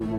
Welcome 0.00 0.14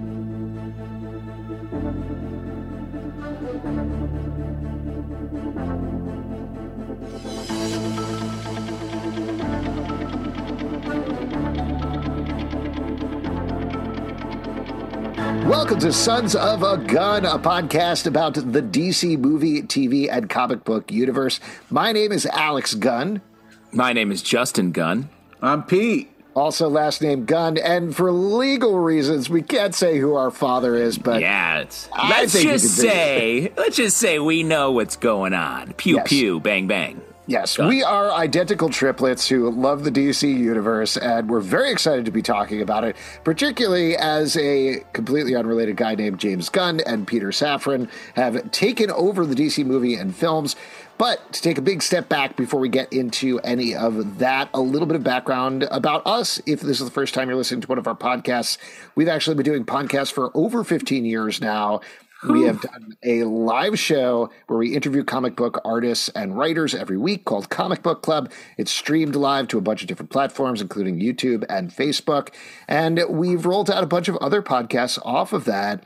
to 15.79 15.93
Sons 15.93 16.35
of 16.35 16.61
a 16.61 16.75
Gunn, 16.75 17.23
a 17.23 17.39
podcast 17.39 18.05
about 18.05 18.33
the 18.33 18.41
DC 18.61 19.17
movie, 19.17 19.61
TV, 19.61 20.09
and 20.11 20.29
comic 20.29 20.65
book 20.65 20.91
universe. 20.91 21.39
My 21.69 21.93
name 21.93 22.11
is 22.11 22.25
Alex 22.25 22.73
Gunn. 22.75 23.21
My 23.71 23.93
name 23.93 24.11
is 24.11 24.21
Justin 24.21 24.73
Gunn. 24.73 25.07
I'm 25.41 25.63
Pete. 25.63 26.11
Also, 26.39 26.69
last 26.69 27.01
name 27.01 27.25
Gunn, 27.25 27.57
and 27.57 27.93
for 27.93 28.11
legal 28.13 28.79
reasons, 28.79 29.29
we 29.29 29.41
can't 29.41 29.75
say 29.75 29.99
who 29.99 30.15
our 30.15 30.31
father 30.31 30.73
is. 30.75 30.97
But 30.97 31.19
yeah, 31.19 31.59
it's, 31.59 31.89
let's 31.91 32.41
just 32.41 32.77
say, 32.77 33.51
let's 33.57 33.75
just 33.75 33.97
say 33.97 34.19
we 34.19 34.43
know 34.43 34.71
what's 34.71 34.95
going 34.95 35.33
on. 35.33 35.73
Pew 35.73 35.97
Yes. 35.97 36.07
pew, 36.07 36.39
bang 36.39 36.65
bang. 36.65 37.01
Yes, 37.27 37.59
we 37.59 37.83
are 37.83 38.11
identical 38.11 38.69
triplets 38.69 39.27
who 39.27 39.51
love 39.51 39.83
the 39.83 39.91
DC 39.91 40.27
universe, 40.27 40.97
and 40.97 41.29
we're 41.29 41.41
very 41.41 41.71
excited 41.71 42.05
to 42.05 42.11
be 42.11 42.23
talking 42.23 42.59
about 42.59 42.83
it, 42.83 42.95
particularly 43.23 43.95
as 43.95 44.35
a 44.35 44.83
completely 44.93 45.35
unrelated 45.35 45.77
guy 45.77 45.93
named 45.93 46.19
James 46.19 46.49
Gunn 46.49 46.79
and 46.87 47.05
Peter 47.05 47.27
Safran 47.27 47.87
have 48.15 48.49
taken 48.49 48.89
over 48.89 49.27
the 49.27 49.35
DC 49.35 49.63
movie 49.63 49.93
and 49.93 50.15
films. 50.15 50.55
But 50.99 51.31
to 51.31 51.41
take 51.41 51.57
a 51.57 51.61
big 51.61 51.81
step 51.81 52.09
back 52.09 52.35
before 52.35 52.59
we 52.59 52.67
get 52.67 52.91
into 52.91 53.39
any 53.39 53.73
of 53.73 54.19
that, 54.19 54.49
a 54.53 54.59
little 54.59 54.85
bit 54.85 54.97
of 54.97 55.03
background 55.03 55.63
about 55.71 56.05
us. 56.05 56.41
If 56.45 56.59
this 56.59 56.81
is 56.81 56.85
the 56.85 56.91
first 56.91 57.13
time 57.13 57.29
you're 57.29 57.37
listening 57.37 57.61
to 57.61 57.67
one 57.67 57.77
of 57.77 57.87
our 57.87 57.95
podcasts, 57.95 58.57
we've 58.95 59.07
actually 59.07 59.37
been 59.37 59.45
doing 59.45 59.63
podcasts 59.63 60.11
for 60.11 60.29
over 60.35 60.61
15 60.61 61.05
years 61.05 61.39
now. 61.39 61.79
We 62.27 62.43
have 62.43 62.59
done 62.59 62.97
a 63.01 63.23
live 63.23 63.79
show 63.79 64.29
where 64.47 64.59
we 64.59 64.75
interview 64.75 65.05
comic 65.05 65.37
book 65.37 65.61
artists 65.63 66.09
and 66.09 66.37
writers 66.37 66.75
every 66.75 66.97
week 66.97 67.23
called 67.23 67.49
Comic 67.49 67.81
Book 67.81 68.01
Club. 68.01 68.29
It's 68.57 68.69
streamed 68.69 69.15
live 69.15 69.47
to 69.47 69.57
a 69.57 69.61
bunch 69.61 69.81
of 69.81 69.87
different 69.87 70.11
platforms, 70.11 70.59
including 70.59 70.99
YouTube 70.99 71.45
and 71.47 71.71
Facebook. 71.71 72.33
And 72.67 73.01
we've 73.07 73.45
rolled 73.45 73.71
out 73.71 73.85
a 73.85 73.87
bunch 73.87 74.09
of 74.09 74.17
other 74.17 74.41
podcasts 74.41 74.99
off 75.05 75.31
of 75.31 75.45
that. 75.45 75.85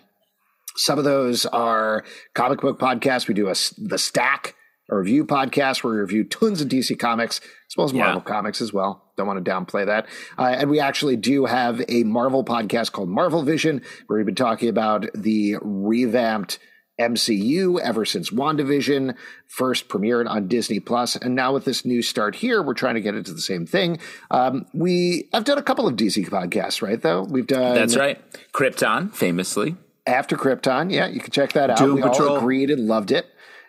Some 0.75 0.97
of 0.97 1.05
those 1.05 1.45
are 1.45 2.03
comic 2.33 2.61
book 2.61 2.79
podcasts. 2.79 3.27
We 3.27 3.35
do 3.35 3.47
a 3.47 3.53
the 3.77 3.99
Stack, 3.99 4.55
a 4.93 4.97
review 4.99 5.25
podcast 5.25 5.83
where 5.83 5.93
we 5.93 5.99
review 5.99 6.23
tons 6.23 6.61
of 6.61 6.67
DC 6.69 6.97
comics 6.99 7.39
as 7.39 7.77
well 7.77 7.85
as 7.85 7.93
Yeah. 7.93 8.03
Marvel 8.05 8.21
comics 8.21 8.61
as 8.61 8.71
well. 8.73 9.11
Don't 9.17 9.27
want 9.27 9.43
to 9.43 9.49
downplay 9.51 9.85
that. 9.85 10.07
Uh, 10.37 10.43
and 10.57 10.69
we 10.69 10.79
actually 10.79 11.15
do 11.17 11.45
have 11.45 11.81
a 11.87 12.03
Marvel 12.03 12.43
podcast 12.43 12.91
called 12.91 13.09
Marvel 13.09 13.43
Vision 13.43 13.81
where 14.07 14.17
we've 14.17 14.25
been 14.25 14.35
talking 14.35 14.69
about 14.69 15.05
the 15.13 15.55
revamped 15.61 16.59
MCU 17.01 17.79
ever 17.79 18.05
since 18.05 18.29
WandaVision 18.29 19.15
first 19.47 19.87
premiered 19.87 20.29
on 20.29 20.47
Disney 20.47 20.79
Plus, 20.79 21.15
and 21.15 21.33
now 21.33 21.51
with 21.51 21.65
this 21.65 21.85
new 21.85 22.03
start 22.03 22.35
here, 22.35 22.61
we're 22.61 22.75
trying 22.75 22.93
to 22.93 23.01
get 23.01 23.15
into 23.15 23.33
the 23.33 23.41
same 23.41 23.65
thing. 23.65 23.97
Um, 24.29 24.67
we 24.75 25.27
I've 25.33 25.43
done 25.43 25.57
a 25.57 25.63
couple 25.63 25.87
of 25.87 25.95
DC 25.95 26.29
podcasts, 26.29 26.83
right? 26.83 27.01
Though 27.01 27.23
we've 27.23 27.47
done 27.47 27.73
That's 27.73 27.95
right. 27.97 28.21
Krypton, 28.53 29.13
famously. 29.13 29.75
after 30.05 30.37
Krypton. 30.37 30.91
Yeah, 30.93 31.07
you 31.07 31.19
can 31.19 31.31
check 31.31 31.53
that 31.53 31.71
out. 31.71 31.77
Doom 31.79 31.95
we 31.95 32.03
all 32.03 32.37
agreed 32.37 32.69
and 32.69 32.87
loved 32.87 33.11
it. 33.11 33.25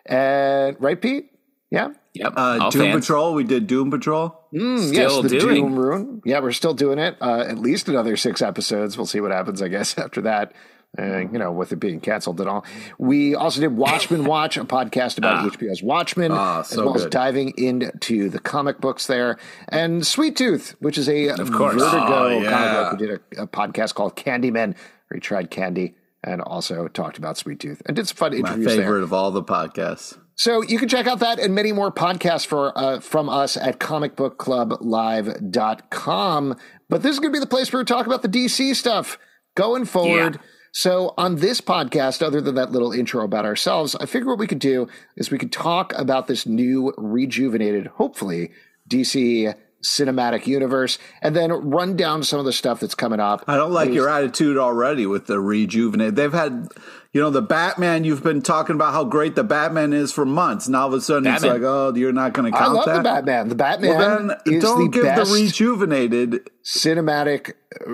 And 0.07 0.77
right, 0.81 1.01
Pete? 1.01 1.31
Yeah. 1.71 1.89
Yep. 2.15 2.33
Uh, 2.37 2.71
Doom 2.71 2.83
fans. 2.83 3.07
Patrol. 3.07 3.35
We 3.35 3.43
did 3.45 3.67
Doom 3.67 3.91
Patrol. 3.91 4.39
Mm, 4.55 4.79
Still 4.89 5.23
yes, 5.23 5.33
the 5.33 5.39
doing. 5.41 5.63
Doom 5.65 5.77
Rune. 5.77 6.23
Yeah, 6.25 6.41
we're 6.41 6.53
still 6.53 6.75
doing 6.75 6.99
it. 6.99 7.17
Uh, 7.21 7.41
at 7.41 7.59
least 7.59 7.89
another 7.89 8.17
six 8.17 8.41
episodes. 8.43 8.97
We'll 8.97 9.07
see 9.07 9.21
what 9.21 9.33
happens, 9.33 9.61
I 9.61 9.69
guess, 9.69 9.99
after 9.99 10.21
that. 10.23 10.53
Uh, 10.97 11.19
you 11.19 11.39
know, 11.41 11.51
with 11.51 11.73
it 11.73 11.81
being 11.81 11.99
canceled 12.01 12.39
and 12.41 12.49
all. 12.49 12.65
We 12.99 13.35
also 13.35 13.61
did 13.61 13.77
Watchmen 13.77 14.25
Watch, 14.27 14.57
a 14.57 14.65
podcast 14.65 15.19
about 15.19 15.53
HBO's 15.53 15.83
Watchmen, 15.83 16.31
Ah, 16.31 16.61
as 16.61 16.69
so 16.69 16.85
well 16.87 16.95
as 16.95 17.07
diving 17.07 17.53
into 17.59 18.29
the 18.29 18.39
comic 18.39 18.81
books 18.81 19.09
there. 19.09 19.37
And 19.69 20.07
Sweet 20.07 20.37
Tooth, 20.37 20.77
which 20.79 20.97
is 20.97 21.09
a 21.09 21.31
of 21.31 21.51
course. 21.51 21.83
Vertigo 21.83 22.27
Oh, 22.27 22.29
yeah. 22.41 22.49
comic 22.51 22.73
book. 22.73 23.01
We 23.01 23.07
did 23.09 23.21
a, 23.41 23.43
a 23.43 23.47
podcast 23.49 23.95
called 23.95 24.15
Candyman, 24.15 24.77
where 25.09 25.15
he 25.17 25.21
tried 25.21 25.51
candy 25.51 25.97
and 26.25 26.41
also 26.41 26.89
talked 26.89 27.19
about 27.19 27.37
Sweet 27.37 27.61
Tooth 27.61 27.83
and 27.87 27.95
did 27.95 28.09
some 28.09 28.17
fun 28.17 28.33
My 28.33 28.39
interviews 28.39 28.67
favorite 28.67 28.87
there. 28.87 29.05
of 29.05 29.13
all 29.13 29.31
the 29.31 29.43
podcasts. 29.43 30.19
So 30.37 30.63
you 30.63 30.79
can 30.79 30.89
check 30.89 31.07
out 31.07 31.21
that 31.21 31.39
and 31.39 31.55
many 31.55 31.71
more 31.73 31.93
podcasts 31.93 32.45
for 32.45 32.77
uh, 32.77 32.99
from 33.01 33.29
us 33.29 33.57
at 33.57 33.79
comicbookclublive.com. 33.79 36.57
But 36.89 37.03
this 37.03 37.13
is 37.13 37.21
going 37.21 37.33
to 37.33 37.37
be 37.37 37.41
the 37.41 37.47
place 37.47 37.73
where 37.73 37.81
we 37.81 37.85
talk 37.85 38.07
about 38.07 38.23
the 38.23 38.29
DC 38.29 38.75
stuff 38.75 39.17
going 39.55 39.85
forward. 39.85 40.35
Yeah. 40.35 40.41
So 40.73 41.15
on 41.17 41.37
this 41.37 41.61
podcast, 41.61 42.21
other 42.21 42.41
than 42.41 42.57
that 42.57 42.73
little 42.73 42.91
intro 42.91 43.25
about 43.25 43.45
ourselves, 43.45 43.95
I 43.95 44.07
figure 44.07 44.29
what 44.29 44.41
we 44.41 44.49
could 44.49 44.59
do 44.59 44.89
is 45.17 45.31
we 45.31 45.39
could 45.39 45.53
talk 45.53 45.93
about 45.97 46.27
this 46.27 46.47
new 46.47 46.93
rejuvenated, 46.99 47.87
hopefully, 47.87 48.51
DC 48.91 49.55
cinematic 49.85 50.47
universe 50.47 50.99
and 51.23 51.37
then 51.37 51.53
run 51.53 51.97
down 51.97 52.23
some 52.23 52.39
of 52.39 52.45
the 52.45 52.53
stuff 52.53 52.81
that's 52.81 52.95
coming 52.95 53.21
up. 53.21 53.45
I 53.47 53.57
don't 53.57 53.73
like 53.73 53.93
your 53.93 54.09
attitude 54.09 54.57
already 54.57 55.07
with 55.07 55.27
the 55.27 55.39
rejuvenate. 55.41 56.15
They've 56.17 56.33
had, 56.33 56.69
you 57.15 57.21
know, 57.21 57.31
the 57.31 57.41
Batman. 57.41 58.05
You've 58.05 58.23
been 58.25 58.43
talking 58.43 58.75
about 58.75 58.93
how 58.93 59.05
great 59.05 59.37
the 59.37 59.45
Batman 59.45 59.93
is 59.95 60.13
for 60.13 60.27
months. 60.27 60.69
Now 60.69 60.83
all 60.83 60.89
of 60.89 60.93
a 60.95 61.01
sudden 61.01 61.33
it's 61.33 61.45
like, 61.45 61.63
oh, 61.63 61.95
you're 61.95 62.13
not 62.13 62.33
going 62.35 62.53
to 62.53 62.59
count 62.59 62.75
that? 62.75 62.89
I 62.91 62.95
love 62.95 63.05
that. 63.05 63.15
the 63.15 63.23
Batman. 63.23 63.49
The 63.49 63.55
Batman 63.55 63.91
Well, 63.97 64.27
then 64.29 64.37
is 64.57 64.63
don't 64.63 64.83
the 64.85 64.89
give 64.89 65.05
best 65.05 65.31
the 65.31 65.35
rejuvenated. 65.43 66.51
cinematic 66.65 67.53
uh, 67.81 67.85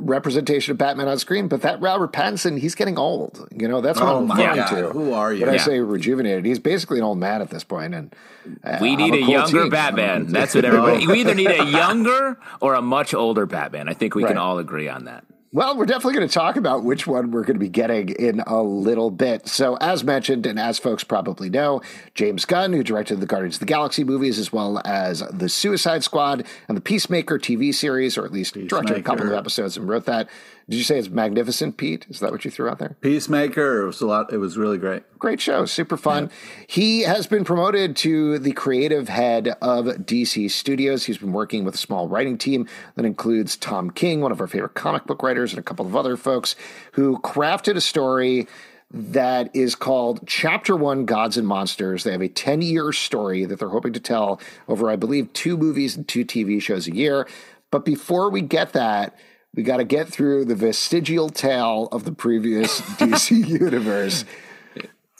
representation 0.00 0.72
of 0.72 0.78
Batman 0.78 1.08
on 1.08 1.18
screen, 1.18 1.48
but 1.48 1.62
that 1.62 1.80
Robert 1.80 2.12
Pattinson, 2.12 2.58
he's 2.58 2.74
getting 2.74 2.98
old. 2.98 3.46
You 3.54 3.68
know, 3.68 3.80
that's 3.80 4.00
what 4.00 4.08
Oh 4.08 4.18
I'm 4.18 4.26
my 4.26 4.36
referring 4.36 4.56
God, 4.56 4.68
to. 4.76 4.88
who 4.90 5.12
are 5.12 5.32
you? 5.32 5.40
When 5.40 5.50
I 5.50 5.54
Yeah. 5.54 5.64
say 5.64 5.80
rejuvenated, 5.80 6.44
he's 6.46 6.58
basically 6.58 6.98
an 6.98 7.04
old 7.04 7.18
man 7.18 7.42
at 7.42 7.50
this 7.50 7.64
point, 7.64 7.94
and 7.94 8.14
uh, 8.64 8.78
We 8.80 8.92
I'm 8.92 8.96
need 8.98 9.14
a, 9.14 9.18
cool 9.22 9.28
younger 9.32 9.62
team. 9.62 9.70
Batman. 9.70 10.26
That's 10.32 10.54
what 10.54 10.64
everybody. 10.64 11.06
We 11.06 11.20
either 11.20 11.34
need 11.34 11.50
a 11.50 11.64
younger 11.70 12.38
or 12.60 12.74
a 12.74 12.80
much 12.82 13.12
older 13.12 13.44
Batman. 13.44 13.88
I 13.88 13.92
think 13.94 14.14
we 14.14 14.22
Right. 14.22 14.30
can 14.30 14.38
all 14.38 14.58
agree 14.58 14.88
on 14.88 15.04
that. 15.04 15.24
Well, 15.56 15.74
we're 15.74 15.86
definitely 15.86 16.12
going 16.12 16.28
to 16.28 16.34
talk 16.34 16.56
about 16.56 16.84
which 16.84 17.06
one 17.06 17.30
we're 17.30 17.40
going 17.40 17.54
to 17.54 17.58
be 17.58 17.70
getting 17.70 18.10
in 18.10 18.40
a 18.40 18.62
little 18.62 19.10
bit. 19.10 19.48
So, 19.48 19.78
as 19.80 20.04
mentioned, 20.04 20.44
and 20.44 20.60
as 20.60 20.78
folks 20.78 21.02
probably 21.02 21.48
know, 21.48 21.80
James 22.14 22.44
Gunn, 22.44 22.74
who 22.74 22.84
directed 22.84 23.20
the 23.20 23.26
Guardians 23.26 23.54
of 23.54 23.60
the 23.60 23.64
Galaxy 23.64 24.04
movies, 24.04 24.38
as 24.38 24.52
well 24.52 24.82
as 24.84 25.20
the 25.32 25.48
Suicide 25.48 26.04
Squad 26.04 26.44
and 26.68 26.76
the 26.76 26.82
Peacemaker 26.82 27.38
TV 27.38 27.74
series, 27.74 28.18
or 28.18 28.26
at 28.26 28.32
least 28.32 28.52
directed 28.52 28.98
a 28.98 29.02
couple 29.02 29.28
of 29.28 29.32
episodes 29.32 29.78
and 29.78 29.88
wrote 29.88 30.04
that. 30.04 30.28
Did 30.68 30.78
you 30.78 30.82
say 30.82 30.98
it's 30.98 31.08
magnificent, 31.08 31.76
Pete? 31.76 32.06
Is 32.08 32.18
that 32.18 32.32
what 32.32 32.44
you 32.44 32.50
threw 32.50 32.68
out 32.68 32.80
there? 32.80 32.96
Peacemaker. 33.00 33.82
It 33.82 33.86
was 33.86 34.00
a 34.00 34.06
lot. 34.06 34.32
It 34.32 34.38
was 34.38 34.58
really 34.58 34.78
great. 34.78 35.04
Great 35.16 35.40
show, 35.40 35.64
super 35.64 35.96
fun. 35.96 36.28
He 36.66 37.02
has 37.02 37.28
been 37.28 37.44
promoted 37.44 37.94
to 37.98 38.40
the 38.40 38.50
creative 38.50 39.08
head 39.08 39.54
of 39.62 39.86
DC 39.86 40.50
Studios. 40.50 41.04
He's 41.04 41.18
been 41.18 41.32
working 41.32 41.64
with 41.64 41.76
a 41.76 41.78
small 41.78 42.08
writing 42.08 42.36
team 42.36 42.68
that 42.96 43.04
includes 43.04 43.56
Tom 43.56 43.90
King, 43.90 44.20
one 44.20 44.32
of 44.32 44.40
our 44.40 44.48
favorite 44.48 44.74
comic 44.74 45.04
book 45.06 45.22
writers, 45.22 45.52
and 45.52 45.60
a 45.60 45.62
couple 45.62 45.86
of 45.86 45.94
other 45.94 46.16
folks 46.16 46.56
who 46.92 47.18
crafted 47.18 47.76
a 47.76 47.80
story 47.80 48.48
that 48.90 49.54
is 49.54 49.76
called 49.76 50.26
Chapter 50.26 50.74
One 50.74 51.04
Gods 51.04 51.36
and 51.36 51.46
Monsters. 51.46 52.02
They 52.02 52.12
have 52.12 52.22
a 52.22 52.28
10 52.28 52.62
year 52.62 52.92
story 52.92 53.44
that 53.44 53.60
they're 53.60 53.68
hoping 53.68 53.92
to 53.92 54.00
tell 54.00 54.40
over, 54.66 54.90
I 54.90 54.96
believe, 54.96 55.32
two 55.32 55.56
movies 55.56 55.96
and 55.96 56.06
two 56.06 56.24
TV 56.24 56.60
shows 56.60 56.88
a 56.88 56.94
year. 56.94 57.28
But 57.70 57.84
before 57.84 58.30
we 58.30 58.42
get 58.42 58.72
that, 58.72 59.16
we 59.56 59.62
got 59.62 59.78
to 59.78 59.84
get 59.84 60.06
through 60.08 60.44
the 60.44 60.54
vestigial 60.54 61.28
tale 61.30 61.88
of 61.90 62.04
the 62.04 62.12
previous 62.12 62.80
DC 63.00 63.46
universe. 63.46 64.24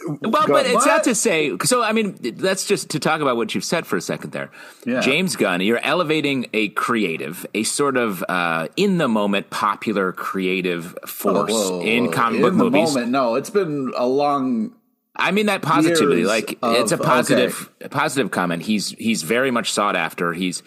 Well, 0.08 0.44
but 0.46 0.66
it's 0.66 0.74
What? 0.74 0.86
not 0.86 1.04
to 1.04 1.14
say. 1.14 1.56
So, 1.64 1.82
I 1.82 1.92
mean, 1.92 2.16
that's 2.20 2.66
just 2.66 2.90
to 2.90 3.00
talk 3.00 3.20
about 3.22 3.36
what 3.36 3.54
you've 3.54 3.64
said 3.64 3.86
for 3.86 3.96
a 3.96 4.00
second 4.00 4.30
there. 4.30 4.50
Yeah. 4.84 5.00
James 5.00 5.34
Gunn, 5.34 5.62
you're 5.62 5.80
elevating 5.82 6.48
a 6.52 6.68
creative, 6.68 7.44
a 7.54 7.64
sort 7.64 7.96
of 7.96 8.22
uh, 8.28 8.68
in 8.76 8.98
the 8.98 9.08
moment 9.08 9.50
popular 9.50 10.12
creative 10.12 10.96
force 11.06 11.50
Whoa, 11.50 11.80
in 11.80 12.06
whoa. 12.06 12.12
comic 12.12 12.36
in 12.36 12.42
book 12.42 12.52
the 12.52 12.58
movies. 12.58 12.94
Moment, 12.94 13.10
no, 13.10 13.34
it's 13.34 13.50
been 13.50 13.92
a 13.96 14.06
long. 14.06 14.74
I 15.16 15.30
mean 15.32 15.46
that 15.46 15.62
positively. 15.62 16.24
Like 16.24 16.58
of- 16.62 16.76
it's 16.76 16.92
a 16.92 16.98
positive, 16.98 17.72
a 17.80 17.88
positive 17.88 18.30
comment. 18.30 18.62
He's 18.64 18.90
he's 18.90 19.22
very 19.22 19.50
much 19.50 19.72
sought 19.72 19.96
after. 19.96 20.34
He's 20.34 20.62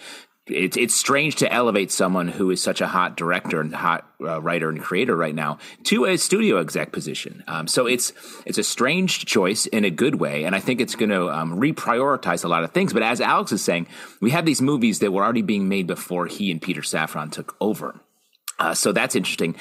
it's 0.49 0.77
it's 0.77 0.93
strange 0.93 1.35
to 1.37 1.51
elevate 1.51 1.91
someone 1.91 2.27
who 2.27 2.51
is 2.51 2.61
such 2.61 2.81
a 2.81 2.87
hot 2.87 3.17
director 3.17 3.61
and 3.61 3.73
hot 3.73 4.07
uh, 4.21 4.41
writer 4.41 4.69
and 4.69 4.81
creator 4.81 5.15
right 5.15 5.35
now 5.35 5.57
to 5.85 6.05
a 6.05 6.17
studio 6.17 6.59
exec 6.59 6.91
position. 6.91 7.43
Um, 7.47 7.67
so 7.67 7.85
it's 7.85 8.13
it's 8.45 8.57
a 8.57 8.63
strange 8.63 9.25
choice 9.25 9.65
in 9.67 9.85
a 9.85 9.89
good 9.89 10.15
way, 10.15 10.43
and 10.45 10.55
I 10.55 10.59
think 10.59 10.81
it's 10.81 10.95
going 10.95 11.09
to 11.09 11.29
um, 11.29 11.59
reprioritize 11.59 12.43
a 12.43 12.47
lot 12.47 12.63
of 12.63 12.71
things. 12.71 12.93
But 12.93 13.03
as 13.03 13.21
Alex 13.21 13.51
is 13.51 13.63
saying, 13.63 13.87
we 14.21 14.31
have 14.31 14.45
these 14.45 14.61
movies 14.61 14.99
that 14.99 15.11
were 15.11 15.23
already 15.23 15.41
being 15.41 15.69
made 15.69 15.87
before 15.87 16.27
he 16.27 16.51
and 16.51 16.61
Peter 16.61 16.81
Safran 16.81 17.31
took 17.31 17.55
over. 17.59 17.99
Uh, 18.59 18.73
so 18.73 18.91
that's 18.91 19.15
interesting. 19.15 19.55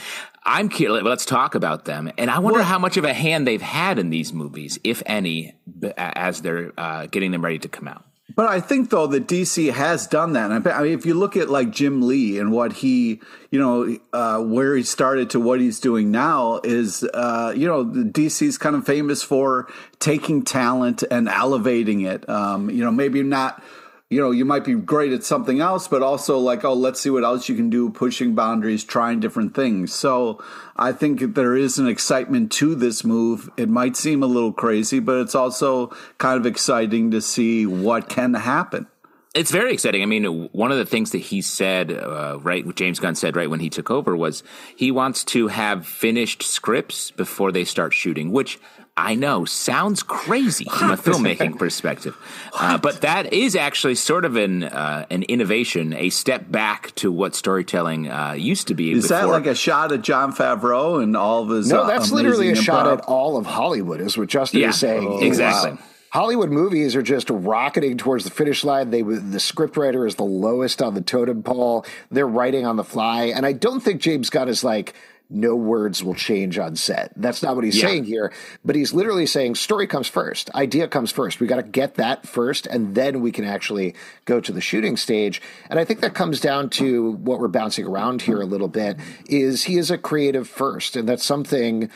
I'm 0.45 0.69
curious. 0.69 1.05
Let's 1.05 1.25
talk 1.25 1.55
about 1.55 1.85
them, 1.85 2.11
and 2.19 2.31
I 2.31 2.39
wonder 2.41 2.63
how 2.63 2.79
much 2.79 2.97
of 2.97 3.05
a 3.05 3.13
hand 3.13 3.47
they've 3.47 3.63
had 3.63 3.99
in 3.99 4.11
these 4.11 4.33
movies, 4.33 4.79
if 4.83 5.03
any, 5.07 5.55
b- 5.79 5.93
as 5.97 6.43
they're 6.43 6.73
uh, 6.77 7.07
getting 7.07 7.31
them 7.31 7.45
ready 7.45 7.59
to 7.61 7.69
come 7.69 7.87
out. 7.87 8.05
But 8.35 8.49
I 8.51 8.61
think 8.61 8.91
though 8.91 9.07
that 9.09 9.27
DC 9.27 9.73
has 9.73 10.07
done 10.07 10.35
that. 10.35 10.51
And 10.51 10.69
I 10.69 10.83
mean, 10.83 10.93
if 10.93 11.07
you 11.07 11.15
look 11.15 11.37
at 11.37 11.49
like 11.49 11.71
Jim 11.71 12.03
Lee 12.03 12.39
and 12.39 12.53
what 12.53 12.75
he, 12.75 13.21
you 13.51 13.59
know, 13.59 13.97
uh, 14.13 14.41
where 14.41 14.77
he 14.77 14.83
started 14.83 15.31
to 15.31 15.41
what 15.41 15.61
he's 15.61 15.81
doing 15.81 16.11
now 16.11 16.61
is, 16.63 17.03
uh, 17.15 17.55
you 17.57 17.67
know, 17.67 17.85
DC's 17.85 18.59
kind 18.59 18.77
of 18.77 18.85
famous 18.85 19.23
for 19.23 19.67
taking 19.99 20.43
talent 20.43 21.03
and 21.11 21.29
elevating 21.29 22.03
it. 22.03 22.29
Um, 22.29 22.69
you 22.69 22.85
know, 22.85 22.91
maybe 22.91 23.23
not 23.23 23.63
you 24.11 24.23
know, 24.23 24.31
you 24.31 24.47
might 24.47 24.65
be 24.65 24.75
great 24.75 25.13
at 25.13 25.23
something 25.23 25.61
else, 25.61 25.87
but 25.87 26.03
also 26.03 26.39
like, 26.39 26.65
oh, 26.65 26.73
let's 26.73 27.01
see 27.01 27.11
what 27.11 27.25
else 27.25 27.49
you 27.49 27.55
can 27.55 27.69
do, 27.69 27.91
pushing 27.91 28.35
boundaries, 28.35 28.83
trying 28.83 29.21
different 29.21 29.55
things. 29.55 29.95
So 29.95 30.43
I 30.77 30.93
think 30.93 31.35
there 31.35 31.55
is 31.55 31.79
an 31.79 31.87
excitement 31.87 32.51
to 32.53 32.75
this 32.75 33.05
move. 33.05 33.51
It 33.59 33.69
might 33.69 33.97
seem 33.97 34.23
a 34.23 34.27
little 34.27 34.53
crazy, 34.53 34.99
but 34.99 35.21
it's 35.21 35.35
also 35.35 35.89
kind 36.17 36.41
of 36.41 36.47
exciting 36.47 37.11
to 37.11 37.21
see 37.21 37.67
what 37.67 38.09
can 38.09 38.33
happen. 38.33 38.87
It's 39.35 39.51
very 39.51 39.75
exciting. 39.75 40.03
I 40.03 40.07
mean, 40.07 40.49
one 40.53 40.73
of 40.73 40.79
the 40.79 40.87
things 40.87 41.11
that 41.11 41.19
he 41.19 41.43
said, 41.43 41.93
uh, 41.93 42.39
right, 42.41 42.75
James 42.75 42.99
Gunn 42.99 43.15
said 43.15 43.37
right 43.37 43.51
when 43.51 43.61
he 43.61 43.69
took 43.69 43.91
over 43.91 44.17
was 44.17 44.43
he 44.75 44.91
wants 44.91 45.23
to 45.27 45.49
have 45.49 45.87
finished 45.87 46.43
scripts 46.43 47.11
before 47.11 47.53
they 47.53 47.65
start 47.65 47.93
shooting, 47.93 48.33
which 48.33 48.59
I 49.01 49.15
know 49.15 49.45
sounds 49.45 50.03
crazy 50.03 50.65
from 50.65 50.91
a 50.91 50.97
filmmaking 51.07 51.57
perspective, 51.57 52.17
uh, 52.53 52.79
but 52.79 53.03
that 53.03 53.33
is 53.33 53.55
actually 53.55 53.95
sort 53.95 54.25
of 54.25 54.35
an 54.37 54.65
uh, 54.65 55.07
an 55.09 55.23
innovation, 55.23 55.93
a 55.95 56.11
step 56.11 56.51
back 56.51 56.93
to 56.97 57.13
what 57.13 57.37
storytelling 57.37 58.11
uh, 58.11 58.33
used 58.33 58.67
to 58.69 58.75
be. 58.75 58.91
Is 58.91 59.05
before. 59.05 59.17
that 59.19 59.29
like 59.29 59.47
a 59.47 59.55
shot 59.55 59.93
at 59.93 60.03
Jon 60.03 60.33
Favreau 60.33 61.01
and 61.03 61.17
all 61.17 61.45
of 61.45 61.51
his? 61.51 61.71
No, 61.71 61.87
that's 61.87 62.11
literally 62.11 62.49
a 62.51 62.55
improv? 62.55 62.63
shot 62.63 62.87
at 62.99 63.01
all 63.07 63.37
of 63.37 63.47
Hollywood. 63.47 64.01
Is 64.01 64.19
what 64.19 64.29
Justin 64.29 64.61
Yeah, 64.61 64.71
is 64.71 64.81
saying. 64.81 65.07
oh, 65.09 65.19
is 65.21 65.27
exactly. 65.27 65.79
Hollywood 66.11 66.51
movies 66.51 66.97
are 66.97 67.03
just 67.03 67.29
rocketing 67.31 67.99
towards 67.99 68.25
the 68.25 68.31
finish 68.31 68.65
line. 68.65 68.91
They 68.91 69.03
the 69.03 69.39
scriptwriter 69.39 70.07
is 70.09 70.17
the 70.17 70.25
lowest 70.25 70.83
on 70.83 70.95
the 70.95 71.03
totem 71.03 71.43
pole. 71.43 71.85
They're 72.11 72.27
writing 72.27 72.67
on 72.67 72.77
the 72.77 72.85
fly, 72.85 73.25
and 73.27 73.47
I 73.47 73.53
don't 73.53 73.81
think 73.81 74.01
James 74.01 74.29
Gunn 74.31 74.49
is 74.49 74.65
like 74.65 74.95
no 75.31 75.55
words 75.55 76.03
will 76.03 76.15
change 76.15 76.59
on 76.59 76.75
set. 76.75 77.13
That's 77.17 77.43
not 77.43 77.55
what 77.55 77.65
he's 77.65 77.77
Yeah. 77.77 77.89
saying 77.89 78.05
here, 78.05 78.33
but 78.65 78.77
he's 78.77 78.95
literally 78.95 79.27
saying 79.27 79.57
story 79.57 79.87
comes 79.87 80.09
first, 80.09 80.51
idea 80.55 80.89
comes 80.89 81.13
first. 81.13 81.39
We 81.39 81.47
got 81.47 81.57
to 81.57 81.63
get 81.63 81.97
that 81.97 82.27
first, 82.27 82.67
and 82.67 82.95
then 82.95 83.21
we 83.21 83.31
can 83.31 83.45
actually 83.45 83.95
go 84.25 84.41
to 84.41 84.53
the 84.53 84.63
shooting 84.63 84.97
stage. 84.97 85.43
And 85.69 85.79
I 85.79 85.85
think 85.85 86.01
that 86.01 86.15
comes 86.15 86.41
down 86.41 86.71
to 86.71 87.13
what 87.13 87.41
we're 87.41 87.49
bouncing 87.49 87.87
around 87.87 88.23
here 88.23 88.41
a 88.41 88.47
little 88.47 88.69
bit. 88.69 88.97
Is 89.29 89.65
he 89.65 89.77
is 89.77 89.91
a 89.91 89.99
creative 89.99 90.49
first, 90.49 90.97
and 90.97 91.07
that's 91.09 91.25
something 91.25 91.91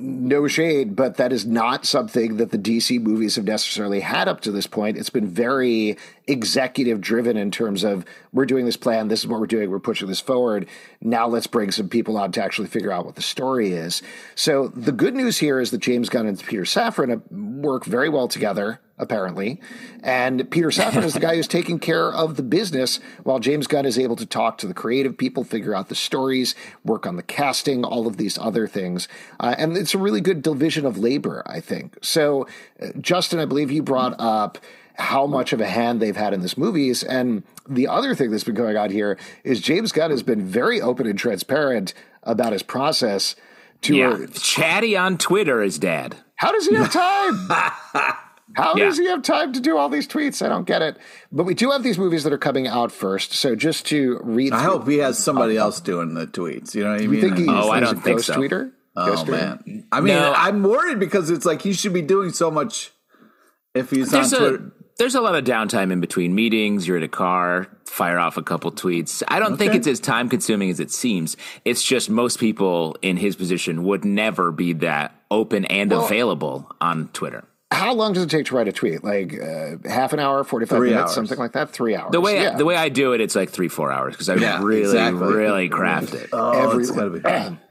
no 0.00 0.46
shade, 0.48 0.94
but 0.96 1.16
that 1.16 1.32
is 1.32 1.46
not 1.46 1.86
something 1.86 2.36
that 2.36 2.50
the 2.50 2.58
DC 2.58 3.00
movies 3.00 3.36
have 3.36 3.44
necessarily 3.44 4.00
had 4.00 4.28
up 4.28 4.40
to 4.42 4.50
this 4.50 4.66
point. 4.66 4.98
It's 4.98 5.10
been 5.10 5.28
very 5.28 5.96
executive 6.28 7.00
driven 7.00 7.36
in 7.36 7.50
terms 7.50 7.82
of 7.82 8.04
we're 8.32 8.46
doing 8.46 8.66
this 8.66 8.76
plan, 8.76 9.08
this 9.08 9.20
is 9.20 9.26
what 9.26 9.40
we're 9.40 9.46
doing, 9.46 9.70
we're 9.70 9.80
pushing 9.80 10.08
this 10.08 10.20
forward. 10.20 10.68
Now 11.00 11.26
let's 11.26 11.46
bring 11.46 11.70
some 11.70 11.88
people 11.88 12.16
on 12.16 12.32
to 12.32 12.42
actually 12.42 12.68
figure 12.68 12.92
out 12.92 13.06
what 13.06 13.16
the 13.16 13.22
story 13.22 13.72
is. 13.72 14.02
So 14.34 14.68
the 14.68 14.92
good 14.92 15.14
news 15.14 15.38
here 15.38 15.58
is 15.60 15.70
that 15.70 15.78
James 15.78 16.08
Gunn 16.08 16.26
and 16.26 16.38
Peter 16.38 16.62
Safran 16.62 17.22
work 17.30 17.84
very 17.84 18.08
well 18.08 18.28
together, 18.28 18.80
apparently. 18.98 19.60
And 20.02 20.50
Peter 20.50 20.68
Safran 20.68 21.04
is 21.04 21.14
the 21.14 21.20
guy 21.20 21.36
who's 21.36 21.48
taking 21.48 21.78
care 21.78 22.12
of 22.12 22.36
the 22.36 22.42
business 22.42 23.00
while 23.22 23.38
James 23.38 23.66
Gunn 23.66 23.86
is 23.86 23.98
able 23.98 24.16
to 24.16 24.26
talk 24.26 24.58
to 24.58 24.66
the 24.66 24.74
creative 24.74 25.16
people, 25.16 25.44
figure 25.44 25.74
out 25.74 25.88
the 25.88 25.94
stories, 25.94 26.54
work 26.84 27.06
on 27.06 27.16
the 27.16 27.22
casting, 27.22 27.84
all 27.84 28.06
of 28.06 28.18
these 28.18 28.36
other 28.36 28.66
things. 28.66 29.08
Uh, 29.40 29.54
and 29.56 29.76
it's 29.76 29.94
a 29.94 29.98
really 29.98 30.20
good 30.20 30.42
division 30.42 30.84
of 30.84 30.98
labor, 30.98 31.42
I 31.46 31.60
think. 31.60 31.96
So, 32.02 32.46
uh, 32.82 32.88
Justin, 33.00 33.40
I 33.40 33.46
believe 33.46 33.70
you 33.70 33.82
brought 33.82 34.14
up 34.18 34.58
how 34.98 35.26
much 35.26 35.52
of 35.52 35.60
a 35.60 35.66
hand 35.68 36.00
they've 36.00 36.16
had 36.16 36.34
in 36.34 36.40
this 36.42 36.58
movies. 36.58 37.02
And 37.04 37.44
the 37.68 37.86
other 37.86 38.14
thing 38.14 38.30
that's 38.30 38.44
been 38.44 38.54
going 38.56 38.76
on 38.76 38.90
here 38.90 39.16
is 39.44 39.60
James 39.60 39.92
Gunn 39.92 40.10
has 40.10 40.22
been 40.22 40.44
very 40.44 40.80
open 40.80 41.06
and 41.06 41.18
transparent 41.18 41.94
about 42.24 42.52
his 42.52 42.62
process 42.62 43.36
to 43.82 43.94
Yeah, 43.96 44.26
chatty 44.34 44.96
on 44.96 45.18
Twitter 45.18 45.62
is 45.62 45.78
dad. 45.78 46.16
how 46.36 46.50
does 46.52 46.66
he 46.66 46.74
have 46.74 46.92
time? 46.92 47.48
How 48.54 48.74
Yeah. 48.74 48.86
does 48.86 48.98
he 48.98 49.06
have 49.06 49.22
time 49.22 49.52
to 49.52 49.60
do 49.60 49.76
all 49.76 49.88
these 49.90 50.08
tweets? 50.08 50.44
I 50.44 50.48
don't 50.48 50.66
get 50.66 50.80
it. 50.82 50.96
But 51.30 51.44
we 51.44 51.52
do 51.54 51.70
have 51.70 51.82
these 51.82 51.98
movies 51.98 52.24
that 52.24 52.32
are 52.32 52.38
coming 52.38 52.66
out 52.66 52.90
first. 52.90 53.32
So 53.34 53.54
just 53.54 53.86
to 53.88 54.18
read, 54.24 54.52
I 54.54 54.62
through- 54.62 54.70
hope 54.70 54.88
he 54.88 54.96
has 54.98 55.18
somebody 55.18 55.58
oh. 55.58 55.64
else 55.64 55.80
doing 55.80 56.14
the 56.14 56.26
tweets. 56.26 56.74
You 56.74 56.82
know 56.84 56.92
what 56.92 57.02
I 57.02 57.06
mean? 57.06 57.20
think 57.20 57.36
he's, 57.38 57.46
Oh, 57.48 57.70
I 57.70 57.78
there's 57.78 57.90
don't 57.90 57.98
a 57.98 58.02
think 58.02 58.16
ghost 58.16 58.26
so. 58.26 58.34
tweeter? 58.40 58.72
Oh 58.96 59.06
Ghost 59.06 59.26
tweeter? 59.26 59.30
man, 59.66 59.84
I 59.92 60.00
mean, 60.00 60.14
No. 60.14 60.32
I'm 60.34 60.62
worried 60.62 60.98
because 60.98 61.28
it's 61.30 61.44
like 61.44 61.60
he 61.62 61.72
should 61.74 61.92
be 61.92 62.02
doing 62.02 62.30
so 62.30 62.50
much. 62.50 62.90
If 63.74 63.90
he's 63.90 64.10
There's 64.10 64.32
on 64.32 64.42
a 64.42 64.48
Twitter, 64.48 64.72
there's 64.98 65.14
a 65.14 65.20
lot 65.20 65.34
of 65.34 65.44
downtime 65.44 65.92
in 65.92 66.00
between 66.00 66.34
meetings. 66.34 66.86
You're 66.86 66.96
in 66.96 67.02
a 67.02 67.08
car, 67.08 67.68
fire 67.84 68.18
off 68.18 68.36
a 68.36 68.42
couple 68.42 68.70
tweets. 68.72 69.22
I 69.28 69.38
don't 69.38 69.56
think 69.56 69.74
it's 69.74 69.86
as 69.86 70.00
time 70.00 70.28
consuming 70.28 70.70
as 70.70 70.80
it 70.80 70.90
seems. 70.90 71.36
It's 71.64 71.82
just 71.82 72.10
most 72.10 72.38
people 72.38 72.96
in 73.00 73.16
his 73.16 73.36
position 73.36 73.84
would 73.84 74.04
never 74.04 74.52
be 74.52 74.72
that 74.74 75.14
open 75.30 75.64
and 75.66 75.90
Well- 75.90 76.04
available 76.04 76.70
on 76.80 77.08
Twitter. 77.12 77.44
How 77.70 77.92
long 77.92 78.14
does 78.14 78.22
it 78.24 78.30
take 78.30 78.46
to 78.46 78.56
write 78.56 78.66
a 78.66 78.72
tweet? 78.72 79.04
Like 79.04 79.38
uh, 79.38 79.76
half 79.86 80.14
an 80.14 80.20
hour, 80.20 80.42
forty 80.42 80.64
five 80.64 80.78
Three 80.78 80.88
minutes, 80.88 81.08
hours. 81.10 81.14
something 81.14 81.38
like 81.38 81.52
that. 81.52 81.68
Three 81.70 81.94
hours. 81.94 82.10
The 82.12 82.20
way 82.20 82.40
yeah. 82.42 82.56
the 82.56 82.64
way 82.64 82.74
I 82.76 82.88
do 82.88 83.12
it, 83.12 83.20
it's 83.20 83.36
like 83.36 83.50
three 83.50 83.68
four 83.68 83.92
hours 83.92 84.14
because 84.14 84.30
I 84.30 84.36
Yeah, 84.36 84.62
really 84.64 84.80
exactly. 84.80 85.34
really 85.34 85.68
craft 85.68 86.14
it. 86.14 86.30
oh, 86.32 86.50
Every- 86.70 86.82
it's 86.82 86.90
gotta 86.90 87.10
be. 87.10 87.20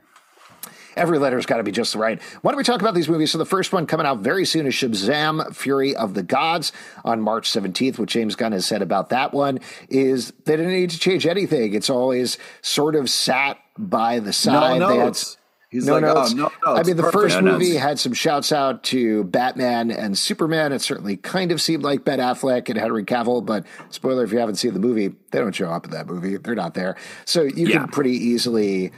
Every 0.98 1.20
letter's 1.20 1.46
got 1.46 1.58
to 1.58 1.64
be 1.64 1.72
just 1.72 1.96
right. 1.96 2.22
Why 2.42 2.52
don't 2.52 2.58
we 2.58 2.64
talk 2.64 2.82
about 2.82 2.94
these 2.96 3.08
movies? 3.08 3.32
So 3.32 3.38
the 3.38 3.46
first 3.46 3.72
one 3.72 3.86
coming 3.86 4.06
out 4.06 4.20
very 4.20 4.46
soon 4.46 4.66
is 4.66 4.74
Shazam: 4.74 5.56
Fury 5.56 5.96
of 5.96 6.14
the 6.14 6.24
Gods 6.24 6.72
on 7.06 7.22
March 7.22 7.50
17th. 7.50 8.00
What 8.00 8.10
James 8.10 8.36
Gunn 8.36 8.52
has 8.52 8.66
said 8.66 8.82
about 8.82 9.10
that 9.10 9.34
one 9.34 9.60
is 9.90 10.34
they 10.46 10.58
didn't 10.58 10.72
need 10.74 10.90
to 10.90 11.00
change 11.00 11.26
anything. 11.28 11.74
It's 11.74 11.90
always 11.90 12.38
sort 12.62 12.96
of 12.96 13.10
sat 13.10 13.58
by 13.78 14.20
the 14.20 14.34
side. 14.34 14.80
no 14.80 14.96
notes. 14.98 15.38
He's 15.70 15.86
no 15.86 15.96
like, 16.00 16.04
oh, 16.06 16.14
notes. 16.14 16.32
oh 16.32 16.36
no, 16.36 16.52
no. 16.66 16.76
I 16.80 16.84
mean, 16.84 16.96
the 16.96 17.12
first 17.12 17.42
No 17.42 17.52
movie 17.52 17.72
notes. 17.74 17.80
had 17.82 18.00
some 18.00 18.14
shouts 18.14 18.54
out 18.54 18.84
to 18.86 19.26
Batman 19.26 19.92
and 19.92 20.18
Superman. 20.18 20.72
It 20.72 20.80
certainly 20.80 21.18
kind 21.18 21.52
of 21.52 21.62
seemed 21.62 21.84
like 21.84 22.06
Ben 22.06 22.20
Affleck 22.20 22.70
and 22.70 22.78
Henry 22.80 23.04
Cavill, 23.04 23.46
but 23.46 23.66
spoiler 23.90 24.24
if 24.24 24.32
you 24.32 24.38
haven't 24.40 24.56
seen 24.56 24.74
the 24.74 24.80
movie, 24.80 25.10
they 25.32 25.40
don't 25.40 25.54
show 25.54 25.70
up 25.70 25.84
in 25.84 25.92
that 25.92 26.08
movie. 26.08 26.38
They're 26.38 26.56
not 26.56 26.74
there. 26.74 26.96
So 27.26 27.42
you 27.44 27.68
Yeah. 27.68 27.80
can 27.80 27.88
pretty 27.90 28.14
easily 28.14 28.94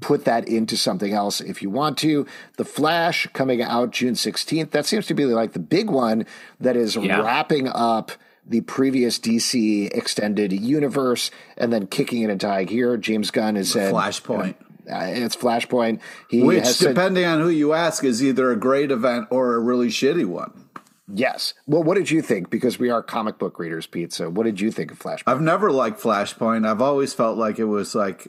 put 0.00 0.24
that 0.24 0.46
into 0.48 0.76
something 0.76 1.12
else 1.12 1.40
if 1.40 1.62
you 1.62 1.70
want 1.70 1.98
to. 1.98 2.26
The 2.56 2.64
Flash 2.64 3.26
coming 3.32 3.62
out 3.62 3.90
June 3.90 4.14
16th. 4.14 4.70
That 4.70 4.86
seems 4.86 5.06
to 5.06 5.14
be 5.14 5.24
like 5.24 5.52
the 5.52 5.58
big 5.58 5.90
one 5.90 6.26
that 6.60 6.76
is 6.76 6.96
Yeah. 6.96 7.20
wrapping 7.22 7.68
up 7.68 8.12
the 8.48 8.60
previous 8.60 9.18
DC 9.18 9.88
extended 9.92 10.52
universe 10.52 11.30
and 11.56 11.72
then 11.72 11.86
kicking 11.88 12.22
it 12.22 12.30
into 12.30 12.46
high 12.46 12.64
gear. 12.64 12.96
James 12.96 13.30
Gunn 13.32 13.56
has 13.56 13.70
said 13.72 13.92
Flashpoint. 13.92 14.54
uh, 14.88 15.06
it's 15.08 15.34
Flashpoint. 15.34 15.98
He 16.30 16.42
Which, 16.42 16.64
has 16.64 16.76
said, 16.76 16.94
depending 16.94 17.24
on 17.24 17.40
who 17.40 17.48
you 17.48 17.72
ask, 17.72 18.04
is 18.04 18.22
either 18.22 18.52
a 18.52 18.56
great 18.56 18.90
event 18.92 19.26
or 19.30 19.54
a 19.54 19.58
really 19.58 19.88
shitty 19.88 20.26
one. 20.26 20.52
yes. 21.12 21.54
Well, 21.66 21.82
what 21.82 21.94
did 21.96 22.10
you 22.12 22.22
think? 22.22 22.50
Because 22.50 22.78
we 22.78 22.88
are 22.88 23.02
comic 23.02 23.36
book 23.38 23.58
readers, 23.58 23.86
Pete. 23.88 24.12
So, 24.12 24.30
what 24.30 24.44
did 24.44 24.60
you 24.60 24.70
think 24.70 24.92
of 24.92 24.98
Flashpoint? 25.00 25.22
I've 25.26 25.40
never 25.40 25.72
liked 25.72 26.00
Flashpoint. 26.00 26.68
I've 26.68 26.80
always 26.82 27.12
felt 27.14 27.36
like 27.36 27.58
it 27.58 27.64
was 27.64 27.96
like 27.96 28.28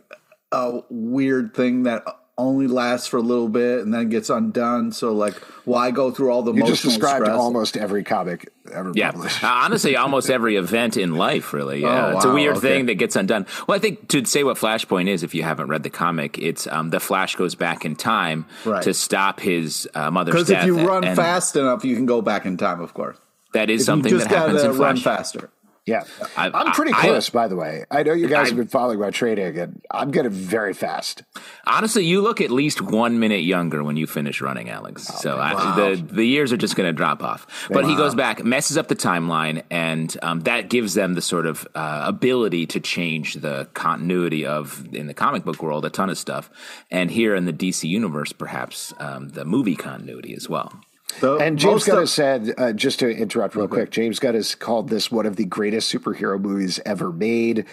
a 0.52 0.82
weird 0.90 1.54
thing 1.54 1.84
that 1.84 2.04
only 2.40 2.68
lasts 2.68 3.08
for 3.08 3.18
a 3.18 3.22
little 3.22 3.50
bit 3.50 3.80
and 3.80 3.92
then 3.92 4.10
gets 4.10 4.30
undone. 4.30 4.92
So, 4.92 5.12
like, 5.12 5.34
why 5.66 5.90
go 5.90 6.12
through 6.12 6.30
all 6.32 6.44
the 6.44 6.52
you 6.52 6.58
emotional 6.58 6.76
just 6.76 6.84
described 6.84 7.26
stress? 7.26 7.36
almost 7.36 7.76
every 7.76 8.04
comic 8.04 8.54
ever 8.72 8.92
Yeah, 8.94 9.10
published. 9.12 9.44
Uh, 9.44 9.48
honestly, 9.64 9.96
almost 9.96 10.30
every 10.30 10.56
event 10.56 10.98
in 10.98 11.16
life, 11.16 11.52
really. 11.52 11.82
Yeah, 11.82 12.12
Oh, 12.14 12.16
it's 12.18 12.26
a 12.26 12.32
weird 12.32 12.58
okay. 12.58 12.68
thing 12.68 12.86
that 12.86 12.96
gets 12.96 13.16
undone. 13.16 13.48
Well, 13.68 13.76
I 13.76 13.80
think 13.80 14.08
to 14.10 14.24
say 14.26 14.44
what 14.44 14.58
Flashpoint 14.58 15.08
is, 15.08 15.24
if 15.24 15.34
you 15.34 15.42
haven't 15.42 15.70
read 15.70 15.82
the 15.82 15.90
comic, 15.90 16.38
it's 16.38 16.68
um, 16.68 16.92
the 16.92 17.00
Flash 17.00 17.36
goes 17.36 17.56
back 17.56 17.86
in 17.86 17.96
time 17.96 18.46
Right. 18.66 18.84
to 18.84 18.94
stop 18.94 19.40
his 19.40 19.90
uh, 19.96 20.12
mother's 20.12 20.34
Because 20.36 20.48
death. 20.50 20.62
if 20.62 20.68
you 20.68 20.88
run 20.88 21.04
and 21.06 21.16
fast 21.16 21.56
enough, 21.56 21.84
you 21.84 21.96
can 21.96 22.06
go 22.06 22.22
back 22.22 22.46
in 22.46 22.56
time. 22.58 22.82
Of 22.82 22.94
course, 22.94 23.18
that 23.54 23.72
is 23.72 23.80
you 23.82 23.86
something 23.86 24.12
just 24.12 24.30
that 24.30 24.38
happens 24.38 24.62
gotta 24.62 24.74
in 24.76 24.80
run 24.80 24.98
Flash. 24.98 25.18
faster. 25.34 25.50
Yeah, 25.88 26.04
I- 26.36 26.52
I'm 26.54 26.74
pretty 26.74 26.92
I- 26.94 27.00
close, 27.08 27.30
by 27.30 27.48
the 27.48 27.56
way. 27.56 27.86
I 27.90 28.04
know 28.04 28.12
you 28.12 28.28
guys 28.28 28.48
I- 28.48 28.50
have 28.50 28.58
been 28.58 28.68
following 28.68 29.00
my 29.00 29.10
trading, 29.10 29.58
and 29.58 29.82
I'm 29.90 30.12
getting 30.12 30.32
very 30.32 30.74
fast. 30.74 31.24
Honestly, 31.66 32.04
you 32.04 32.22
look 32.22 32.42
at 32.42 32.52
least 32.52 32.82
one 32.82 33.20
minute 33.20 33.44
younger 33.44 33.84
when 33.86 33.96
you 33.96 34.06
finish 34.06 34.42
running, 34.42 34.70
Alex. 34.70 35.10
Oh, 35.10 35.18
so 35.18 35.38
I, 35.40 35.76
the 35.76 35.96
the 35.96 36.26
years 36.26 36.52
are 36.52 36.58
just 36.58 36.76
going 36.76 36.90
to 36.90 36.94
drop 36.94 37.24
off. 37.24 37.48
But 37.72 37.86
he 37.86 37.96
goes 37.96 38.16
back, 38.16 38.44
messes 38.44 38.78
up 38.78 38.90
the 38.90 38.98
timeline, 38.98 39.64
and 39.72 40.16
um, 40.22 40.42
that 40.42 40.70
gives 40.70 40.94
them 40.94 41.14
the 41.14 41.22
sort 41.22 41.46
of 41.46 41.66
uh, 41.74 42.04
ability 42.06 42.66
to 42.68 42.82
change 42.82 43.36
the 43.36 43.70
continuity 43.74 44.46
of 44.46 44.94
in 44.94 45.08
the 45.08 45.14
comic 45.14 45.46
book 45.46 45.64
world 45.64 45.86
a 45.86 45.90
ton 45.90 46.10
of 46.10 46.18
stuff, 46.18 46.50
and 46.92 47.10
here 47.12 47.34
in 47.34 47.46
the 47.46 47.54
DC 47.54 47.88
universe, 47.88 48.34
perhaps 48.34 48.94
um, 49.00 49.30
the 49.30 49.46
movie 49.46 49.76
continuity 49.78 50.34
as 50.36 50.50
well. 50.50 50.82
The- 51.20 51.36
And 51.38 51.58
James 51.58 51.86
Gunn 51.86 51.98
has 52.00 52.12
said, 52.12 52.54
uh, 52.58 52.74
just 52.74 53.00
to 53.00 53.10
interrupt 53.10 53.56
real 53.56 53.68
quick, 53.68 53.92
James 53.92 54.20
Gunn 54.20 54.36
has 54.36 54.56
called 54.56 54.90
this 54.90 55.10
one 55.12 55.26
of 55.26 55.36
the 55.36 55.46
greatest 55.46 55.94
superhero 55.94 56.40
movies 56.40 56.80
ever 56.86 57.12
made, 57.12 57.66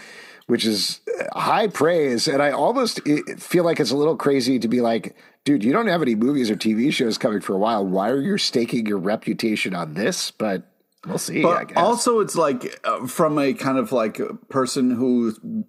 which 0.46 0.64
is 0.64 1.00
uh, 1.20 1.38
high 1.38 1.66
praise. 1.66 2.26
And 2.28 2.42
I 2.42 2.50
almost 2.52 3.00
feel 3.38 3.64
like 3.64 3.80
it's 3.80 3.90
a 3.90 3.96
little 3.96 4.16
crazy 4.16 4.58
to 4.58 4.68
be 4.68 4.80
like, 4.80 5.16
dude, 5.44 5.64
you 5.64 5.72
don't 5.72 5.88
have 5.88 6.00
any 6.02 6.14
movies 6.14 6.50
or 6.50 6.56
TV 6.56 6.92
shows 6.92 7.18
coming 7.18 7.40
for 7.40 7.54
a 7.54 7.58
while. 7.58 7.84
Why 7.84 8.08
are 8.10 8.20
you 8.20 8.38
staking 8.38 8.86
your 8.86 8.98
reputation 8.98 9.74
on 9.74 9.94
this? 9.94 10.30
But 10.30 10.70
We'll 11.06 11.18
see. 11.18 11.42
But 11.42 11.76
also, 11.76 12.20
it's 12.20 12.34
like 12.34 12.80
uh, 12.84 13.06
from 13.06 13.38
a 13.38 13.52
kind 13.52 13.76
of 13.76 13.92
like 13.92 14.18
a 14.20 14.32
person 14.48 14.90
who 14.90 15.66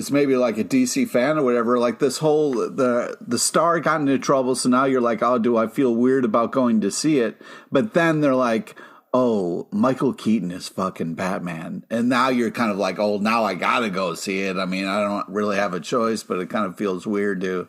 is 0.00 0.10
maybe 0.10 0.34
like 0.36 0.58
a 0.58 0.64
DC 0.64 1.08
fan 1.08 1.38
or 1.38 1.44
whatever. 1.44 1.78
Like 1.78 1.98
this 1.98 2.18
whole 2.18 2.52
the 2.52 3.16
the 3.20 3.38
star 3.38 3.78
got 3.80 4.00
into 4.00 4.18
trouble, 4.18 4.54
so 4.54 4.68
now 4.68 4.84
you're 4.84 5.00
like, 5.00 5.22
oh, 5.22 5.38
do 5.38 5.56
I 5.56 5.66
feel 5.66 5.94
weird 5.94 6.24
about 6.24 6.52
going 6.52 6.80
to 6.80 6.90
see 6.90 7.20
it? 7.20 7.40
But 7.70 7.94
then 7.94 8.20
they're 8.20 8.34
like. 8.34 8.76
Oh, 9.12 9.66
Michael 9.72 10.12
Keaton 10.12 10.52
is 10.52 10.68
fucking 10.68 11.14
Batman. 11.14 11.84
And 11.90 12.08
now 12.08 12.28
you're 12.28 12.52
kind 12.52 12.70
of 12.70 12.76
like, 12.76 13.00
oh, 13.00 13.18
now 13.18 13.42
I 13.42 13.54
gotta 13.54 13.90
go 13.90 14.14
see 14.14 14.42
it. 14.42 14.56
I 14.56 14.66
mean, 14.66 14.86
I 14.86 15.02
don't 15.02 15.28
really 15.28 15.56
have 15.56 15.74
a 15.74 15.80
choice, 15.80 16.22
but 16.22 16.38
it 16.38 16.48
kind 16.48 16.64
of 16.64 16.78
feels 16.78 17.08
weird 17.08 17.40
to. 17.40 17.66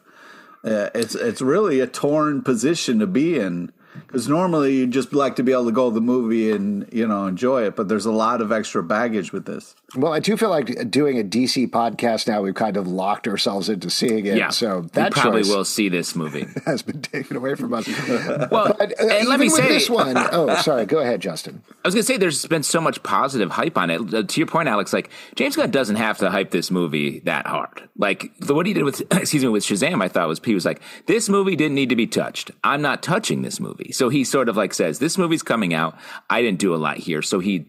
Uh, 0.64 0.92
it's 0.94 1.16
it's 1.16 1.42
really 1.42 1.80
a 1.80 1.88
torn 1.88 2.44
position 2.44 3.00
to 3.00 3.08
be 3.08 3.40
in 3.40 3.72
because 4.08 4.28
normally 4.28 4.76
you'd 4.76 4.92
just 4.92 5.14
like 5.14 5.36
to 5.38 5.44
be 5.44 5.52
able 5.52 5.66
to 5.66 5.72
go 5.72 5.90
to 5.90 5.94
the 5.94 6.02
movie 6.02 6.52
and 6.52 6.88
you 6.92 7.08
know 7.08 7.28
enjoy 7.28 7.64
it, 7.64 7.76
but 7.76 7.88
there's 7.88 8.06
a 8.06 8.12
lot 8.12 8.42
of 8.42 8.52
extra 8.52 8.84
baggage 8.84 9.32
with 9.32 9.46
this. 9.46 9.76
Well, 9.96 10.14
I 10.14 10.20
do 10.20 10.38
feel 10.38 10.50
like 10.50 10.90
doing 10.90 11.20
a 11.20 11.24
DC 11.24 11.70
podcast 11.70 12.28
now. 12.28 12.42
We've 12.42 12.56
kind 12.56 12.78
of 12.78 12.88
locked 12.88 13.28
ourselves 13.28 13.68
into 13.68 13.90
seeing 13.90 14.26
it. 14.26 14.38
Yeah, 14.38 14.50
so 14.50 14.82
that 14.94 15.14
we 15.14 15.22
probably 15.22 15.42
will 15.42 15.66
see 15.66 15.90
this 15.90 16.16
movie 16.16 16.48
has 16.66 16.82
been 16.82 17.02
taken 17.02 17.36
away 17.36 17.56
from 17.56 17.74
us. 17.74 17.88
well, 18.52 18.76
but, 18.78 19.00
uh, 19.00 19.08
and 19.08 19.28
let 19.28 19.40
me 19.40 19.50
say 19.50 19.68
this 19.68 19.90
one. 19.90 20.18
Oh, 20.32 20.56
sorry. 20.62 20.86
Go 20.86 21.00
ahead, 21.00 21.20
Justin. 21.20 21.62
I 21.84 21.88
was 21.88 21.94
going 21.94 22.04
to 22.04 22.08
say 22.08 22.16
there's 22.16 22.46
been 22.46 22.64
so 22.64 22.80
much 22.80 23.04
positive 23.04 23.52
hype 23.52 23.78
on 23.78 23.90
it. 23.90 24.14
Uh, 24.14 24.24
to 24.24 24.40
your 24.40 24.48
point, 24.48 24.70
Alex, 24.70 24.94
like 24.94 25.10
James 25.36 25.56
Gunn 25.58 25.72
doesn't 25.72 25.98
have 25.98 26.20
to 26.20 26.30
hype 26.30 26.52
this 26.52 26.72
movie 26.72 27.20
that 27.22 27.48
hard. 27.48 27.90
Like 27.98 28.32
the, 28.40 28.54
what 28.54 28.66
he 28.66 28.74
did 28.74 28.84
with 28.84 29.02
excuse 29.12 29.44
me 29.44 29.50
with 29.50 29.64
Shazam, 29.64 30.02
I 30.02 30.08
thought 30.08 30.28
was 30.28 30.40
he 30.44 30.54
was 30.54 30.64
like 30.66 30.82
this 31.08 31.28
movie 31.28 31.56
didn't 31.56 31.76
need 31.76 31.90
to 31.90 31.96
be 31.96 32.08
touched. 32.08 32.52
I'm 32.64 32.82
not 32.82 33.04
touching 33.04 33.42
this 33.42 33.60
movie. 33.60 33.81
So 33.92 34.10
he 34.10 34.24
sort 34.24 34.50
of 34.50 34.58
like 34.58 34.74
says 34.74 35.00
this 35.00 35.18
movie's 35.18 35.44
coming 35.44 35.74
out. 35.74 35.98
I 36.30 36.42
didn't 36.42 36.60
do 36.60 36.76
a 36.76 36.78
lot 36.78 36.98
here. 36.98 37.22
So 37.22 37.40
he 37.40 37.66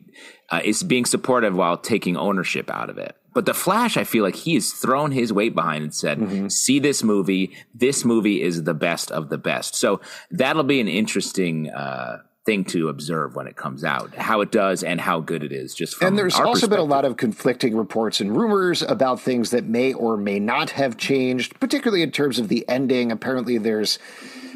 uh, 0.50 0.60
is 0.64 0.82
being 0.82 1.04
supportive 1.04 1.56
while 1.56 1.76
taking 1.76 2.16
ownership 2.16 2.70
out 2.70 2.90
of 2.90 2.98
it. 2.98 3.16
But 3.34 3.46
the 3.46 3.54
Flash, 3.54 3.96
I 3.96 4.04
feel 4.04 4.22
like 4.22 4.36
he 4.36 4.54
has 4.54 4.72
thrown 4.72 5.10
his 5.10 5.32
weight 5.32 5.54
behind 5.54 5.84
and 5.84 5.94
said, 5.94 6.18
mm-hmm. 6.18 6.48
"See 6.48 6.78
this 6.78 7.02
movie. 7.02 7.56
This 7.74 8.04
movie 8.04 8.42
is 8.42 8.64
the 8.64 8.74
best 8.74 9.10
of 9.10 9.30
the 9.30 9.38
best." 9.38 9.74
So 9.74 10.00
that'll 10.30 10.64
be 10.64 10.80
an 10.80 10.88
interesting 10.88 11.70
uh, 11.70 12.18
thing 12.44 12.64
to 12.64 12.88
observe 12.88 13.36
when 13.36 13.46
it 13.46 13.56
comes 13.56 13.84
out, 13.84 14.14
how 14.16 14.40
it 14.40 14.50
does 14.50 14.82
and 14.82 15.00
how 15.00 15.20
good 15.20 15.44
it 15.44 15.52
is. 15.52 15.74
Just 15.74 16.02
and 16.02 16.18
there's 16.18 16.34
also 16.34 16.66
been 16.66 16.78
a 16.78 16.84
lot 16.84 17.04
of 17.04 17.16
conflicting 17.16 17.76
reports 17.76 18.20
and 18.20 18.36
rumors 18.36 18.82
about 18.82 19.20
things 19.20 19.50
that 19.50 19.64
may 19.64 19.92
or 19.92 20.16
may 20.16 20.40
not 20.40 20.70
have 20.70 20.96
changed, 20.96 21.58
particularly 21.60 22.02
in 22.02 22.10
terms 22.10 22.38
of 22.38 22.48
the 22.48 22.68
ending. 22.68 23.12
Apparently, 23.12 23.58
there's 23.58 23.98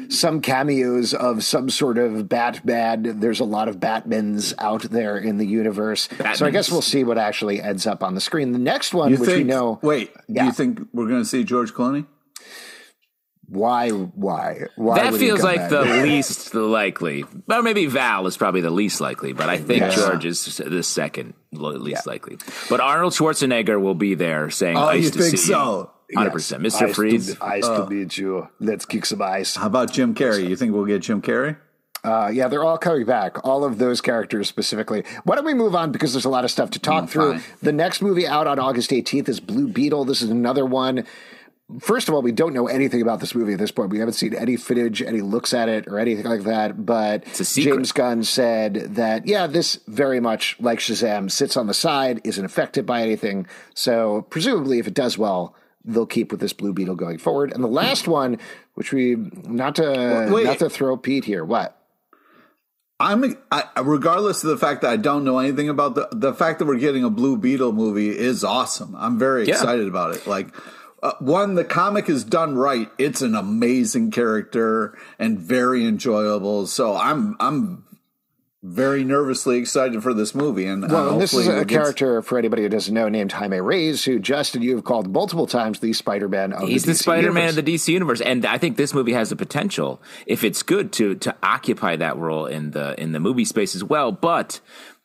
some 0.09 0.41
cameos 0.41 1.13
of 1.13 1.43
some 1.43 1.69
sort 1.69 1.97
of 1.97 2.27
Batman. 2.29 3.19
There's 3.19 3.39
a 3.39 3.45
lot 3.45 3.67
of 3.67 3.77
Batmans 3.77 4.53
out 4.59 4.83
there 4.83 5.17
in 5.17 5.37
the 5.37 5.45
universe. 5.45 6.07
Batmans. 6.07 6.37
So 6.37 6.45
I 6.45 6.51
guess 6.51 6.71
we'll 6.71 6.81
see 6.81 7.03
what 7.03 7.17
actually 7.17 7.61
ends 7.61 7.87
up 7.87 8.03
on 8.03 8.15
the 8.15 8.21
screen. 8.21 8.51
The 8.51 8.59
next 8.59 8.93
one, 8.93 9.11
you 9.11 9.17
which 9.17 9.29
think, 9.29 9.37
we 9.39 9.43
know. 9.43 9.79
Wait, 9.81 10.11
yeah. 10.27 10.43
do 10.43 10.45
you 10.47 10.53
think 10.53 10.79
we're 10.93 11.07
going 11.07 11.21
to 11.21 11.25
see 11.25 11.43
George 11.43 11.73
Clooney? 11.73 12.05
Why? 13.49 13.89
Why? 13.91 14.65
Why? 14.75 14.95
That 14.95 15.13
feels 15.13 15.41
like 15.41 15.69
the 15.69 15.81
least 16.03 16.53
likely. 16.53 17.23
Or 17.49 17.63
maybe 17.63 17.85
Val 17.85 18.27
is 18.27 18.35
probably 18.35 18.59
the 18.59 18.71
least 18.71 18.99
likely, 18.99 19.31
but 19.31 19.47
I 19.47 19.57
think 19.57 19.79
yeah. 19.79 19.89
George 19.95 20.25
is 20.25 20.57
the 20.57 20.83
second 20.83 21.33
least 21.53 22.03
yeah. 22.05 22.11
likely. 22.11 22.37
But 22.69 22.81
Arnold 22.81 23.13
Schwarzenegger 23.13 23.81
will 23.81 23.95
be 23.95 24.15
there 24.15 24.49
saying, 24.49 24.75
"Oh, 24.75 24.87
nice 24.87 25.03
you 25.05 25.09
think 25.11 25.37
so?" 25.37 25.91
Hundred 26.15 26.31
percent, 26.31 26.63
Mr. 26.63 26.93
Freeze. 26.93 27.39
Ice 27.41 27.67
to 27.67 27.87
meet 27.89 28.17
you. 28.17 28.47
Let's 28.59 28.85
kick 28.85 29.05
some 29.05 29.21
ice. 29.21 29.55
How 29.55 29.67
about 29.67 29.91
Jim 29.91 30.15
Carrey? 30.15 30.47
You 30.47 30.55
think 30.55 30.73
we'll 30.73 30.85
get 30.85 31.01
Jim 31.01 31.21
Carrey? 31.21 31.57
Uh, 32.03 32.29
yeah, 32.33 32.47
they're 32.47 32.63
all 32.63 32.77
coming 32.77 33.05
back. 33.05 33.43
All 33.45 33.65
of 33.65 33.79
those 33.79 33.99
characters 33.99 34.47
specifically. 34.47 35.03
Why 35.25 35.35
don't 35.35 35.45
we 35.45 35.53
move 35.53 35.75
on 35.75 35.91
because 35.91 36.13
there's 36.13 36.25
a 36.25 36.29
lot 36.29 36.45
of 36.45 36.51
stuff 36.51 36.69
to 36.71 36.79
talk 36.79 37.05
mm, 37.05 37.09
through. 37.09 37.33
Fine. 37.33 37.43
The 37.61 37.73
next 37.73 38.01
movie 38.01 38.25
out 38.25 38.47
on 38.47 38.59
August 38.59 38.91
18th 38.91 39.27
is 39.27 39.39
Blue 39.41 39.67
Beetle. 39.67 40.05
This 40.05 40.21
is 40.21 40.29
another 40.29 40.65
one. 40.65 41.05
First 41.81 42.07
of 42.07 42.15
all, 42.15 42.21
we 42.21 42.31
don't 42.31 42.53
know 42.53 42.67
anything 42.67 43.01
about 43.01 43.19
this 43.19 43.35
movie 43.35 43.51
at 43.51 43.59
this 43.59 43.71
point. 43.71 43.89
We 43.89 43.99
haven't 43.99 44.13
seen 44.13 44.33
any 44.33 44.55
footage, 44.55 45.01
any 45.01 45.19
looks 45.19 45.53
at 45.53 45.67
it, 45.67 45.85
or 45.87 45.99
anything 45.99 46.23
like 46.23 46.43
that. 46.43 46.85
But 46.85 47.25
James 47.35 47.91
Gunn 47.91 48.23
said 48.23 48.95
that, 48.95 49.27
yeah, 49.27 49.47
this 49.47 49.79
very 49.85 50.21
much 50.21 50.55
like 50.61 50.79
Shazam 50.79 51.29
sits 51.29 51.57
on 51.57 51.67
the 51.67 51.73
side, 51.73 52.21
isn't 52.23 52.45
affected 52.45 52.85
by 52.85 53.01
anything. 53.01 53.47
So 53.73 54.21
presumably, 54.29 54.79
if 54.79 54.87
it 54.87 54.93
does 54.93 55.17
well, 55.17 55.55
they'll 55.87 56.05
keep 56.05 56.31
with 56.31 56.41
this 56.41 56.53
Blue 56.53 56.73
Beetle 56.73 56.95
going 56.95 57.17
forward. 57.17 57.51
And 57.53 57.63
the 57.63 57.69
last 57.69 58.07
one, 58.07 58.37
which 58.75 58.91
we 58.91 59.15
not 59.15 59.75
to 59.75 60.29
Wait. 60.31 60.45
not 60.45 60.59
to 60.59 60.69
throw 60.69 60.97
Pete 60.97 61.25
here, 61.25 61.43
what? 61.43 61.73
I'm 62.99 63.37
I, 63.51 63.63
regardless 63.81 64.43
of 64.43 64.49
the 64.49 64.57
fact 64.57 64.81
that 64.81 64.89
I 64.89 64.97
don't 64.97 65.23
know 65.23 65.37
anything 65.39 65.69
about 65.69 65.95
the 65.95 66.09
the 66.11 66.33
fact 66.33 66.59
that 66.59 66.65
we're 66.65 66.79
getting 66.79 67.03
a 67.03 67.09
Blue 67.09 67.37
Beetle 67.37 67.71
movie 67.71 68.09
is 68.09 68.43
awesome. 68.43 68.95
I'm 68.95 69.17
very 69.17 69.47
yeah. 69.47 69.53
excited 69.53 69.87
about 69.87 70.15
it. 70.15 70.27
Like 70.27 70.53
uh, 71.03 71.13
one, 71.19 71.53
the 71.53 71.63
comic 71.63 72.09
is 72.09 72.23
done 72.23 72.55
right. 72.55 72.89
It's 72.97 73.21
an 73.21 73.35
amazing 73.35 74.11
character 74.11 74.97
and 75.19 75.37
very 75.37 75.85
enjoyable. 75.85 76.65
So 76.65 76.95
I'm 76.95 77.35
I'm 77.39 77.83
very 78.67 79.03
nervously 79.03 79.57
excited 79.57 80.03
for 80.03 80.13
this 80.13 80.35
movie. 80.35 80.65
And 80.65 80.83
uh, 80.83 80.87
well, 80.89 81.19
this 81.19 81.33
is 81.33 81.47
a 81.47 81.65
character 81.65 82.21
for 82.21 82.37
anybody 82.37 82.63
who 82.63 82.69
doesn't 82.69 82.93
know 82.93 83.07
named 83.09 83.31
Jaime 83.31 83.59
Reyes, 83.59 84.03
who 84.03 84.19
Justin 84.19 84.61
you 84.61 84.75
have 84.75 84.83
called 84.83 85.11
multiple 85.11 85.47
times 85.47 85.79
the 85.79 85.93
Spider 85.93 86.27
Man. 86.27 86.53
He's 86.65 86.83
the, 86.83 86.91
the 86.91 86.97
Spider 86.97 87.31
Man 87.31 87.49
of 87.49 87.55
the 87.55 87.63
DC 87.63 87.87
universe, 87.87 88.21
and 88.21 88.45
I 88.45 88.57
think 88.57 88.77
this 88.77 88.93
movie 88.93 89.13
has 89.13 89.29
the 89.29 89.35
potential, 89.35 90.01
if 90.25 90.43
it's 90.43 90.63
good, 90.63 90.91
to 90.93 91.15
to 91.15 91.35
occupy 91.41 91.95
that 91.95 92.17
role 92.17 92.45
in 92.45 92.71
the 92.71 92.99
in 93.01 93.13
the 93.13 93.19
movie 93.19 93.45
space 93.45 93.75
as 93.75 93.83
well. 93.83 94.11
But 94.11 94.59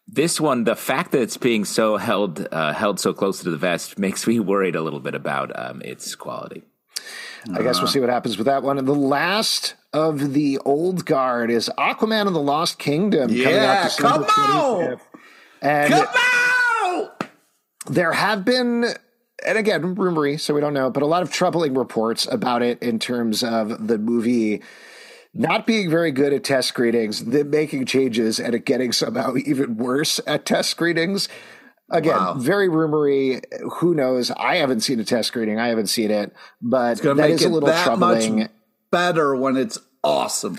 this 0.09 0.41
one, 0.41 0.65
the 0.65 0.77
fact 0.77 1.13
that 1.13 1.23
it's 1.23 1.37
being 1.37 1.65
so 1.65 1.97
held 1.97 2.47
uh, 2.51 2.73
held 2.73 2.99
so 2.99 3.13
close 3.13 3.43
to 3.43 3.51
the 3.51 3.57
vest 3.57 3.99
makes 3.99 4.27
me 4.27 4.41
worried 4.41 4.75
a 4.75 4.83
little 4.83 5.01
bit 5.01 5.15
about 5.15 5.57
um, 5.59 5.81
its 5.83 6.15
quality. 6.15 6.65
I 7.51 7.63
guess 7.63 7.77
we'll 7.77 7.85
uh-huh. 7.85 7.87
see 7.87 8.01
what 8.01 8.09
happens 8.09 8.39
with 8.39 8.47
that 8.47 8.63
one. 8.63 8.79
And 8.79 8.87
the 8.87 8.95
last 8.95 9.75
of 9.93 10.33
the 10.33 10.59
old 10.59 11.05
guard 11.05 11.51
is 11.51 11.71
Aquaman 11.79 12.27
and 12.27 12.35
the 12.35 12.41
Lost 12.41 12.79
Kingdom. 12.79 13.31
Yeah, 13.31 13.89
come 13.99 14.25
on! 14.25 15.01
And 15.61 15.93
come 15.93 16.07
on! 16.07 17.11
There 17.87 18.13
have 18.13 18.45
been, 18.45 18.87
and 19.45 19.59
again, 19.59 19.97
rumory, 19.97 20.39
so 20.39 20.55
we 20.55 20.61
don't 20.61 20.75
know, 20.75 20.91
but 20.91 21.03
a 21.03 21.07
lot 21.07 21.23
of 21.23 21.31
troubling 21.33 21.75
reports 21.75 22.27
about 22.31 22.63
it 22.63 22.81
in 22.83 22.99
terms 22.99 23.43
of 23.43 23.89
the 23.89 23.99
movie 23.99 24.63
not 25.35 25.67
being 25.67 25.91
very 25.91 26.13
good 26.13 26.33
at 26.33 26.45
test 26.45 26.69
screenings, 26.69 27.25
then 27.25 27.51
making 27.51 27.87
changes, 27.87 28.39
and 28.39 28.55
it 28.55 28.65
getting 28.65 28.93
somehow 28.93 29.35
even 29.45 29.77
worse 29.77 30.21
at 30.27 30.45
test 30.45 30.71
screenings. 30.71 31.29
Again, 31.93 32.17
wow. 32.17 32.35
very 32.35 32.69
rumory. 32.69 33.43
Who 33.75 33.95
knows? 33.95 34.31
I 34.31 34.57
haven't 34.57 34.81
seen 34.81 34.99
a 34.99 35.05
test 35.05 35.29
screening. 35.29 35.61
I 35.61 35.69
haven't 35.69 35.89
seen 35.89 36.11
it, 36.11 36.35
but 36.61 36.99
that 37.03 37.31
is 37.31 37.45
a 37.45 37.49
little 37.49 37.69
troubling. 37.69 38.49
better 38.91 39.37
when 39.37 39.57
it's 39.57 39.79
awesome. 40.03 40.59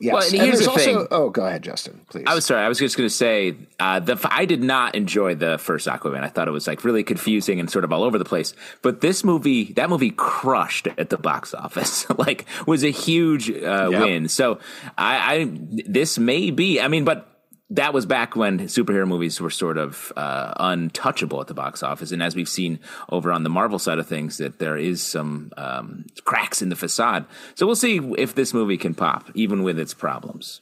Yes. 0.00 0.14
Well, 0.14 0.22
and, 0.22 0.34
and 0.34 0.42
here's 0.42 0.60
the 0.60 0.70
also, 0.70 0.84
thing. 0.84 1.06
Oh, 1.10 1.28
go 1.28 1.44
ahead, 1.44 1.62
Justin. 1.62 2.00
Please. 2.08 2.24
I 2.26 2.34
was 2.34 2.46
sorry. 2.46 2.64
I 2.64 2.68
was 2.68 2.78
just 2.78 2.96
going 2.96 3.08
to 3.08 3.14
say 3.14 3.54
uh, 3.78 4.00
the 4.00 4.18
I 4.30 4.46
did 4.46 4.62
not 4.62 4.94
enjoy 4.94 5.34
the 5.34 5.58
first 5.58 5.86
Aquaman. 5.86 6.22
I 6.22 6.28
thought 6.28 6.48
it 6.48 6.52
was 6.52 6.66
like 6.66 6.84
really 6.84 7.04
confusing 7.04 7.60
and 7.60 7.70
sort 7.70 7.84
of 7.84 7.92
all 7.92 8.02
over 8.02 8.16
the 8.16 8.24
place. 8.24 8.54
But 8.80 9.02
this 9.02 9.22
movie, 9.24 9.74
that 9.74 9.90
movie, 9.90 10.10
crushed 10.10 10.88
at 10.96 11.10
the 11.10 11.18
box 11.18 11.52
office. 11.52 12.08
like, 12.18 12.46
was 12.66 12.82
a 12.82 12.90
huge 12.90 13.50
uh, 13.50 13.90
yep. 13.90 14.00
win. 14.00 14.28
So 14.28 14.58
I, 14.96 15.34
I, 15.34 15.50
this 15.86 16.18
may 16.18 16.50
be. 16.50 16.80
I 16.80 16.88
mean, 16.88 17.04
but 17.04 17.29
that 17.70 17.94
was 17.94 18.04
back 18.04 18.34
when 18.34 18.60
superhero 18.60 19.06
movies 19.06 19.40
were 19.40 19.50
sort 19.50 19.78
of 19.78 20.12
uh, 20.16 20.52
untouchable 20.56 21.40
at 21.40 21.46
the 21.46 21.54
box 21.54 21.82
office, 21.82 22.12
and 22.12 22.22
as 22.22 22.34
we've 22.34 22.48
seen 22.48 22.80
over 23.08 23.32
on 23.32 23.44
the 23.44 23.50
Marvel 23.50 23.78
side 23.78 23.98
of 23.98 24.06
things, 24.06 24.38
that 24.38 24.58
there 24.58 24.76
is 24.76 25.02
some 25.02 25.52
um, 25.56 26.06
cracks 26.24 26.62
in 26.62 26.68
the 26.68 26.76
facade. 26.76 27.24
So 27.54 27.66
we'll 27.66 27.76
see 27.76 27.98
if 28.18 28.34
this 28.34 28.52
movie 28.52 28.76
can 28.76 28.94
pop, 28.94 29.30
even 29.34 29.62
with 29.62 29.78
its 29.78 29.94
problems. 29.94 30.60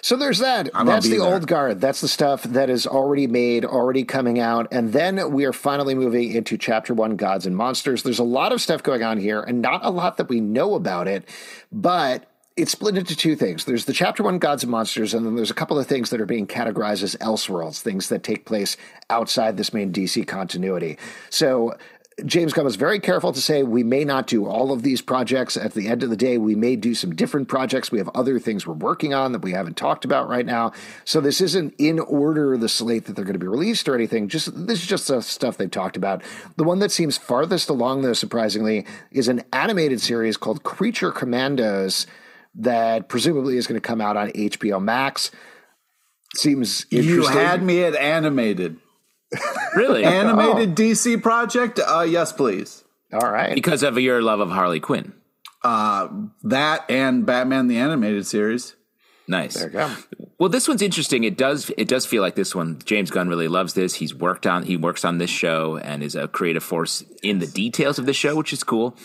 So 0.00 0.16
there's 0.16 0.38
that. 0.38 0.70
I'm 0.74 0.86
That's 0.86 1.08
the 1.08 1.18
there. 1.18 1.34
old 1.34 1.48
guard. 1.48 1.80
That's 1.80 2.00
the 2.00 2.08
stuff 2.08 2.44
that 2.44 2.70
is 2.70 2.86
already 2.86 3.26
made, 3.26 3.64
already 3.64 4.04
coming 4.04 4.38
out. 4.38 4.68
And 4.70 4.92
then 4.92 5.32
we 5.32 5.44
are 5.44 5.52
finally 5.52 5.96
moving 5.96 6.30
into 6.32 6.56
chapter 6.56 6.94
one 6.94 7.16
Gods 7.16 7.46
and 7.46 7.56
Monsters. 7.56 8.04
There's 8.04 8.20
a 8.20 8.24
lot 8.24 8.52
of 8.52 8.60
stuff 8.60 8.84
going 8.84 9.02
on 9.02 9.18
here 9.18 9.40
and 9.40 9.60
not 9.60 9.84
a 9.84 9.90
lot 9.90 10.18
that 10.18 10.28
we 10.28 10.40
know 10.40 10.74
about 10.74 11.08
it, 11.08 11.28
but 11.72 12.30
it's 12.58 12.72
split 12.72 12.96
into 12.96 13.16
two 13.16 13.36
things. 13.36 13.64
There's 13.64 13.84
the 13.84 13.92
chapter 13.92 14.22
one 14.22 14.38
gods 14.38 14.64
and 14.64 14.70
monsters, 14.70 15.14
and 15.14 15.24
then 15.24 15.36
there's 15.36 15.50
a 15.50 15.54
couple 15.54 15.78
of 15.78 15.86
things 15.86 16.10
that 16.10 16.20
are 16.20 16.26
being 16.26 16.46
categorized 16.46 17.04
as 17.04 17.14
elseworlds, 17.16 17.80
things 17.80 18.08
that 18.08 18.24
take 18.24 18.44
place 18.44 18.76
outside 19.08 19.56
this 19.56 19.72
main 19.72 19.92
DC 19.92 20.26
continuity. 20.26 20.98
So 21.30 21.76
James 22.24 22.52
Gunn 22.52 22.64
was 22.64 22.74
very 22.74 22.98
careful 22.98 23.32
to 23.32 23.40
say 23.40 23.62
we 23.62 23.84
may 23.84 24.04
not 24.04 24.26
do 24.26 24.46
all 24.46 24.72
of 24.72 24.82
these 24.82 25.00
projects. 25.00 25.56
At 25.56 25.74
the 25.74 25.86
end 25.86 26.02
of 26.02 26.10
the 26.10 26.16
day, 26.16 26.36
we 26.36 26.56
may 26.56 26.74
do 26.74 26.96
some 26.96 27.14
different 27.14 27.46
projects. 27.46 27.92
We 27.92 27.98
have 27.98 28.08
other 28.08 28.40
things 28.40 28.66
we're 28.66 28.74
working 28.74 29.14
on 29.14 29.30
that 29.32 29.42
we 29.42 29.52
haven't 29.52 29.76
talked 29.76 30.04
about 30.04 30.28
right 30.28 30.44
now. 30.44 30.72
So 31.04 31.20
this 31.20 31.40
isn't 31.40 31.74
in 31.78 32.00
order 32.00 32.58
the 32.58 32.68
slate 32.68 33.04
that 33.04 33.14
they're 33.14 33.24
going 33.24 33.34
to 33.34 33.38
be 33.38 33.46
released 33.46 33.88
or 33.88 33.94
anything. 33.94 34.26
Just 34.26 34.66
this 34.66 34.80
is 34.80 34.86
just 34.88 35.06
the 35.06 35.20
stuff 35.20 35.58
they've 35.58 35.70
talked 35.70 35.96
about. 35.96 36.22
The 36.56 36.64
one 36.64 36.80
that 36.80 36.90
seems 36.90 37.16
farthest 37.16 37.68
along, 37.68 38.02
though, 38.02 38.14
surprisingly, 38.14 38.84
is 39.12 39.28
an 39.28 39.44
animated 39.52 40.00
series 40.00 40.36
called 40.36 40.64
Creature 40.64 41.12
Commandos 41.12 42.04
that 42.56 43.08
presumably 43.08 43.56
is 43.56 43.66
going 43.66 43.80
to 43.80 43.86
come 43.86 44.00
out 44.00 44.16
on 44.16 44.30
HBO 44.30 44.82
Max. 44.82 45.30
seems 46.34 46.86
if 46.90 47.04
You 47.04 47.26
had 47.26 47.62
me 47.62 47.84
at 47.84 47.94
animated. 47.94 48.78
Really? 49.76 50.02
Animated 50.02 50.74
DC 50.74 51.22
project? 51.22 51.78
Uh, 51.78 52.00
yes, 52.00 52.32
please. 52.32 52.84
All 53.12 53.30
right. 53.30 53.54
because 53.54 53.82
of 53.82 53.98
your 53.98 54.22
love 54.22 54.40
of 54.40 54.50
Harley 54.50 54.80
Quinn. 54.80 55.12
Uh, 55.62 56.08
that 56.44 56.90
and 56.90 57.26
Batman 57.26 57.68
the 57.68 57.76
Animated 57.76 58.26
Series. 58.26 58.74
Nice. 59.28 59.54
There 59.54 59.66
you 59.66 59.72
go. 59.72 59.94
Well, 60.38 60.48
this 60.48 60.66
one's 60.66 60.80
interesting. 60.80 61.24
It 61.24 61.36
does 61.36 61.70
it 61.76 61.86
does 61.86 62.06
feel 62.06 62.22
like 62.22 62.34
this 62.34 62.54
one. 62.54 62.78
James 62.84 63.10
Gunn 63.10 63.28
really 63.28 63.48
loves 63.48 63.74
this. 63.74 63.94
He's 63.94 64.14
worked 64.14 64.46
on 64.46 64.62
he 64.62 64.76
works 64.76 65.04
on 65.04 65.18
this 65.18 65.30
show 65.30 65.76
and 65.76 66.02
is 66.02 66.14
a 66.14 66.28
creative 66.28 66.64
force 66.64 67.04
in 67.22 67.38
the 67.38 67.46
details 67.46 67.98
of 67.98 68.06
the 68.06 68.14
show, 68.14 68.34
which 68.36 68.52
is 68.52 68.64
cool. 68.64 68.96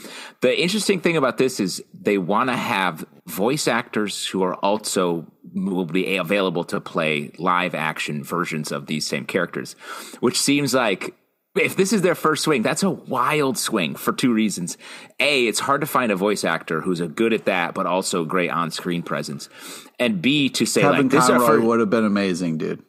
The 0.41 0.59
interesting 0.59 1.01
thing 1.01 1.17
about 1.17 1.37
this 1.37 1.59
is 1.59 1.83
they 1.93 2.17
want 2.17 2.49
to 2.49 2.55
have 2.55 3.05
voice 3.25 3.67
actors 3.67 4.25
who 4.27 4.43
are 4.43 4.55
also 4.55 5.27
will 5.53 5.85
be 5.85 6.17
available 6.17 6.63
to 6.65 6.79
play 6.79 7.31
live 7.37 7.75
action 7.75 8.23
versions 8.23 8.71
of 8.71 8.87
these 8.87 9.05
same 9.05 9.25
characters, 9.25 9.73
which 10.21 10.39
seems 10.39 10.73
like 10.73 11.15
if 11.55 11.75
this 11.75 11.93
is 11.93 12.01
their 12.01 12.15
first 12.15 12.43
swing, 12.43 12.61
that's 12.63 12.83
a 12.83 12.89
wild 12.89 13.57
swing 13.57 13.95
for 13.95 14.11
two 14.13 14.33
reasons. 14.33 14.77
A, 15.19 15.45
it's 15.47 15.59
hard 15.59 15.81
to 15.81 15.87
find 15.87 16.11
a 16.11 16.15
voice 16.15 16.43
actor 16.43 16.81
who's 16.81 16.99
a 16.99 17.07
good 17.07 17.33
at 17.33 17.45
that, 17.45 17.73
but 17.73 17.85
also 17.85 18.25
great 18.25 18.49
on 18.49 18.71
screen 18.71 19.03
presence. 19.03 19.49
And 19.99 20.21
B, 20.21 20.49
to 20.49 20.65
say 20.65 20.81
Kevin 20.81 21.03
like 21.03 21.11
this 21.11 21.27
Conroy 21.27 21.59
would 21.61 21.79
have 21.79 21.89
been 21.89 22.05
amazing, 22.05 22.57
dude. 22.57 22.83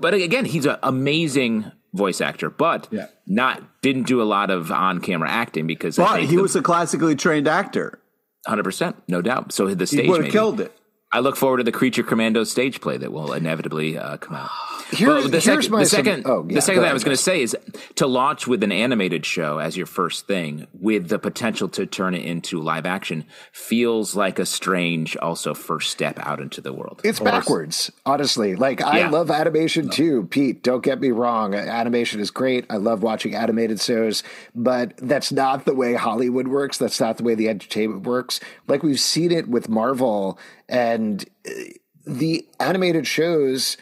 but 0.00 0.14
again, 0.14 0.44
he's 0.44 0.66
an 0.66 0.76
amazing 0.82 1.70
voice 1.94 2.20
actor, 2.20 2.50
but 2.50 2.88
Yeah. 2.90 3.06
not 3.26 3.62
didn't 3.82 4.06
do 4.06 4.20
a 4.20 4.24
lot 4.24 4.50
of 4.50 4.70
on 4.70 5.00
camera 5.00 5.30
acting 5.30 5.66
because 5.66 5.98
I 5.98 6.04
But 6.20 6.20
he 6.24 6.36
the- 6.36 6.42
was 6.42 6.54
a 6.54 6.62
classically 6.62 7.16
trained 7.16 7.48
actor. 7.48 8.00
100%, 8.46 8.94
no 9.08 9.20
doubt. 9.22 9.52
So 9.52 9.66
the 9.74 9.82
He 9.84 9.86
stage 9.86 10.08
would 10.08 10.24
have 10.24 10.32
killed 10.32 10.60
it. 10.60 10.72
I 11.12 11.20
look 11.20 11.36
forward 11.36 11.58
to 11.58 11.64
the 11.64 11.72
Creature 11.72 12.02
Commando 12.04 12.44
stage 12.44 12.80
play 12.80 12.96
that 12.98 13.12
will 13.12 13.32
inevitably 13.32 13.96
uh, 13.96 14.16
come 14.18 14.36
out. 14.36 14.50
Here- 14.92 15.08
Well, 15.08 15.22
the 15.22 15.30
here's 15.40 15.44
second, 15.44 15.70
my 15.70 15.78
the 15.80 15.86
sub- 15.86 16.04
second, 16.04 16.22
oh, 16.26 16.46
yeah, 16.48 16.54
the 16.54 16.60
second 16.62 16.82
thing 16.82 16.90
I 16.90 16.92
was 16.92 17.02
going 17.04 17.16
to 17.16 17.22
say 17.22 17.42
is 17.42 17.56
to 17.96 18.06
launch 18.06 18.46
with 18.46 18.62
an 18.62 18.70
animated 18.72 19.26
show 19.26 19.58
as 19.58 19.76
your 19.76 19.86
first 19.86 20.26
thing, 20.26 20.66
with 20.72 21.08
the 21.08 21.18
potential 21.18 21.68
to 21.70 21.86
turn 21.86 22.14
it 22.14 22.24
into 22.24 22.60
live 22.60 22.86
action, 22.86 23.24
feels 23.52 24.14
like 24.14 24.38
a 24.38 24.46
strange, 24.46 25.16
also 25.16 25.54
first 25.54 25.90
step 25.90 26.18
out 26.20 26.40
into 26.40 26.60
the 26.60 26.72
world. 26.72 27.00
It's 27.04 27.18
backwards, 27.20 27.90
honestly. 28.04 28.54
Like 28.54 28.80
I 28.82 29.00
Yeah. 29.00 29.10
love 29.10 29.30
animation 29.30 29.88
too, 29.88 30.24
Pete. 30.30 30.62
Don't 30.62 30.84
get 30.84 31.00
me 31.00 31.10
wrong. 31.10 31.54
Animation 31.54 32.20
is 32.20 32.30
great. 32.30 32.64
I 32.70 32.76
love 32.76 33.02
watching 33.02 33.34
animated 33.34 33.80
shows, 33.80 34.22
but 34.54 34.94
that's 34.98 35.32
not 35.32 35.64
the 35.64 35.74
way 35.74 35.94
Hollywood 35.94 36.48
works. 36.48 36.78
That's 36.78 37.00
not 37.00 37.16
the 37.16 37.24
way 37.24 37.34
the 37.34 37.48
entertainment 37.48 38.06
works. 38.06 38.40
Like 38.68 38.82
we've 38.82 39.00
seen 39.00 39.32
it 39.32 39.48
with 39.48 39.68
Marvel 39.68 40.38
and 40.68 41.24
uh, 41.48 41.50
the 42.06 42.46
animated 42.60 43.06
shows 43.06 43.76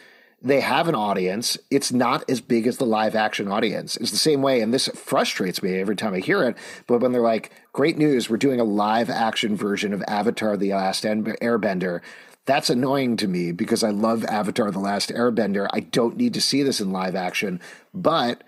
they 0.45 0.61
have 0.61 0.87
an 0.87 0.93
audience. 0.93 1.57
It's 1.71 1.91
not 1.91 2.23
as 2.29 2.39
big 2.39 2.67
as 2.67 2.77
the 2.77 2.85
live 2.85 3.15
action 3.15 3.47
audience. 3.47 3.97
It's 3.97 4.11
the 4.11 4.17
same 4.17 4.43
way, 4.43 4.61
and 4.61 4.71
this 4.71 4.87
frustrates 4.89 5.63
me 5.63 5.79
every 5.79 5.95
time 5.95 6.13
I 6.13 6.19
hear 6.19 6.43
it. 6.43 6.55
But 6.85 7.01
when 7.01 7.11
they're 7.11 7.21
like, 7.21 7.51
"Great 7.73 7.97
news, 7.97 8.29
we're 8.29 8.37
doing 8.37 8.59
a 8.59 8.63
live 8.63 9.09
action 9.09 9.55
version 9.55 9.91
of 9.91 10.03
Avatar: 10.07 10.55
The 10.55 10.73
Last 10.73 11.03
Airbender," 11.03 12.01
that's 12.45 12.69
annoying 12.69 13.17
to 13.17 13.27
me 13.27 13.51
because 13.51 13.83
I 13.83 13.89
love 13.89 14.23
Avatar: 14.25 14.69
The 14.69 14.77
Last 14.77 15.09
Airbender. 15.09 15.67
I 15.73 15.79
don't 15.79 16.15
need 16.15 16.35
to 16.35 16.41
see 16.41 16.61
this 16.61 16.79
in 16.79 16.91
live 16.91 17.15
action, 17.15 17.59
but 17.91 18.43